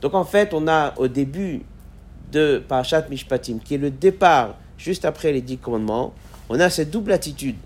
Donc 0.00 0.14
en 0.14 0.24
fait, 0.24 0.52
on 0.52 0.66
a 0.68 0.94
au 0.96 1.08
début 1.08 1.62
de 2.32 2.62
Parashat 2.66 3.06
Mishpatim, 3.10 3.58
qui 3.64 3.74
est 3.74 3.78
le 3.78 3.90
départ 3.90 4.56
juste 4.78 5.04
après 5.04 5.32
les 5.32 5.40
dix 5.40 5.56
commandements, 5.56 6.12
on 6.48 6.60
a 6.60 6.70
cette 6.70 6.90
double 6.90 7.12
attitude. 7.12 7.56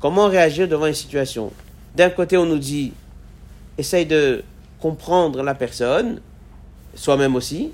Comment 0.00 0.28
réagir 0.28 0.68
devant 0.68 0.86
une 0.86 0.94
situation? 0.94 1.52
D'un 1.94 2.10
côté, 2.10 2.36
on 2.36 2.46
nous 2.46 2.58
dit, 2.58 2.92
essaye 3.78 4.06
de 4.06 4.42
comprendre 4.80 5.42
la 5.42 5.54
personne, 5.54 6.20
soi-même 6.94 7.36
aussi. 7.36 7.72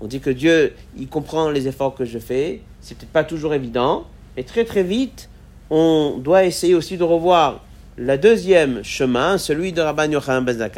On 0.00 0.06
dit 0.06 0.20
que 0.20 0.30
Dieu, 0.30 0.74
il 0.96 1.08
comprend 1.08 1.50
les 1.50 1.66
efforts 1.66 1.94
que 1.94 2.04
je 2.04 2.18
fais. 2.18 2.60
C'est 2.80 2.96
peut-être 2.96 3.12
pas 3.12 3.24
toujours 3.24 3.54
évident. 3.54 4.04
Et 4.36 4.44
très 4.44 4.64
très 4.64 4.82
vite, 4.82 5.28
on 5.70 6.18
doit 6.18 6.44
essayer 6.44 6.74
aussi 6.74 6.96
de 6.96 7.02
revoir 7.02 7.64
le 7.96 8.18
deuxième 8.18 8.84
chemin, 8.84 9.38
celui 9.38 9.72
de 9.72 9.80
Rabban 9.80 10.10
Yochanan 10.10 10.44
Ben 10.44 10.70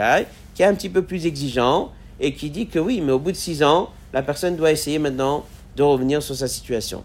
qui 0.54 0.62
est 0.62 0.66
un 0.66 0.74
petit 0.74 0.88
peu 0.88 1.02
plus 1.02 1.26
exigeant 1.26 1.90
et 2.20 2.32
qui 2.32 2.50
dit 2.50 2.68
que 2.68 2.78
oui, 2.78 3.00
mais 3.00 3.12
au 3.12 3.18
bout 3.18 3.32
de 3.32 3.36
six 3.36 3.62
ans, 3.62 3.90
la 4.12 4.22
personne 4.22 4.56
doit 4.56 4.72
essayer 4.72 4.98
maintenant 4.98 5.44
de 5.76 5.82
revenir 5.82 6.22
sur 6.22 6.34
sa 6.34 6.48
situation. 6.48 7.04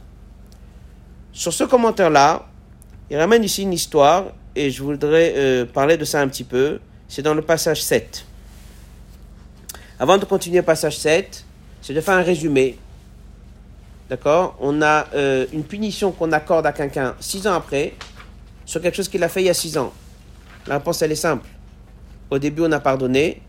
Sur 1.31 1.53
ce 1.53 1.63
commentaire-là, 1.63 2.47
il 3.09 3.17
ramène 3.17 3.43
ici 3.43 3.63
une 3.63 3.73
histoire 3.73 4.27
et 4.55 4.69
je 4.71 4.81
voudrais 4.83 5.33
euh, 5.35 5.65
parler 5.65 5.97
de 5.97 6.05
ça 6.05 6.21
un 6.21 6.27
petit 6.27 6.43
peu. 6.43 6.79
C'est 7.07 7.21
dans 7.21 7.33
le 7.33 7.41
passage 7.41 7.81
7. 7.83 8.25
Avant 9.99 10.17
de 10.17 10.25
continuer 10.25 10.57
le 10.57 10.63
passage 10.63 10.97
7, 10.97 11.45
c'est 11.81 11.93
de 11.93 12.01
faire 12.01 12.15
un 12.15 12.23
résumé. 12.23 12.77
D'accord? 14.09 14.55
On 14.59 14.81
a 14.81 15.07
euh, 15.13 15.45
une 15.53 15.63
punition 15.63 16.11
qu'on 16.11 16.31
accorde 16.31 16.65
à 16.65 16.71
quelqu'un 16.71 17.15
six 17.19 17.45
ans 17.47 17.53
après 17.53 17.93
sur 18.65 18.81
quelque 18.81 18.95
chose 18.95 19.09
qu'il 19.09 19.23
a 19.23 19.29
fait 19.29 19.41
il 19.41 19.45
y 19.45 19.49
a 19.49 19.53
six 19.53 19.77
ans. 19.77 19.93
La 20.67 20.77
réponse, 20.77 21.01
elle 21.01 21.11
est 21.11 21.15
simple. 21.15 21.47
Au 22.29 22.39
début, 22.39 22.63
on 22.63 22.71
a 22.71 22.79
pardonné 22.79 23.41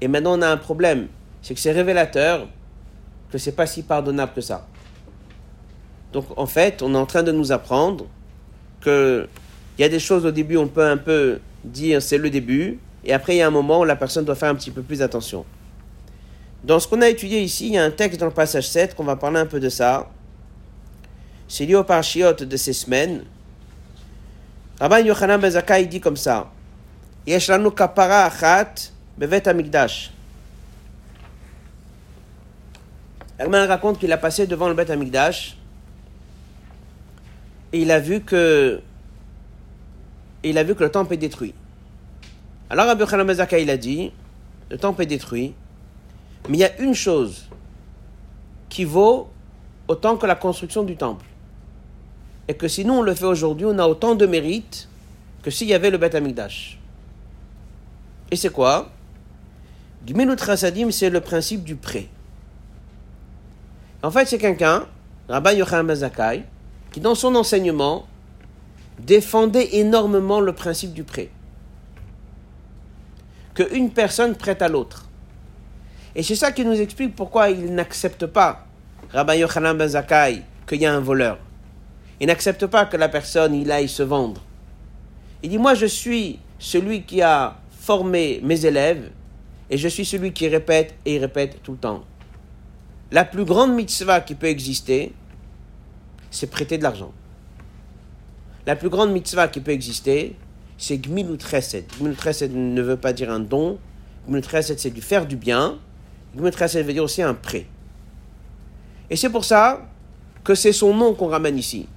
et 0.00 0.08
maintenant, 0.08 0.38
on 0.38 0.42
a 0.42 0.48
un 0.48 0.56
problème. 0.56 1.08
C'est 1.42 1.54
que 1.54 1.60
c'est 1.60 1.72
révélateur 1.72 2.48
que 3.30 3.38
c'est 3.38 3.52
pas 3.52 3.66
si 3.66 3.82
pardonnable 3.82 4.32
que 4.34 4.40
ça. 4.40 4.66
Donc 6.12 6.26
en 6.36 6.46
fait, 6.46 6.82
on 6.82 6.94
est 6.94 6.98
en 6.98 7.06
train 7.06 7.22
de 7.22 7.32
nous 7.32 7.52
apprendre 7.52 8.06
que 8.80 9.28
il 9.78 9.82
y 9.82 9.84
a 9.84 9.88
des 9.88 10.00
choses 10.00 10.26
au 10.26 10.30
début, 10.30 10.56
on 10.56 10.68
peut 10.68 10.84
un 10.84 10.96
peu 10.96 11.40
dire 11.64 12.02
c'est 12.02 12.18
le 12.18 12.28
début, 12.28 12.78
et 13.04 13.12
après 13.12 13.36
il 13.36 13.38
y 13.38 13.42
a 13.42 13.46
un 13.46 13.52
moment 13.52 13.80
où 13.80 13.84
la 13.84 13.96
personne 13.96 14.24
doit 14.24 14.34
faire 14.34 14.50
un 14.50 14.54
petit 14.54 14.70
peu 14.70 14.82
plus 14.82 15.00
attention. 15.02 15.44
Dans 16.64 16.78
ce 16.78 16.86
qu'on 16.86 17.00
a 17.00 17.08
étudié 17.08 17.40
ici, 17.40 17.68
il 17.68 17.72
y 17.74 17.78
a 17.78 17.84
un 17.84 17.90
texte 17.90 18.20
dans 18.20 18.26
le 18.26 18.32
passage 18.32 18.68
7 18.68 18.94
qu'on 18.94 19.04
va 19.04 19.16
parler 19.16 19.38
un 19.38 19.46
peu 19.46 19.60
de 19.60 19.70
ça. 19.70 20.10
C'est 21.48 21.64
lié 21.64 21.74
au 21.74 21.84
parchiot 21.84 22.34
de 22.34 22.56
ces 22.56 22.74
semaines. 22.74 23.24
Rabban 24.78 24.98
Yochanan 24.98 25.40
Ben 25.40 25.88
dit 25.88 26.00
comme 26.00 26.16
ça. 26.16 26.50
Yesh 27.26 27.48
lanu 27.48 27.70
kapara 27.70 28.24
achat 28.24 28.92
bevet 29.16 29.48
amigdash. 29.48 30.12
Herman 33.40 33.66
raconte 33.66 33.98
qu'il 33.98 34.12
a 34.12 34.18
passé 34.18 34.46
devant 34.46 34.68
le 34.68 34.74
Beth 34.74 34.90
Amikdash 34.90 35.56
et 37.72 37.80
il 37.80 37.90
a 37.90 37.98
vu 37.98 38.20
que 38.20 38.82
le 40.44 40.88
temple 40.88 41.14
est 41.14 41.16
détruit. 41.16 41.54
Alors 42.68 42.84
Rabbi 42.84 43.00
Yochanan 43.00 43.26
il 43.58 43.70
a 43.70 43.76
dit 43.78 44.12
le 44.70 44.76
temple 44.76 45.02
est 45.02 45.06
détruit, 45.06 45.54
mais 46.50 46.58
il 46.58 46.60
y 46.60 46.64
a 46.64 46.80
une 46.82 46.94
chose 46.94 47.48
qui 48.68 48.84
vaut 48.84 49.30
autant 49.88 50.18
que 50.18 50.26
la 50.26 50.34
construction 50.34 50.82
du 50.82 50.96
temple. 50.96 51.24
Et 52.46 52.54
que 52.54 52.68
si 52.68 52.84
nous 52.84 52.92
on 52.92 53.02
le 53.02 53.14
fait 53.14 53.24
aujourd'hui, 53.24 53.64
on 53.66 53.78
a 53.78 53.86
autant 53.86 54.14
de 54.16 54.26
mérite 54.26 54.86
que 55.42 55.50
s'il 55.50 55.68
y 55.68 55.72
avait 55.72 55.88
le 55.90 55.96
Beth 55.96 56.14
Amikdash. 56.14 56.78
Et 58.30 58.36
c'est 58.36 58.50
quoi? 58.50 58.90
Du 60.02 60.12
Minut 60.12 60.38
Rasadim, 60.38 60.90
c'est 60.90 61.08
le 61.08 61.22
principe 61.22 61.64
du 61.64 61.74
prêt. 61.74 62.08
En 64.02 64.10
fait, 64.10 64.26
c'est 64.26 64.38
quelqu'un, 64.38 64.86
Rabbi 65.28 65.56
Yochanan 65.56 65.86
Mazakai, 65.86 66.44
qui 66.90 67.00
dans 67.00 67.14
son 67.14 67.34
enseignement 67.34 68.06
défendait 68.98 69.76
énormément 69.76 70.40
le 70.40 70.52
principe 70.52 70.94
du 70.94 71.04
prêt. 71.04 71.28
Qu'une 73.54 73.90
personne 73.90 74.34
prête 74.34 74.62
à 74.62 74.68
l'autre. 74.68 75.08
Et 76.14 76.22
c'est 76.22 76.34
ça 76.34 76.50
qui 76.50 76.64
nous 76.64 76.80
explique 76.80 77.14
pourquoi 77.14 77.50
il 77.50 77.74
n'accepte 77.74 78.26
pas, 78.26 78.66
Rabbi 79.12 79.38
Yochanan 79.38 79.76
Ben 79.76 79.88
Zakkai, 79.88 80.42
qu'il 80.66 80.80
y 80.80 80.86
a 80.86 80.94
un 80.94 81.00
voleur. 81.00 81.38
Il 82.20 82.26
n'accepte 82.26 82.66
pas 82.66 82.86
que 82.86 82.96
la 82.96 83.08
personne, 83.08 83.54
il 83.54 83.70
aille 83.70 83.88
se 83.88 84.02
vendre. 84.02 84.42
Il 85.42 85.50
dit, 85.50 85.58
moi 85.58 85.74
je 85.74 85.86
suis 85.86 86.38
celui 86.58 87.02
qui 87.02 87.22
a 87.22 87.56
formé 87.80 88.40
mes 88.42 88.64
élèves 88.64 89.10
et 89.68 89.76
je 89.76 89.88
suis 89.88 90.04
celui 90.04 90.32
qui 90.32 90.48
répète 90.48 90.94
et 91.04 91.18
répète 91.18 91.62
tout 91.62 91.72
le 91.72 91.78
temps. 91.78 92.04
La 93.12 93.24
plus 93.24 93.44
grande 93.44 93.74
mitzvah 93.74 94.20
qui 94.20 94.34
peut 94.36 94.46
exister, 94.46 95.12
c'est 96.30 96.46
prêter 96.46 96.78
de 96.78 96.84
l'argent. 96.84 97.12
La 98.66 98.76
plus 98.76 98.88
grande 98.88 99.10
mitzvah 99.10 99.48
qui 99.48 99.60
peut 99.60 99.72
exister, 99.72 100.36
c'est 100.78 100.98
Gmilut 100.98 101.40
Chesed. 101.40 101.86
Ne 102.00 102.82
veut 102.82 102.96
pas 102.96 103.12
dire 103.12 103.30
un 103.30 103.40
don. 103.40 103.78
Gmilut 104.28 104.44
c'est 104.60 104.90
du 104.90 105.02
faire 105.02 105.26
du 105.26 105.34
bien. 105.34 105.78
Gmilut 106.36 106.52
veut 106.56 106.92
dire 106.92 107.02
aussi 107.02 107.20
un 107.22 107.34
prêt. 107.34 107.66
Et 109.10 109.16
c'est 109.16 109.30
pour 109.30 109.44
ça 109.44 109.88
que 110.44 110.54
c'est 110.54 110.72
son 110.72 110.94
nom 110.94 111.14
qu'on 111.14 111.26
ramène 111.26 111.58
ici. 111.58 111.88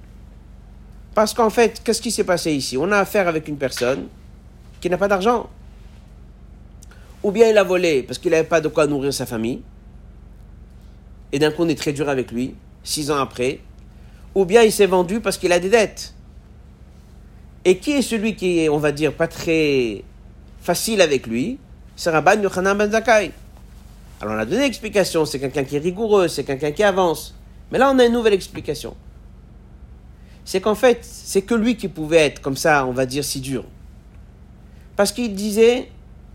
Parce 1.14 1.32
qu'en 1.32 1.50
fait, 1.50 1.80
qu'est-ce 1.84 2.02
qui 2.02 2.10
s'est 2.10 2.24
passé 2.24 2.52
ici? 2.52 2.76
On 2.76 2.90
a 2.90 2.98
affaire 2.98 3.28
avec 3.28 3.46
une 3.46 3.56
personne 3.56 4.08
qui 4.80 4.90
n'a 4.90 4.98
pas 4.98 5.06
d'argent. 5.06 5.48
Ou 7.22 7.30
bien 7.30 7.48
il 7.48 7.56
a 7.56 7.62
volé 7.62 8.02
parce 8.02 8.18
qu'il 8.18 8.32
n'avait 8.32 8.42
pas 8.42 8.60
de 8.60 8.66
quoi 8.66 8.88
nourrir 8.88 9.14
sa 9.14 9.26
famille. 9.26 9.62
Et 11.34 11.40
d'un 11.40 11.50
coup, 11.50 11.64
on 11.64 11.68
est 11.68 11.74
très 11.76 11.92
dur 11.92 12.08
avec 12.08 12.30
lui, 12.30 12.54
six 12.84 13.10
ans 13.10 13.18
après. 13.18 13.58
Ou 14.36 14.44
bien 14.44 14.62
il 14.62 14.70
s'est 14.70 14.86
vendu 14.86 15.18
parce 15.18 15.36
qu'il 15.36 15.50
a 15.50 15.58
des 15.58 15.68
dettes. 15.68 16.14
Et 17.64 17.78
qui 17.78 17.90
est 17.90 18.02
celui 18.02 18.36
qui 18.36 18.60
est, 18.60 18.68
on 18.68 18.78
va 18.78 18.92
dire, 18.92 19.12
pas 19.12 19.26
très 19.26 20.04
facile 20.60 21.00
avec 21.00 21.26
lui? 21.26 21.58
C'est 21.96 22.10
Rabban 22.10 22.40
Yochanan 22.40 22.78
Ben 22.78 22.88
Zakai. 22.88 23.32
Alors 24.20 24.36
on 24.36 24.38
a 24.38 24.44
donné 24.44 24.60
l'explication, 24.62 25.24
c'est 25.24 25.40
quelqu'un 25.40 25.64
qui 25.64 25.74
est 25.74 25.80
rigoureux, 25.80 26.28
c'est 26.28 26.44
quelqu'un 26.44 26.70
qui 26.70 26.84
avance. 26.84 27.34
Mais 27.72 27.78
là 27.78 27.90
on 27.92 27.98
a 27.98 28.04
une 28.04 28.12
nouvelle 28.12 28.34
explication. 28.34 28.94
C'est 30.44 30.60
qu'en 30.60 30.76
fait, 30.76 31.00
c'est 31.02 31.42
que 31.42 31.56
lui 31.56 31.76
qui 31.76 31.88
pouvait 31.88 32.26
être 32.26 32.40
comme 32.40 32.56
ça, 32.56 32.86
on 32.86 32.92
va 32.92 33.06
dire, 33.06 33.24
si 33.24 33.40
dur. 33.40 33.64
Parce 34.94 35.10
qu'il 35.10 35.34
disait, 35.34 35.88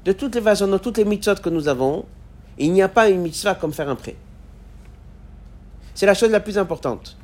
de 0.03 0.11
toutes 0.11 0.35
les 0.35 0.41
façons, 0.41 0.67
dans 0.67 0.77
toutes 0.79 0.97
les 0.97 1.05
mitzvot 1.05 1.35
que 1.35 1.49
nous 1.49 1.69
avons, 1.69 2.03
il 2.57 2.73
n'y 2.73 2.81
a 2.81 2.89
pas 2.89 3.07
une 3.07 3.21
mitzvah 3.21 3.55
comme 3.55 3.71
faire 3.71 3.87
un 3.87 3.95
prêt. 3.95 4.17
C'est 5.99 6.05
la 6.05 6.13
chose 6.13 6.31
la 6.31 6.39
plus 6.39 6.57
importante. 6.57 7.17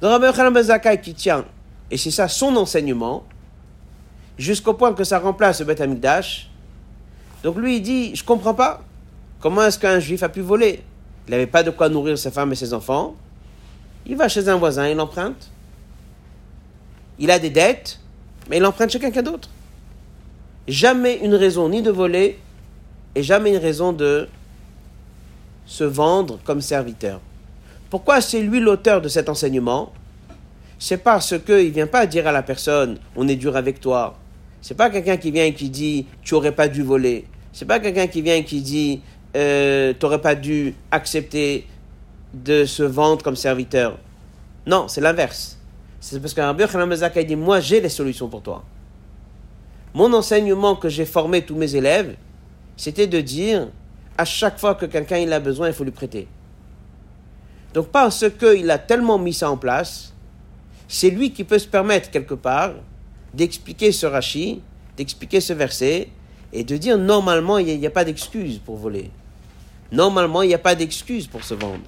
Dans 0.00 0.08
Rabbi 0.08 0.24
Yochanan 0.24 0.54
Ben 0.54 0.62
Zakai 0.62 1.02
qui 1.02 1.12
tient 1.12 1.44
et 1.90 1.98
c'est 1.98 2.10
ça 2.10 2.26
son 2.26 2.56
enseignement, 2.56 3.24
jusqu'au 4.38 4.72
point 4.72 4.94
que 4.94 5.04
ça 5.04 5.18
remplace 5.18 5.60
le 5.60 5.66
Beth 5.66 5.82
Amikdash. 5.82 6.48
Donc 7.42 7.58
lui, 7.58 7.76
il 7.76 7.82
dit, 7.82 8.16
je 8.16 8.24
comprends 8.24 8.54
pas. 8.54 8.80
Comment 9.40 9.64
est-ce 9.64 9.78
qu'un 9.78 10.00
juif 10.00 10.22
a 10.22 10.30
pu 10.30 10.40
voler 10.40 10.82
Il 11.26 11.32
n'avait 11.32 11.46
pas 11.46 11.62
de 11.62 11.70
quoi 11.70 11.90
nourrir 11.90 12.16
sa 12.16 12.30
femme 12.30 12.50
et 12.52 12.54
ses 12.54 12.72
enfants. 12.72 13.16
Il 14.06 14.16
va 14.16 14.28
chez 14.28 14.48
un 14.48 14.56
voisin, 14.56 14.88
il 14.88 14.98
emprunte. 14.98 15.50
Il 17.18 17.30
a 17.30 17.38
des 17.38 17.50
dettes, 17.50 18.00
mais 18.48 18.56
il 18.56 18.64
emprunte 18.64 18.88
chez 18.88 18.98
quelqu'un 18.98 19.22
d'autre. 19.22 19.50
Jamais 20.66 21.18
une 21.18 21.34
raison 21.34 21.68
ni 21.68 21.82
de 21.82 21.90
voler, 21.90 22.38
et 23.14 23.22
jamais 23.22 23.50
une 23.50 23.60
raison 23.60 23.92
de 23.92 24.26
se 25.66 25.84
vendre 25.84 26.38
comme 26.44 26.62
serviteur. 26.62 27.20
Pourquoi 27.90 28.20
c'est 28.20 28.42
lui 28.42 28.60
l'auteur 28.60 29.00
de 29.00 29.08
cet 29.08 29.30
enseignement? 29.30 29.92
C'est 30.78 30.98
parce 30.98 31.38
qu'il 31.38 31.68
ne 31.68 31.70
vient 31.70 31.86
pas 31.86 32.06
dire 32.06 32.26
à 32.26 32.32
la 32.32 32.42
personne 32.42 32.98
on 33.16 33.26
est 33.26 33.36
dur 33.36 33.56
avec 33.56 33.80
toi. 33.80 34.16
C'est 34.60 34.76
pas 34.76 34.90
quelqu'un 34.90 35.16
qui 35.16 35.30
vient 35.30 35.44
et 35.44 35.54
qui 35.54 35.70
dit 35.70 36.06
tu 36.22 36.34
aurais 36.34 36.52
pas 36.52 36.68
dû 36.68 36.82
voler. 36.82 37.24
C'est 37.52 37.64
pas 37.64 37.80
quelqu'un 37.80 38.06
qui 38.06 38.20
vient 38.20 38.36
et 38.36 38.44
qui 38.44 38.60
dit 38.60 39.00
euh, 39.36 39.94
tu 39.98 40.04
n'aurais 40.04 40.20
pas 40.20 40.34
dû 40.34 40.74
accepter 40.90 41.66
de 42.34 42.66
se 42.66 42.82
vendre 42.82 43.22
comme 43.22 43.36
serviteur. 43.36 43.98
Non, 44.66 44.86
c'est 44.86 45.00
l'inverse. 45.00 45.58
C'est 45.98 46.20
parce 46.20 46.34
qu'un 46.34 46.52
Rabbi 46.52 46.64
dit 47.24 47.36
moi 47.36 47.60
j'ai 47.60 47.80
les 47.80 47.88
solutions 47.88 48.28
pour 48.28 48.42
toi. 48.42 48.64
Mon 49.94 50.12
enseignement 50.12 50.76
que 50.76 50.90
j'ai 50.90 51.06
formé 51.06 51.42
tous 51.42 51.56
mes 51.56 51.74
élèves, 51.74 52.16
c'était 52.76 53.06
de 53.06 53.20
dire 53.22 53.68
à 54.18 54.26
chaque 54.26 54.58
fois 54.58 54.74
que 54.74 54.84
quelqu'un 54.84 55.16
il 55.16 55.32
a 55.32 55.40
besoin, 55.40 55.68
il 55.68 55.72
faut 55.72 55.84
lui 55.84 55.90
prêter. 55.90 56.28
Donc 57.74 57.88
parce 57.88 58.24
qu'il 58.38 58.70
a 58.70 58.78
tellement 58.78 59.18
mis 59.18 59.34
ça 59.34 59.50
en 59.50 59.56
place, 59.56 60.12
c'est 60.86 61.10
lui 61.10 61.32
qui 61.32 61.44
peut 61.44 61.58
se 61.58 61.68
permettre 61.68 62.10
quelque 62.10 62.34
part 62.34 62.72
d'expliquer 63.34 63.92
ce 63.92 64.06
rachis, 64.06 64.62
d'expliquer 64.96 65.40
ce 65.40 65.52
verset 65.52 66.08
et 66.52 66.64
de 66.64 66.76
dire 66.76 66.96
normalement 66.96 67.58
il 67.58 67.78
n'y 67.78 67.86
a, 67.86 67.90
pas 67.90 68.04
d'excuse 68.04 68.58
pour 68.58 68.76
voler. 68.76 69.10
Normalement 69.92 70.42
il 70.42 70.48
n'y 70.48 70.54
a 70.54 70.58
pas 70.58 70.74
d'excuse 70.74 71.26
pour 71.26 71.44
se 71.44 71.54
vendre. 71.54 71.84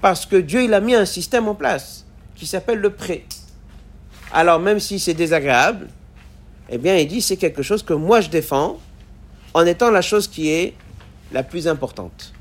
Parce 0.00 0.24
que 0.26 0.36
Dieu 0.36 0.62
il 0.62 0.74
a 0.74 0.80
mis 0.80 0.94
un 0.94 1.04
système 1.04 1.48
en 1.48 1.54
place 1.54 2.06
qui 2.36 2.46
s'appelle 2.46 2.78
le 2.78 2.90
prêt. 2.90 3.24
Alors 4.32 4.60
même 4.60 4.78
si 4.78 5.00
c'est 5.00 5.14
désagréable, 5.14 5.88
eh 6.68 6.78
bien 6.78 6.96
il 6.96 7.08
dit 7.08 7.20
c'est 7.20 7.36
quelque 7.36 7.62
chose 7.62 7.82
que 7.82 7.94
moi 7.94 8.20
je 8.20 8.30
défends 8.30 8.78
en 9.54 9.66
étant 9.66 9.90
la 9.90 10.02
chose 10.02 10.28
qui 10.28 10.50
est 10.50 10.74
la 11.32 11.42
plus 11.42 11.66
importante. 11.66 12.32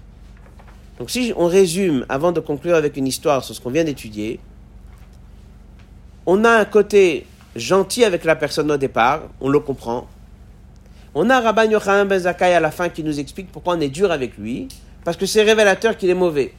Donc 0.99 1.09
si 1.09 1.33
on 1.37 1.47
résume 1.47 2.05
avant 2.09 2.33
de 2.33 2.41
conclure 2.41 2.75
avec 2.75 2.97
une 2.97 3.07
histoire 3.07 3.43
sur 3.43 3.55
ce 3.55 3.61
qu'on 3.61 3.69
vient 3.69 3.85
d'étudier, 3.85 4.39
on 6.25 6.43
a 6.43 6.51
un 6.51 6.65
côté 6.65 7.25
gentil 7.55 8.03
avec 8.03 8.25
la 8.25 8.35
personne 8.35 8.69
au 8.69 8.77
départ, 8.77 9.21
on 9.39 9.47
le 9.47 9.61
comprend. 9.61 10.07
On 11.15 11.29
a 11.29 11.39
Rabban 11.39 11.63
Yochanan 11.63 12.07
Ben 12.07 12.19
Zakkai 12.19 12.53
à 12.53 12.59
la 12.59 12.69
fin 12.69 12.89
qui 12.89 13.03
nous 13.03 13.17
explique 13.17 13.49
pourquoi 13.51 13.75
on 13.75 13.79
est 13.79 13.89
dur 13.89 14.11
avec 14.11 14.37
lui, 14.37 14.67
parce 15.05 15.15
que 15.15 15.25
c'est 15.25 15.41
révélateur 15.41 15.97
qu'il 15.97 16.09
est 16.09 16.13
mauvais. 16.13 16.53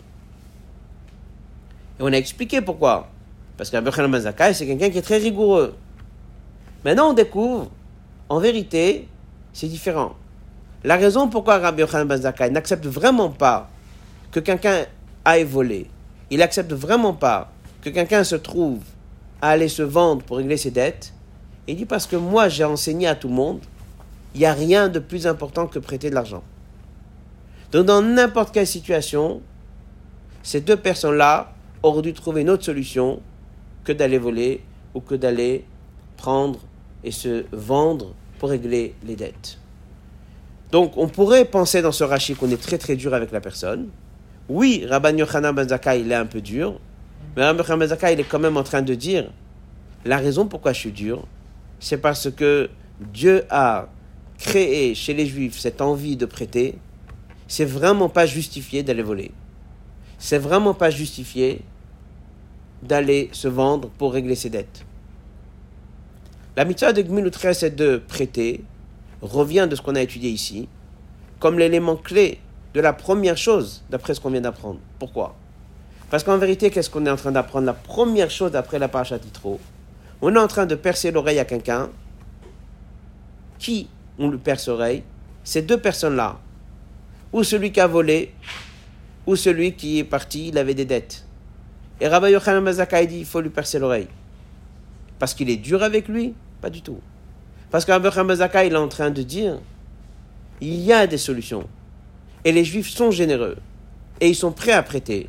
Et 1.98 2.02
on 2.02 2.06
a 2.06 2.16
expliqué 2.16 2.62
pourquoi. 2.62 3.08
Parce 3.58 3.68
que 3.68 3.76
Rabbi 3.76 3.90
Yochanan 3.90 4.10
Ben 4.10 4.20
Zakkai, 4.20 4.54
c'est 4.54 4.66
quelqu'un 4.66 4.88
qui 4.88 4.98
est 4.98 5.02
très 5.02 5.18
rigoureux. 5.18 5.76
Maintenant, 6.82 7.10
on 7.10 7.12
découvre, 7.12 7.70
en 8.30 8.38
vérité, 8.38 9.06
c'est 9.52 9.68
différent. 9.68 10.16
La 10.82 10.96
raison 10.96 11.28
pourquoi 11.28 11.58
Rabbi 11.58 11.82
Yochanan 11.82 12.08
Ben 12.08 12.16
Zakkai 12.16 12.50
n'accepte 12.50 12.86
vraiment 12.86 13.28
pas 13.28 13.68
que 14.30 14.40
quelqu'un 14.40 14.86
aille 15.24 15.44
voler, 15.44 15.86
il 16.30 16.38
n'accepte 16.38 16.72
vraiment 16.72 17.14
pas 17.14 17.50
que 17.82 17.90
quelqu'un 17.90 18.24
se 18.24 18.36
trouve 18.36 18.80
à 19.42 19.50
aller 19.50 19.68
se 19.68 19.82
vendre 19.82 20.22
pour 20.22 20.36
régler 20.36 20.56
ses 20.56 20.70
dettes. 20.70 21.12
Il 21.66 21.76
dit 21.76 21.86
parce 21.86 22.06
que 22.06 22.16
moi 22.16 22.48
j'ai 22.48 22.64
enseigné 22.64 23.06
à 23.06 23.14
tout 23.14 23.28
le 23.28 23.34
monde, 23.34 23.60
il 24.34 24.40
n'y 24.40 24.46
a 24.46 24.52
rien 24.52 24.88
de 24.88 24.98
plus 24.98 25.26
important 25.26 25.66
que 25.66 25.78
prêter 25.78 26.10
de 26.10 26.14
l'argent. 26.14 26.42
Donc 27.72 27.86
dans 27.86 28.02
n'importe 28.02 28.52
quelle 28.52 28.66
situation, 28.66 29.40
ces 30.42 30.60
deux 30.60 30.76
personnes-là 30.76 31.52
auraient 31.82 32.02
dû 32.02 32.12
trouver 32.12 32.42
une 32.42 32.50
autre 32.50 32.64
solution 32.64 33.20
que 33.84 33.92
d'aller 33.92 34.18
voler 34.18 34.62
ou 34.94 35.00
que 35.00 35.14
d'aller 35.14 35.64
prendre 36.16 36.60
et 37.04 37.10
se 37.10 37.44
vendre 37.52 38.14
pour 38.38 38.50
régler 38.50 38.94
les 39.06 39.16
dettes. 39.16 39.58
Donc 40.72 40.96
on 40.96 41.08
pourrait 41.08 41.44
penser 41.44 41.82
dans 41.82 41.92
ce 41.92 42.04
rachis 42.04 42.34
qu'on 42.34 42.50
est 42.50 42.60
très 42.60 42.78
très 42.78 42.96
dur 42.96 43.14
avec 43.14 43.32
la 43.32 43.40
personne. 43.40 43.88
Oui, 44.52 44.84
Rabban 44.84 45.16
Yochanan 45.16 45.54
Ben 45.54 45.64
il 45.94 46.10
est 46.10 46.14
un 46.16 46.26
peu 46.26 46.40
dur, 46.40 46.80
mais 47.36 47.44
Rabbi 47.44 47.62
il 48.12 48.20
est 48.20 48.24
quand 48.24 48.40
même 48.40 48.56
en 48.56 48.64
train 48.64 48.82
de 48.82 48.94
dire 48.94 49.30
la 50.04 50.16
raison 50.16 50.48
pourquoi 50.48 50.72
je 50.72 50.80
suis 50.80 50.90
dur, 50.90 51.24
c'est 51.78 51.98
parce 51.98 52.28
que 52.32 52.68
Dieu 53.00 53.44
a 53.48 53.86
créé 54.38 54.96
chez 54.96 55.14
les 55.14 55.26
Juifs 55.26 55.56
cette 55.56 55.80
envie 55.80 56.16
de 56.16 56.26
prêter. 56.26 56.74
C'est 57.46 57.64
vraiment 57.64 58.08
pas 58.08 58.26
justifié 58.26 58.82
d'aller 58.82 59.04
voler. 59.04 59.30
C'est 60.18 60.38
vraiment 60.38 60.74
pas 60.74 60.90
justifié 60.90 61.60
d'aller 62.82 63.28
se 63.30 63.46
vendre 63.46 63.88
pour 63.98 64.12
régler 64.12 64.34
ses 64.34 64.50
dettes. 64.50 64.84
La 66.56 66.64
mitzvah 66.64 66.92
de 66.92 67.02
Gmilut 67.02 67.30
c'est 67.52 67.76
de 67.76 68.02
prêter, 68.08 68.64
revient 69.22 69.68
de 69.70 69.76
ce 69.76 69.80
qu'on 69.80 69.94
a 69.94 70.02
étudié 70.02 70.28
ici, 70.28 70.66
comme 71.38 71.56
l'élément 71.56 71.94
clé 71.94 72.40
de 72.74 72.80
la 72.80 72.92
première 72.92 73.36
chose 73.36 73.82
d'après 73.90 74.14
ce 74.14 74.20
qu'on 74.20 74.30
vient 74.30 74.40
d'apprendre. 74.40 74.78
Pourquoi? 74.98 75.36
Parce 76.10 76.24
qu'en 76.24 76.38
vérité, 76.38 76.70
qu'est-ce 76.70 76.90
qu'on 76.90 77.06
est 77.06 77.10
en 77.10 77.16
train 77.16 77.32
d'apprendre? 77.32 77.66
La 77.66 77.72
première 77.72 78.30
chose 78.30 78.52
d'après 78.52 78.78
la 78.78 78.88
parasha 78.88 79.18
Titro, 79.18 79.60
on 80.20 80.34
est 80.34 80.38
en 80.38 80.48
train 80.48 80.66
de 80.66 80.74
percer 80.74 81.10
l'oreille 81.10 81.38
à 81.38 81.44
quelqu'un. 81.44 81.88
Qui 83.58 83.88
on 84.18 84.28
lui 84.28 84.38
perce 84.38 84.68
l'oreille 84.68 85.02
Ces 85.44 85.62
deux 85.62 85.78
personnes-là. 85.78 86.38
Ou 87.32 87.44
celui 87.44 87.72
qui 87.72 87.80
a 87.80 87.86
volé, 87.86 88.34
ou 89.26 89.36
celui 89.36 89.74
qui 89.74 89.98
est 89.98 90.04
parti, 90.04 90.48
il 90.48 90.58
avait 90.58 90.74
des 90.74 90.84
dettes. 90.84 91.24
Et 92.00 92.08
Rabbi 92.08 92.30
Yochanan 92.30 92.62
Mazaka 92.62 93.04
dit 93.06 93.18
il 93.20 93.24
faut 93.24 93.40
lui 93.40 93.50
percer 93.50 93.78
l'oreille. 93.78 94.08
Parce 95.18 95.34
qu'il 95.34 95.48
est 95.50 95.56
dur 95.56 95.82
avec 95.82 96.08
lui? 96.08 96.34
Pas 96.60 96.70
du 96.70 96.82
tout. 96.82 96.98
Parce 97.70 97.84
que 97.84 97.92
Rabbi 97.92 98.06
Yochanan 98.06 98.26
Mazaka, 98.26 98.64
il 98.64 98.72
est 98.72 98.76
en 98.76 98.88
train 98.88 99.10
de 99.10 99.22
dire 99.22 99.60
il 100.60 100.80
y 100.80 100.92
a 100.92 101.06
des 101.06 101.18
solutions. 101.18 101.66
Et 102.44 102.52
les 102.52 102.64
juifs 102.64 102.88
sont 102.88 103.10
généreux. 103.10 103.56
Et 104.20 104.28
ils 104.28 104.34
sont 104.34 104.52
prêts 104.52 104.72
à 104.72 104.82
prêter. 104.82 105.28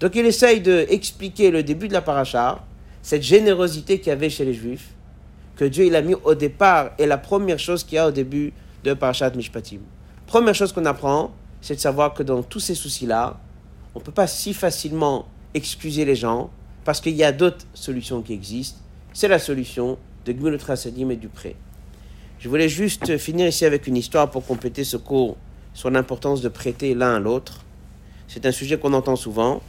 Donc 0.00 0.14
il 0.16 0.26
essaye 0.26 0.60
d'expliquer 0.60 1.50
le 1.50 1.62
début 1.62 1.88
de 1.88 1.92
la 1.92 2.02
paracha, 2.02 2.64
cette 3.02 3.22
générosité 3.22 3.98
qu'il 3.98 4.08
y 4.08 4.12
avait 4.12 4.30
chez 4.30 4.44
les 4.44 4.54
juifs, 4.54 4.90
que 5.56 5.64
Dieu 5.64 5.86
il 5.86 5.94
a 5.94 6.02
mis 6.02 6.14
au 6.14 6.34
départ, 6.34 6.90
et 6.98 7.06
la 7.06 7.18
première 7.18 7.58
chose 7.58 7.84
qu'il 7.84 7.96
y 7.96 7.98
a 7.98 8.08
au 8.08 8.10
début 8.10 8.52
de 8.84 8.94
Parashat 8.94 9.30
Mishpatim. 9.30 9.78
Première 10.26 10.54
chose 10.54 10.72
qu'on 10.72 10.86
apprend, 10.86 11.32
c'est 11.60 11.76
de 11.76 11.80
savoir 11.80 12.14
que 12.14 12.22
dans 12.22 12.42
tous 12.42 12.60
ces 12.60 12.74
soucis-là, 12.74 13.38
on 13.94 14.00
ne 14.00 14.04
peut 14.04 14.12
pas 14.12 14.26
si 14.26 14.54
facilement 14.54 15.26
excuser 15.54 16.04
les 16.04 16.16
gens, 16.16 16.50
parce 16.84 17.00
qu'il 17.00 17.14
y 17.14 17.22
a 17.22 17.32
d'autres 17.32 17.66
solutions 17.74 18.22
qui 18.22 18.32
existent. 18.32 18.80
C'est 19.12 19.28
la 19.28 19.38
solution 19.38 19.98
de 20.24 20.32
Gmulut 20.32 20.58
Sadim 20.58 21.10
et 21.10 21.16
du 21.16 21.28
prêt. 21.28 21.54
Je 22.38 22.48
voulais 22.48 22.68
juste 22.68 23.18
finir 23.18 23.46
ici 23.46 23.64
avec 23.64 23.86
une 23.86 23.96
histoire 23.96 24.30
pour 24.30 24.44
compléter 24.44 24.82
ce 24.82 24.96
cours 24.96 25.36
sur 25.74 25.90
l'importance 25.90 26.40
de 26.40 26.48
prêter 26.48 26.94
l'un 26.94 27.16
à 27.16 27.18
l'autre. 27.18 27.60
C'est 28.28 28.46
un 28.46 28.52
sujet 28.52 28.78
qu'on 28.78 28.92
entend 28.92 29.16
souvent. 29.16 29.62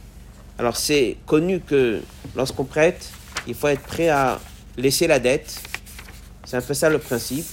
Alors 0.58 0.76
c'est 0.76 1.16
connu 1.26 1.60
que 1.60 2.00
lorsqu'on 2.36 2.64
prête, 2.64 3.10
il 3.46 3.54
faut 3.54 3.68
être 3.68 3.82
prêt 3.82 4.08
à 4.08 4.40
laisser 4.76 5.06
la 5.06 5.18
dette. 5.18 5.60
C'est 6.44 6.56
un 6.56 6.62
peu 6.62 6.74
ça 6.74 6.88
le 6.88 6.98
principe. 6.98 7.46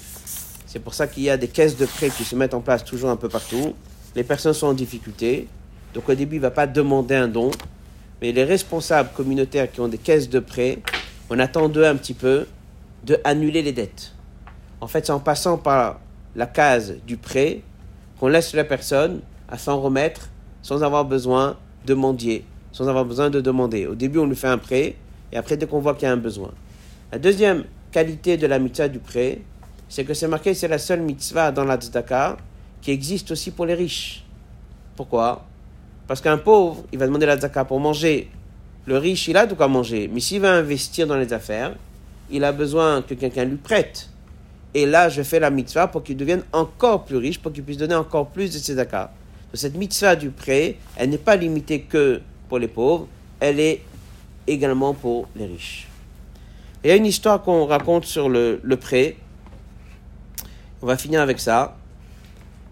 C'est 0.66 0.80
pour 0.80 0.94
ça 0.94 1.08
qu'il 1.08 1.24
y 1.24 1.30
a 1.30 1.38
des 1.38 1.48
caisses 1.48 1.76
de 1.78 1.86
prêt 1.86 2.10
qui 2.10 2.24
se 2.24 2.36
mettent 2.36 2.54
en 2.54 2.62
place 2.62 2.86
toujours 2.86 3.10
un 3.10 3.18
peu 3.18 3.30
partout. 3.30 3.74
Les 4.16 4.24
personnes 4.24 4.54
sont 4.54 4.68
en 4.68 4.74
difficulté. 4.74 5.48
Donc 5.94 6.08
au 6.08 6.14
début, 6.14 6.36
il 6.36 6.40
ne 6.40 6.44
va 6.44 6.52
pas 6.52 6.68
demander 6.68 7.16
un 7.16 7.28
don. 7.28 7.52
Mais 8.22 8.32
les 8.32 8.44
responsables 8.44 9.10
communautaires 9.16 9.72
qui 9.72 9.82
ont 9.82 9.88
des 9.88 9.98
caisses 9.98 10.30
de 10.30 10.40
prêt, 10.40 10.80
on 11.30 11.40
attend 11.40 11.68
d'eux 11.70 11.86
un 11.86 11.96
petit 11.96 12.14
peu 12.14 12.46
de 13.04 13.20
annuler 13.24 13.64
les 13.64 13.72
dettes. 13.72 14.14
En 14.80 14.88
fait, 14.88 15.06
c'est 15.06 15.12
en 15.12 15.20
passant 15.20 15.58
par 15.58 16.00
la 16.36 16.46
case 16.46 16.96
du 17.06 17.18
prêt 17.18 17.62
qu'on 18.22 18.28
laisse 18.28 18.54
la 18.54 18.64
personne 18.64 19.22
à 19.50 19.58
s'en 19.58 19.82
remettre 19.82 20.30
sans 20.62 20.84
avoir 20.84 21.06
besoin 21.06 21.58
de 21.88 21.96
mendier, 21.96 22.46
sans 22.72 22.88
avoir 22.88 23.04
besoin 23.04 23.32
de 23.32 23.42
demander. 23.42 23.88
Au 23.88 23.96
début, 23.96 24.20
on 24.20 24.28
lui 24.28 24.36
fait 24.36 24.48
un 24.48 24.60
prêt, 24.60 24.96
et 25.32 25.38
après, 25.38 25.58
dès 25.58 25.66
qu'on 25.66 25.80
voit 25.80 25.96
qu'il 25.96 26.04
y 26.04 26.06
a 26.06 26.14
un 26.14 26.18
besoin. 26.18 26.52
La 27.12 27.18
deuxième 27.18 27.64
qualité 27.92 28.38
de 28.38 28.46
la 28.46 28.60
mitzvah 28.60 28.90
du 28.90 29.00
prêt, 29.00 29.42
c'est 29.90 30.04
que 30.04 30.14
c'est 30.14 30.28
marqué, 30.28 30.54
c'est 30.54 30.68
la 30.68 30.78
seule 30.78 31.02
mitzvah 31.02 31.52
dans 31.52 31.66
la 31.66 31.78
tzedaka 31.78 32.38
qui 32.80 32.92
existe 32.92 33.32
aussi 33.32 33.50
pour 33.50 33.66
les 33.66 33.74
riches. 33.74 34.24
Pourquoi? 34.96 35.44
Parce 36.08 36.22
qu'un 36.22 36.38
pauvre, 36.38 36.84
il 36.94 37.00
va 37.00 37.08
demander 37.08 37.26
la 37.26 37.38
tzedaka 37.38 37.66
pour 37.66 37.80
manger. 37.80 38.30
Le 38.86 39.00
riche, 39.00 39.30
il 39.30 39.38
a 39.38 39.48
de 39.48 39.56
quoi 39.56 39.68
manger. 39.68 40.08
Mais 40.14 40.20
s'il 40.20 40.42
va 40.42 40.54
investir 40.54 41.08
dans 41.08 41.18
les 41.18 41.34
affaires, 41.34 41.74
il 42.30 42.44
a 42.44 42.52
besoin 42.52 43.02
que 43.02 43.16
quelqu'un 43.16 43.46
lui 43.46 43.58
prête. 43.58 44.11
Et 44.74 44.86
là, 44.86 45.10
je 45.10 45.22
fais 45.22 45.40
la 45.40 45.50
mitzvah 45.50 45.88
pour 45.88 46.04
qu'il 46.04 46.16
devienne 46.16 46.44
encore 46.54 47.04
plus 47.04 47.18
riche, 47.18 47.40
pour 47.40 47.52
qu'il 47.52 47.64
puisse 47.64 47.78
donner 47.78 47.96
encore 47.96 48.28
plus 48.28 48.54
de 48.54 48.60
tzedaka. 48.60 49.12
Cette 49.54 49.76
mitzvah 49.76 50.16
du 50.16 50.30
prêt, 50.30 50.78
elle 50.96 51.10
n'est 51.10 51.18
pas 51.18 51.36
limitée 51.36 51.82
que 51.82 52.22
pour 52.48 52.58
les 52.58 52.70
pauvres, 52.70 53.08
elle 53.40 53.60
est 53.60 53.82
également 54.48 54.94
pour 54.94 55.28
les 55.36 55.46
riches. 55.46 55.88
il 56.84 56.90
y 56.90 56.92
a 56.92 56.96
une 56.96 57.06
histoire 57.06 57.42
qu'on 57.42 57.66
raconte 57.66 58.06
sur 58.06 58.30
le, 58.30 58.60
le, 58.64 58.78
prêt. 58.78 59.18
On 60.82 60.86
va 60.86 60.98
finir 60.98 61.22
avec 61.22 61.40
ça. 61.40 61.78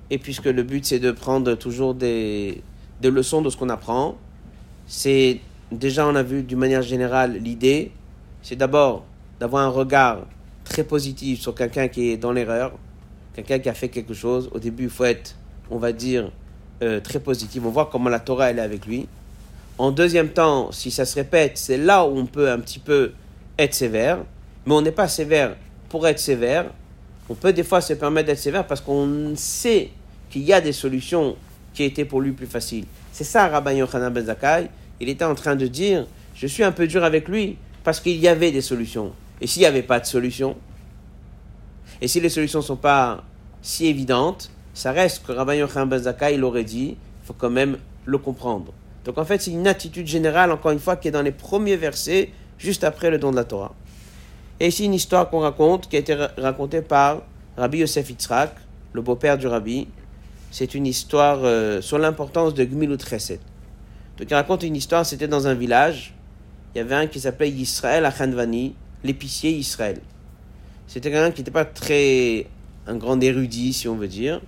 Et 0.09 0.17
puisque 0.17 0.45
le 0.45 0.63
but 0.63 0.85
c'est 0.85 0.99
de 0.99 1.11
prendre 1.11 1.53
toujours 1.55 1.93
des, 1.93 2.63
des 3.01 3.11
leçons 3.11 3.41
de 3.41 3.49
ce 3.49 3.57
qu'on 3.57 3.69
apprend, 3.69 4.17
c'est 4.87 5.39
déjà 5.71 6.07
on 6.07 6.15
a 6.15 6.23
vu 6.23 6.43
d'une 6.43 6.57
manière 6.57 6.81
générale 6.81 7.37
l'idée, 7.37 7.91
c'est 8.41 8.55
d'abord 8.55 9.05
d'avoir 9.39 9.63
un 9.63 9.69
regard 9.69 10.25
très 10.69 10.83
positif 10.83 11.41
sur 11.41 11.55
quelqu'un 11.55 11.87
qui 11.87 12.11
est 12.11 12.17
dans 12.17 12.31
l'erreur, 12.31 12.71
quelqu'un 13.33 13.59
qui 13.59 13.67
a 13.67 13.73
fait 13.73 13.89
quelque 13.89 14.13
chose. 14.13 14.49
Au 14.53 14.59
début, 14.59 14.83
il 14.83 14.89
faut 14.89 15.05
être, 15.05 15.35
on 15.69 15.77
va 15.77 15.91
dire, 15.91 16.31
euh, 16.81 17.01
très 17.01 17.19
positif. 17.19 17.61
On 17.65 17.71
voit 17.71 17.89
comment 17.91 18.09
la 18.09 18.19
Torah 18.19 18.51
elle 18.51 18.59
est 18.59 18.61
avec 18.61 18.85
lui. 18.85 19.07
En 19.77 19.91
deuxième 19.91 20.29
temps, 20.29 20.71
si 20.71 20.91
ça 20.91 21.05
se 21.05 21.15
répète, 21.15 21.57
c'est 21.57 21.77
là 21.77 22.05
où 22.05 22.17
on 22.17 22.25
peut 22.25 22.49
un 22.49 22.59
petit 22.59 22.79
peu 22.79 23.11
être 23.57 23.73
sévère, 23.73 24.19
mais 24.65 24.73
on 24.73 24.81
n'est 24.81 24.91
pas 24.91 25.07
sévère 25.07 25.55
pour 25.89 26.07
être 26.07 26.19
sévère. 26.19 26.65
On 27.29 27.33
peut 27.33 27.53
des 27.53 27.63
fois 27.63 27.81
se 27.81 27.93
permettre 27.93 28.27
d'être 28.27 28.39
sévère 28.39 28.65
parce 28.65 28.81
qu'on 28.81 29.33
sait 29.35 29.89
qu'il 30.29 30.43
y 30.43 30.53
a 30.53 30.61
des 30.61 30.73
solutions 30.73 31.35
qui 31.73 31.83
étaient 31.83 32.05
pour 32.05 32.21
lui 32.21 32.31
plus 32.31 32.45
faciles. 32.47 32.85
C'est 33.11 33.23
ça, 33.23 33.47
Rabbi 33.47 33.75
Yochanan 33.75 34.11
Ben 34.11 34.25
Zakkai. 34.25 34.69
Il 34.99 35.09
était 35.09 35.25
en 35.25 35.35
train 35.35 35.55
de 35.55 35.67
dire, 35.67 36.05
je 36.35 36.47
suis 36.47 36.63
un 36.63 36.71
peu 36.71 36.87
dur 36.87 37.03
avec 37.03 37.27
lui 37.27 37.57
parce 37.83 37.99
qu'il 37.99 38.17
y 38.17 38.27
avait 38.27 38.51
des 38.51 38.61
solutions. 38.61 39.13
Et 39.41 39.47
s'il 39.47 39.61
n'y 39.61 39.65
avait 39.65 39.83
pas 39.83 39.99
de 39.99 40.05
solution, 40.05 40.55
et 42.01 42.07
si 42.07 42.19
les 42.19 42.29
solutions 42.29 42.59
ne 42.59 42.63
sont 42.63 42.75
pas 42.75 43.23
si 43.61 43.87
évidentes, 43.87 44.51
ça 44.73 44.91
reste 44.91 45.25
que 45.25 45.31
Rabbi 45.31 45.57
Yochanan 45.57 45.89
Ben 45.89 45.97
Zakkai, 45.99 46.35
il 46.35 46.43
aurait 46.43 46.63
dit, 46.63 46.95
il 46.97 47.25
faut 47.25 47.33
quand 47.33 47.49
même 47.49 47.77
le 48.05 48.17
comprendre. 48.17 48.71
Donc 49.05 49.17
en 49.17 49.25
fait, 49.25 49.41
c'est 49.41 49.51
une 49.51 49.67
attitude 49.67 50.07
générale, 50.07 50.51
encore 50.51 50.71
une 50.71 50.79
fois, 50.79 50.95
qui 50.95 51.07
est 51.07 51.11
dans 51.11 51.21
les 51.21 51.31
premiers 51.31 51.75
versets, 51.75 52.31
juste 52.57 52.83
après 52.83 53.09
le 53.09 53.17
don 53.17 53.31
de 53.31 53.35
la 53.35 53.43
Torah. 53.43 53.73
Et 54.59 54.67
ici, 54.67 54.85
une 54.85 54.93
histoire 54.93 55.29
qu'on 55.29 55.39
raconte, 55.39 55.89
qui 55.89 55.95
a 55.95 55.99
été 55.99 56.15
racontée 56.37 56.81
par 56.81 57.21
Rabbi 57.57 57.79
Yosef 57.79 58.09
Yitzhak, 58.09 58.55
le 58.93 59.01
beau-père 59.01 59.37
du 59.37 59.47
Rabbi. 59.47 59.87
C'est 60.51 60.73
une 60.73 60.85
histoire 60.85 61.39
euh, 61.43 61.81
sur 61.81 61.97
l'importance 61.97 62.53
de 62.53 62.63
Gmilut 62.63 62.97
Chesed. 62.99 63.39
Donc 64.17 64.29
il 64.29 64.33
raconte 64.33 64.63
une 64.63 64.75
histoire, 64.75 65.05
c'était 65.05 65.27
dans 65.27 65.47
un 65.47 65.53
village. 65.53 66.13
Il 66.73 66.79
y 66.79 66.81
avait 66.81 66.95
un 66.95 67.07
qui 67.07 67.19
s'appelait 67.19 67.49
Yisraël 67.49 68.05
Achanvani, 68.05 68.75
l'épicier 69.03 69.51
Israël. 69.51 70.01
C'était 70.87 71.11
quelqu'un 71.11 71.31
qui 71.31 71.41
n'était 71.41 71.51
pas 71.51 71.65
très 71.65 72.47
un 72.87 72.95
grand 72.95 73.19
érudit, 73.21 73.73
si 73.73 73.87
on 73.87 73.95
veut 73.95 74.07
dire. 74.07 74.41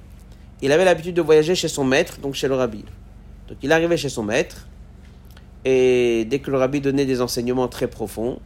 Il 0.61 0.71
avait 0.71 0.85
l'habitude 0.85 1.15
de 1.15 1.21
voyager 1.21 1.55
chez 1.55 1.67
son 1.67 1.83
maître, 1.83 2.19
donc 2.19 2.33
chez 2.33 2.47
le 2.47 2.55
rabbi. 2.55 2.83
Donc 3.47 3.57
il 3.61 3.71
arrivait 3.71 3.97
chez 3.97 4.09
son 4.09 4.23
maître, 4.23 4.67
et 5.65 6.25
dès 6.29 6.39
que 6.39 6.49
le 6.49 6.57
rabbi 6.57 6.81
donnait 6.81 7.05
des 7.05 7.21
enseignements 7.21 7.67
très 7.67 7.87
profonds, 7.87 8.39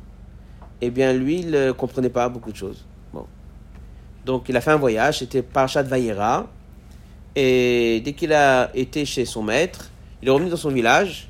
eh 0.82 0.90
bien 0.90 1.14
lui, 1.14 1.40
il 1.40 1.52
ne 1.52 1.72
comprenait 1.72 2.10
pas 2.10 2.28
beaucoup 2.28 2.52
de 2.52 2.58
choses. 2.58 2.86
Bon. 3.14 3.26
Donc 4.26 4.50
il 4.50 4.58
a 4.58 4.62
fait 4.62 4.72
un 4.72 4.78
voyage, 4.78 5.20
c'était 5.20 5.42
Parashat 5.42 5.84
Vayera, 5.84 6.48
et 7.36 8.02
dès 8.04 8.14
qu'il 8.14 8.34
a 8.34 8.72
été 8.76 9.06
chez 9.06 9.26
son 9.26 9.44
maître, 9.44 9.92
il 10.22 10.28
est 10.28 10.32
revenu 10.32 10.50
dans 10.50 10.58
son 10.58 10.72
village, 10.72 11.30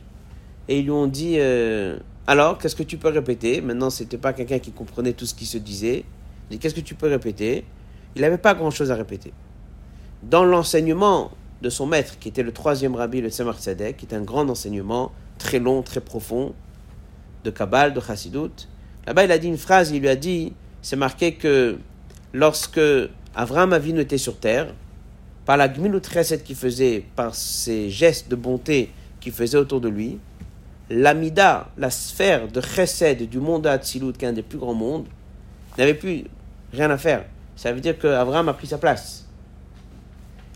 et 0.67 0.79
ils 0.79 0.85
lui 0.85 0.91
ont 0.91 1.07
dit 1.07 1.35
euh, 1.37 1.97
Alors, 2.27 2.57
qu'est-ce 2.57 2.75
que 2.75 2.83
tu 2.83 2.97
peux 2.97 3.09
répéter? 3.09 3.61
Maintenant, 3.61 3.91
ce 3.91 4.01
n'était 4.01 4.17
pas 4.17 4.33
quelqu'un 4.33 4.57
qui 4.57 4.71
comprenait 4.71 5.13
tout 5.13 5.27
ce 5.27 5.35
qui 5.35 5.45
se 5.45 5.59
disait. 5.59 6.05
Dit 6.49 6.57
Qu'est-ce 6.57 6.73
que 6.73 6.81
tu 6.81 6.95
peux 6.95 7.07
répéter? 7.07 7.65
Il 8.15 8.21
n'avait 8.21 8.39
pas 8.39 8.55
grand-chose 8.55 8.89
à 8.89 8.95
répéter. 8.95 9.31
Dans 10.23 10.43
l'enseignement 10.43 11.31
de 11.61 11.69
son 11.69 11.85
maître, 11.85 12.17
qui 12.17 12.29
était 12.29 12.41
le 12.41 12.51
troisième 12.51 12.95
rabbi, 12.95 13.21
le 13.21 13.29
Tzemar 13.29 13.59
Tzedek, 13.59 13.97
qui 13.97 14.07
est 14.07 14.15
un 14.15 14.21
grand 14.21 14.49
enseignement, 14.49 15.11
très 15.37 15.59
long, 15.59 15.83
très 15.83 16.01
profond, 16.01 16.53
de 17.43 17.51
Kabbal, 17.51 17.93
de 17.93 17.99
Chassidut. 17.99 18.67
Là-bas, 19.05 19.25
il 19.25 19.31
a 19.31 19.37
dit 19.37 19.47
une 19.47 19.57
phrase, 19.57 19.91
il 19.91 20.01
lui 20.01 20.09
a 20.09 20.15
dit, 20.15 20.53
c'est 20.81 20.95
marqué 20.95 21.35
que 21.35 21.77
lorsque 22.33 22.81
Avraham 23.35 23.71
Avinu 23.71 23.99
était 23.99 24.17
sur 24.17 24.39
terre, 24.39 24.73
par 25.45 25.57
la 25.57 25.67
gmilut 25.67 26.01
qu'il 26.43 26.55
faisait, 26.55 27.05
par 27.15 27.35
ses 27.35 27.91
gestes 27.91 28.29
de 28.29 28.35
bonté 28.35 28.89
qu'il 29.19 29.31
faisait 29.31 29.59
autour 29.59 29.79
de 29.79 29.89
lui, 29.89 30.17
l'amida, 30.89 31.69
la 31.77 31.89
sphère 31.89 32.47
de 32.47 32.61
chesed 32.61 33.29
du 33.29 33.39
monde 33.39 33.67
Hatzilut, 33.67 34.13
qui 34.13 34.25
est 34.25 34.27
un 34.27 34.33
des 34.33 34.43
plus 34.43 34.57
grands 34.57 34.73
mondes, 34.73 35.05
n'avait 35.77 35.93
plus 35.93 36.25
rien 36.73 36.89
à 36.91 36.97
faire. 36.97 37.25
Ça 37.55 37.71
veut 37.71 37.81
dire 37.81 37.97
qu'Abraham 37.97 38.49
a 38.49 38.53
pris 38.53 38.67
sa 38.67 38.77
place. 38.77 39.25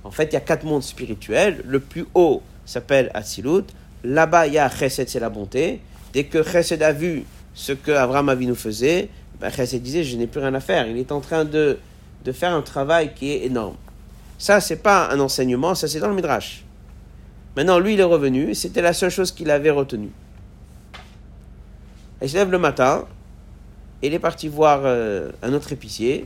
En 0.03 0.11
fait, 0.11 0.25
il 0.25 0.33
y 0.33 0.37
a 0.37 0.41
quatre 0.41 0.65
mondes 0.65 0.83
spirituels. 0.83 1.61
Le 1.65 1.79
plus 1.79 2.05
haut 2.13 2.41
s'appelle 2.65 3.11
Atzilut. 3.13 3.63
Là-bas, 4.03 4.47
il 4.47 4.53
y 4.53 4.57
a 4.57 4.69
Chesed, 4.69 5.09
c'est 5.09 5.19
la 5.19 5.29
bonté. 5.29 5.81
Dès 6.13 6.25
que 6.25 6.43
Chesed 6.43 6.81
a 6.81 6.91
vu 6.91 7.25
ce 7.53 7.73
que 7.73 7.91
Abraham 7.91 8.33
nous 8.39 8.55
faisait, 8.55 9.09
ben 9.39 9.49
Chesed 9.49 9.81
disait 9.81 10.03
Je 10.03 10.17
n'ai 10.17 10.27
plus 10.27 10.39
rien 10.39 10.53
à 10.53 10.59
faire. 10.59 10.87
Il 10.87 10.97
est 10.97 11.11
en 11.11 11.19
train 11.19 11.45
de, 11.45 11.79
de 12.23 12.31
faire 12.31 12.53
un 12.53 12.61
travail 12.61 13.13
qui 13.13 13.31
est 13.31 13.45
énorme. 13.45 13.75
Ça, 14.37 14.61
c'est 14.61 14.77
pas 14.77 15.09
un 15.09 15.19
enseignement, 15.19 15.75
ça, 15.75 15.87
c'est 15.87 15.99
dans 15.99 16.07
le 16.07 16.15
Midrash. 16.15 16.63
Maintenant, 17.59 17.77
lui, 17.77 17.95
il 17.95 17.99
est 17.99 18.03
revenu. 18.03 18.55
C'était 18.55 18.81
la 18.81 18.93
seule 18.93 19.09
chose 19.09 19.33
qu'il 19.33 19.51
avait 19.51 19.69
retenue. 19.69 20.11
Il 22.21 22.29
se 22.29 22.37
lève 22.37 22.49
le 22.49 22.57
matin. 22.57 23.03
Il 24.01 24.13
est 24.13 24.19
parti 24.19 24.47
voir 24.47 24.83
euh, 24.85 25.29
un 25.43 25.51
autre 25.51 25.73
épicier. 25.73 26.25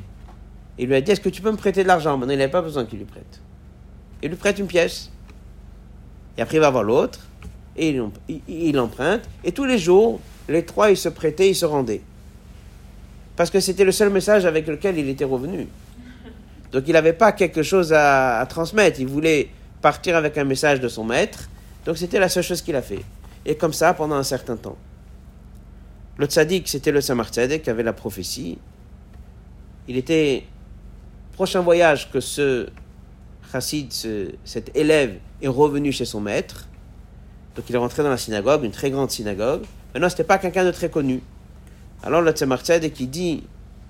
Il 0.77 0.89
lui 0.89 0.95
a 0.95 1.01
dit 1.01 1.11
Est-ce 1.11 1.21
que 1.21 1.29
tu 1.29 1.41
peux 1.41 1.51
me 1.51 1.57
prêter 1.57 1.81
de 1.81 1.87
l'argent? 1.87 2.19
Maintenant, 2.19 2.33
il 2.33 2.37
n'avait 2.37 2.51
pas 2.51 2.61
besoin 2.61 2.85
qu'il 2.85 2.99
lui 2.99 3.05
prête 3.05 3.41
il 4.23 4.29
lui 4.29 4.37
prête 4.37 4.57
une 4.57 4.67
pièce. 4.67 5.09
Et 6.37 6.41
après, 6.41 6.57
il 6.57 6.61
va 6.61 6.69
voir 6.69 6.83
l'autre, 6.83 7.19
et 7.75 7.99
il, 8.47 8.79
emprunte. 8.79 9.23
Et 9.43 9.51
tous 9.51 9.65
les 9.65 9.77
jours, 9.77 10.21
les 10.47 10.63
trois, 10.63 10.91
ils 10.91 10.97
se 10.97 11.09
prêtaient, 11.09 11.49
ils 11.49 11.55
se 11.55 11.65
rendaient. 11.65 12.01
Parce 13.35 13.49
que 13.49 13.59
c'était 13.59 13.83
le 13.83 13.91
seul 13.91 14.09
message 14.09 14.45
avec 14.45 14.67
lequel 14.67 14.97
il 14.97 15.09
était 15.09 15.25
revenu. 15.25 15.67
Donc 16.71 16.83
il 16.87 16.93
n'avait 16.93 17.13
pas 17.13 17.33
quelque 17.33 17.63
chose 17.63 17.91
à, 17.91 18.45
transmettre. 18.47 18.99
Il 18.99 19.07
voulait 19.07 19.49
partir 19.83 20.15
avec 20.15 20.37
un 20.39 20.45
message 20.45 20.79
de 20.79 20.87
son 20.87 21.03
maître. 21.03 21.49
Donc 21.85 21.97
c'était 21.97 22.17
la 22.17 22.29
seule 22.29 22.43
chose 22.43 22.61
qu'il 22.63 22.75
a 22.75 22.81
fait. 22.81 23.03
Et 23.45 23.55
comme 23.55 23.73
ça 23.73 23.93
pendant 23.93 24.15
un 24.15 24.23
certain 24.23 24.55
temps. 24.55 24.77
Le 26.17 26.25
tzaddik, 26.25 26.67
c'était 26.67 26.91
le 26.91 27.01
Samar 27.01 27.29
qui 27.29 27.69
avait 27.69 27.83
la 27.83 27.93
prophétie. 27.93 28.57
Il 29.87 29.97
était 29.97 30.45
prochain 31.33 31.61
voyage 31.61 32.09
que 32.11 32.19
ce 32.19 32.69
chassid, 33.51 33.91
ce, 33.91 34.31
cet 34.45 34.75
élève, 34.75 35.17
est 35.41 35.47
revenu 35.47 35.91
chez 35.91 36.05
son 36.05 36.21
maître. 36.21 36.67
Donc 37.55 37.65
il 37.69 37.75
est 37.75 37.79
rentré 37.79 38.01
dans 38.03 38.09
la 38.09 38.17
synagogue, 38.17 38.63
une 38.63 38.71
très 38.71 38.89
grande 38.89 39.11
synagogue. 39.11 39.63
Maintenant, 39.93 40.09
ce 40.09 40.13
n'était 40.13 40.23
pas 40.23 40.37
quelqu'un 40.37 40.65
de 40.65 40.71
très 40.71 40.89
connu. 40.89 41.21
Alors 42.03 42.21
le 42.21 42.31
Tzemar 42.31 42.61
Tzedek 42.61 42.93
qui 42.93 43.07
dit 43.07 43.43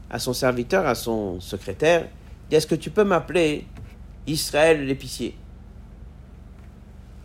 à 0.09 0.17
son 0.17 0.33
serviteur, 0.33 0.87
à 0.87 0.95
son 0.95 1.39
secrétaire, 1.39 2.07
Est-ce 2.51 2.67
que 2.67 2.75
tu 2.75 2.89
peux 2.89 3.03
m'appeler 3.03 3.65
Israël 4.27 4.85
l'épicier? 4.85 5.35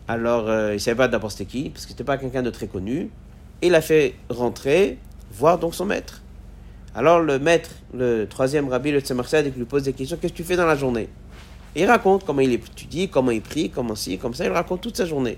Alors 0.09 0.49
euh, 0.49 0.71
il 0.71 0.73
ne 0.73 0.79
savait 0.79 0.97
pas 0.97 1.07
d'abord 1.07 1.31
c'était 1.31 1.45
qui, 1.45 1.69
parce 1.69 1.85
que 1.85 1.89
ce 1.89 1.93
n'était 1.93 2.03
pas 2.03 2.17
quelqu'un 2.17 2.41
de 2.41 2.49
très 2.49 2.65
connu. 2.65 3.11
Et 3.61 3.67
il 3.67 3.75
a 3.75 3.81
fait 3.81 4.15
rentrer, 4.27 4.97
voir 5.31 5.59
donc 5.59 5.75
son 5.75 5.85
maître. 5.85 6.23
Alors 6.95 7.19
le 7.19 7.37
maître, 7.37 7.69
le 7.93 8.25
troisième 8.25 8.69
rabbi, 8.69 8.91
le 8.91 9.01
Tzemar 9.01 9.27
lui 9.55 9.65
pose 9.65 9.83
des 9.83 9.93
questions 9.93 10.17
Qu'est-ce 10.19 10.33
que 10.33 10.37
tu 10.37 10.43
fais 10.43 10.55
dans 10.55 10.65
la 10.65 10.75
journée? 10.75 11.09
Et 11.75 11.83
il 11.83 11.85
raconte 11.85 12.25
comment 12.25 12.41
il 12.41 12.51
étudie, 12.53 13.07
comment 13.07 13.29
il 13.29 13.43
prie, 13.43 13.69
comment 13.69 13.93
ci, 13.93 14.17
comme 14.17 14.33
ça. 14.33 14.45
Il 14.45 14.51
raconte 14.51 14.81
toute 14.81 14.97
sa 14.97 15.05
journée. 15.05 15.37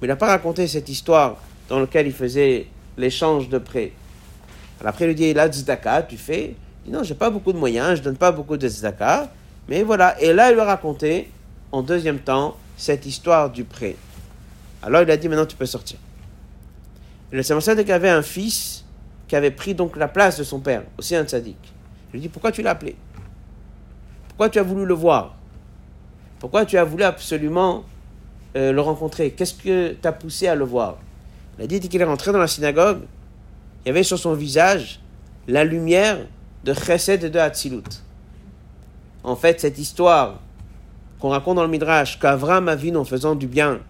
Mais 0.00 0.06
il 0.06 0.08
n'a 0.08 0.14
pas 0.14 0.28
raconté 0.28 0.68
cette 0.68 0.88
histoire 0.88 1.38
dans 1.68 1.80
laquelle 1.80 2.06
il 2.06 2.12
faisait 2.12 2.68
l'échange 2.96 3.48
de 3.48 3.58
prêts. 3.58 3.90
Alors 4.78 4.90
après, 4.90 5.06
il 5.06 5.08
lui 5.08 5.14
dit, 5.16 5.34
là, 5.34 5.48
tu 5.48 6.16
fais? 6.16 6.54
Il 6.84 6.92
dit, 6.92 6.96
non, 6.96 7.02
j'ai 7.02 7.16
pas 7.16 7.30
beaucoup 7.30 7.52
de 7.52 7.58
moyens, 7.58 7.98
je 7.98 8.02
donne 8.02 8.16
pas 8.16 8.30
beaucoup 8.30 8.56
de 8.56 8.68
tzedaka. 8.68 9.32
Mais 9.68 9.82
voilà. 9.82 10.20
Et 10.22 10.32
là, 10.32 10.50
il 10.50 10.54
lui 10.54 10.60
a 10.60 10.64
raconté, 10.64 11.28
en 11.72 11.82
deuxième 11.82 12.20
temps, 12.20 12.56
cette 12.76 13.04
histoire 13.04 13.50
du 13.50 13.64
prêt. 13.64 13.96
Alors 14.82 15.02
il 15.02 15.10
a 15.10 15.16
dit, 15.16 15.28
maintenant 15.28 15.46
tu 15.46 15.56
peux 15.56 15.66
sortir. 15.66 15.98
Et 17.32 17.36
le 17.36 17.42
Samarsadek 17.42 17.88
avait 17.90 18.10
un 18.10 18.22
fils 18.22 18.84
qui 19.28 19.36
avait 19.36 19.50
pris 19.50 19.74
donc 19.74 19.96
la 19.96 20.08
place 20.08 20.38
de 20.38 20.44
son 20.44 20.60
père, 20.60 20.82
aussi 20.98 21.16
un 21.16 21.24
tzaddik. 21.24 21.56
Je 22.08 22.12
lui 22.14 22.20
dit, 22.20 22.28
pourquoi 22.28 22.52
tu 22.52 22.62
l'as 22.62 22.70
appelé? 22.70 22.96
Pourquoi 24.28 24.50
tu 24.50 24.58
as 24.58 24.62
voulu 24.62 24.84
le 24.84 24.94
voir? 24.94 25.36
Pourquoi 26.38 26.66
tu 26.66 26.76
as 26.76 26.84
voulu 26.84 27.04
absolument 27.04 27.84
euh, 28.56 28.72
le 28.72 28.80
rencontrer? 28.80 29.30
Qu'est-ce 29.30 29.54
que 29.54 29.92
t'a 29.92 30.12
poussé 30.12 30.48
à 30.48 30.54
le 30.54 30.64
voir? 30.64 30.98
Il 31.58 31.64
a 31.64 31.66
dit 31.66 31.80
qu'il 31.80 32.00
est 32.00 32.04
rentré 32.04 32.32
dans 32.32 32.38
la 32.38 32.46
synagogue, 32.46 33.02
il 33.84 33.88
y 33.88 33.90
avait 33.90 34.02
sur 34.02 34.18
son 34.18 34.34
visage 34.34 35.00
la 35.48 35.64
lumière 35.64 36.18
de 36.64 36.74
Chesed 36.74 37.24
et 37.24 37.30
de 37.30 37.38
Hatzilut. 37.38 37.82
En 39.24 39.36
fait, 39.36 39.60
cette 39.60 39.78
histoire 39.78 40.40
qu'on 41.20 41.28
raconte 41.28 41.56
dans 41.56 41.62
le 41.62 41.68
Midrash, 41.68 42.18
qu'Avram 42.18 42.68
a 42.68 42.74
vu 42.74 42.94
en 42.96 43.04
faisant 43.04 43.34
du 43.34 43.46
bien, 43.46 43.80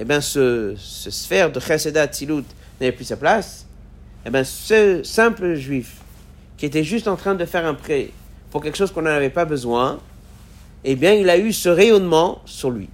eh 0.00 0.04
bien, 0.04 0.22
ce, 0.22 0.74
ce 0.78 1.10
sphère 1.10 1.52
de 1.52 1.60
Chesed 1.60 1.94
et 1.94 2.00
Hatzilut 2.00 2.44
n'avait 2.80 2.92
plus 2.92 3.04
sa 3.04 3.18
place. 3.18 3.66
Eh 4.24 4.30
bien, 4.30 4.44
ce 4.44 5.02
simple 5.02 5.54
juif 5.54 5.98
qui 6.56 6.64
était 6.64 6.84
juste 6.84 7.06
en 7.06 7.16
train 7.16 7.34
de 7.34 7.44
faire 7.44 7.66
un 7.66 7.74
prêt 7.74 8.08
pour 8.50 8.62
quelque 8.62 8.78
chose 8.78 8.90
qu'on 8.90 9.02
n'en 9.02 9.10
avait 9.10 9.28
pas 9.28 9.44
besoin, 9.44 9.98
eh 10.84 10.96
bien, 10.96 11.12
il 11.12 11.28
a 11.28 11.36
eu 11.36 11.52
ce 11.52 11.68
rayonnement 11.68 12.40
sur 12.46 12.70
lui. 12.70 12.88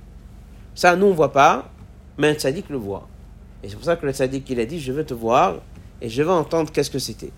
Ça, 0.74 0.96
nous, 0.96 1.06
on 1.06 1.10
ne 1.10 1.14
voit 1.14 1.32
pas, 1.32 1.70
mais 2.18 2.30
un 2.30 2.34
tzaddik 2.34 2.68
le 2.70 2.76
voit. 2.76 3.08
Et 3.62 3.68
c'est 3.68 3.76
pour 3.76 3.84
ça 3.84 3.94
que 3.94 4.04
le 4.04 4.12
tzaddik, 4.12 4.50
il 4.50 4.58
a 4.58 4.64
dit, 4.64 4.80
je 4.80 4.90
veux 4.90 5.04
te 5.04 5.14
voir, 5.14 5.58
et 6.02 6.08
je 6.08 6.22
veux 6.24 6.30
entendre 6.30 6.72
qu'est-ce 6.72 6.90
que 6.90 6.98
c'était. 6.98 7.30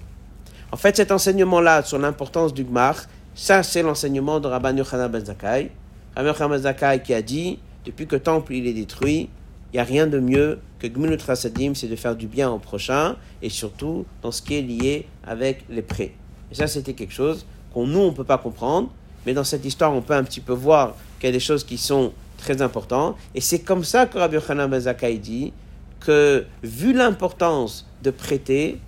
En 0.72 0.78
fait, 0.78 0.96
cet 0.96 1.12
enseignement-là 1.12 1.82
sur 1.82 1.98
l'importance 1.98 2.54
du 2.54 2.64
Gmar, 2.64 3.04
ça, 3.34 3.62
c'est 3.62 3.82
l'enseignement 3.82 4.40
de 4.40 4.48
Rabban 4.48 4.76
Yochanan 4.76 5.10
ben 5.10 5.22
Zakkai. 5.22 5.70
Rabban 6.16 6.28
Yochanan 6.28 6.50
ben 6.52 6.62
Zakkai 6.62 7.02
qui 7.02 7.12
a 7.12 7.20
dit, 7.20 7.58
depuis 7.84 8.06
que 8.06 8.16
le 8.16 8.22
temple 8.22 8.54
il 8.54 8.66
est 8.66 8.72
détruit, 8.72 9.28
il 9.72 9.76
n'y 9.76 9.80
a 9.80 9.84
rien 9.84 10.06
de 10.06 10.18
mieux 10.18 10.60
que 10.78 10.86
Gmilut 10.86 11.18
Rasadim, 11.26 11.74
c'est 11.74 11.88
de 11.88 11.96
faire 11.96 12.16
du 12.16 12.26
bien 12.26 12.50
au 12.50 12.58
prochain, 12.58 13.16
et 13.42 13.50
surtout 13.50 14.06
dans 14.22 14.32
ce 14.32 14.40
qui 14.40 14.54
est 14.54 14.62
lié 14.62 15.06
avec 15.26 15.64
les 15.68 15.82
prêts. 15.82 16.12
Et 16.50 16.54
ça, 16.54 16.66
c'était 16.66 16.94
quelque 16.94 17.12
chose 17.12 17.44
qu'on 17.72 17.86
nous, 17.86 17.98
on 17.98 18.10
ne 18.10 18.16
peut 18.16 18.24
pas 18.24 18.38
comprendre, 18.38 18.88
mais 19.26 19.34
dans 19.34 19.44
cette 19.44 19.64
histoire, 19.64 19.92
on 19.92 20.00
peut 20.00 20.14
un 20.14 20.24
petit 20.24 20.40
peu 20.40 20.54
voir 20.54 20.96
qu'il 21.18 21.28
y 21.28 21.30
a 21.30 21.32
des 21.32 21.40
choses 21.40 21.64
qui 21.64 21.76
sont 21.76 22.12
très 22.38 22.62
importantes. 22.62 23.16
Et 23.34 23.40
c'est 23.40 23.58
comme 23.60 23.84
ça 23.84 24.06
que 24.06 24.16
Rabbi 24.16 24.36
Yochanan 24.36 24.70
ben 24.70 25.18
dit 25.18 25.52
que, 26.00 26.46
vu 26.62 26.92
l'importance 26.94 27.86
de 28.02 28.10
prêter, 28.10 28.78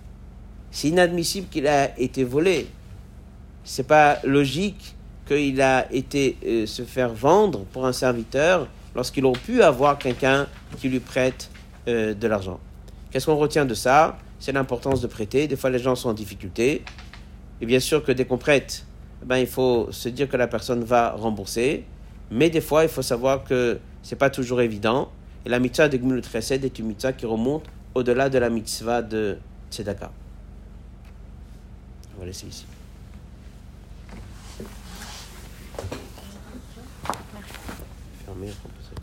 c'est 0.71 0.89
inadmissible 0.89 1.49
qu'il 1.51 1.67
a 1.67 1.99
été 1.99 2.25
volé. 2.25 2.69
C'est 3.65 3.87
pas 3.87 4.19
logique 4.25 4.95
qu'il 5.27 5.61
a 5.61 5.93
été 5.93 6.37
euh, 6.47 6.67
se 6.67 6.83
faire 6.83 7.13
vendre 7.13 7.65
pour 7.73 7.87
un 7.87 7.93
serviteur 7.93 8.67
lorsqu'il 8.95 9.25
aurait 9.25 9.39
pu 9.39 9.63
avoir 9.63 9.99
quelqu'un 9.99 10.47
qui 10.79 10.89
lui 10.89 11.01
prête 11.01 11.51
euh, 11.89 12.15
de 12.15 12.27
l'argent. 12.27 12.61
Qu'est-ce 13.11 13.27
qu'on 13.27 13.37
retient 13.37 13.65
de 13.65 13.75
ça? 13.75 14.19
C'est 14.39 14.53
l'importance 14.53 15.01
de 15.01 15.07
prêter. 15.07 15.49
Des 15.49 15.57
fois, 15.57 15.71
les 15.71 15.79
gens 15.79 15.95
sont 15.95 16.09
en 16.09 16.15
difficulté. 16.15 16.83
Et 17.61 17.67
bien 17.67 17.81
sûr 17.81 18.03
que 18.03 18.13
dès 18.13 18.25
qu'on 18.25 18.39
prête, 18.39 18.87
ben, 19.25 19.37
il 19.37 19.47
faut 19.47 19.89
se 19.91 20.09
dire 20.09 20.29
que 20.29 20.37
la 20.37 20.47
personne 20.47 20.83
va 20.85 21.11
rembourser. 21.11 21.85
Mais 22.31 22.49
des 22.49 22.61
fois, 22.61 22.85
il 22.85 22.89
faut 22.89 23.03
savoir 23.03 23.45
que 23.45 23.79
c'est 24.03 24.17
pas 24.17 24.31
toujours 24.31 24.61
évident. 24.61 25.11
Et 25.45 25.49
la 25.49 25.59
mitzvah 25.59 25.89
de 25.89 25.97
Gmilut 25.97 26.23
Chesed 26.23 26.65
est 26.65 26.79
une 26.79 26.87
mitzvah 26.87 27.13
qui 27.13 27.27
remonte 27.27 27.65
au-delà 27.95 28.29
de 28.29 28.39
la 28.39 28.51
mitzvah 28.51 29.03
de 29.03 29.39
Tzedaka. 29.71 30.11
On 32.17 32.21
va 32.21 32.27
laisser 32.27 32.47
ici. 32.47 32.67
Fermé. 38.25 38.49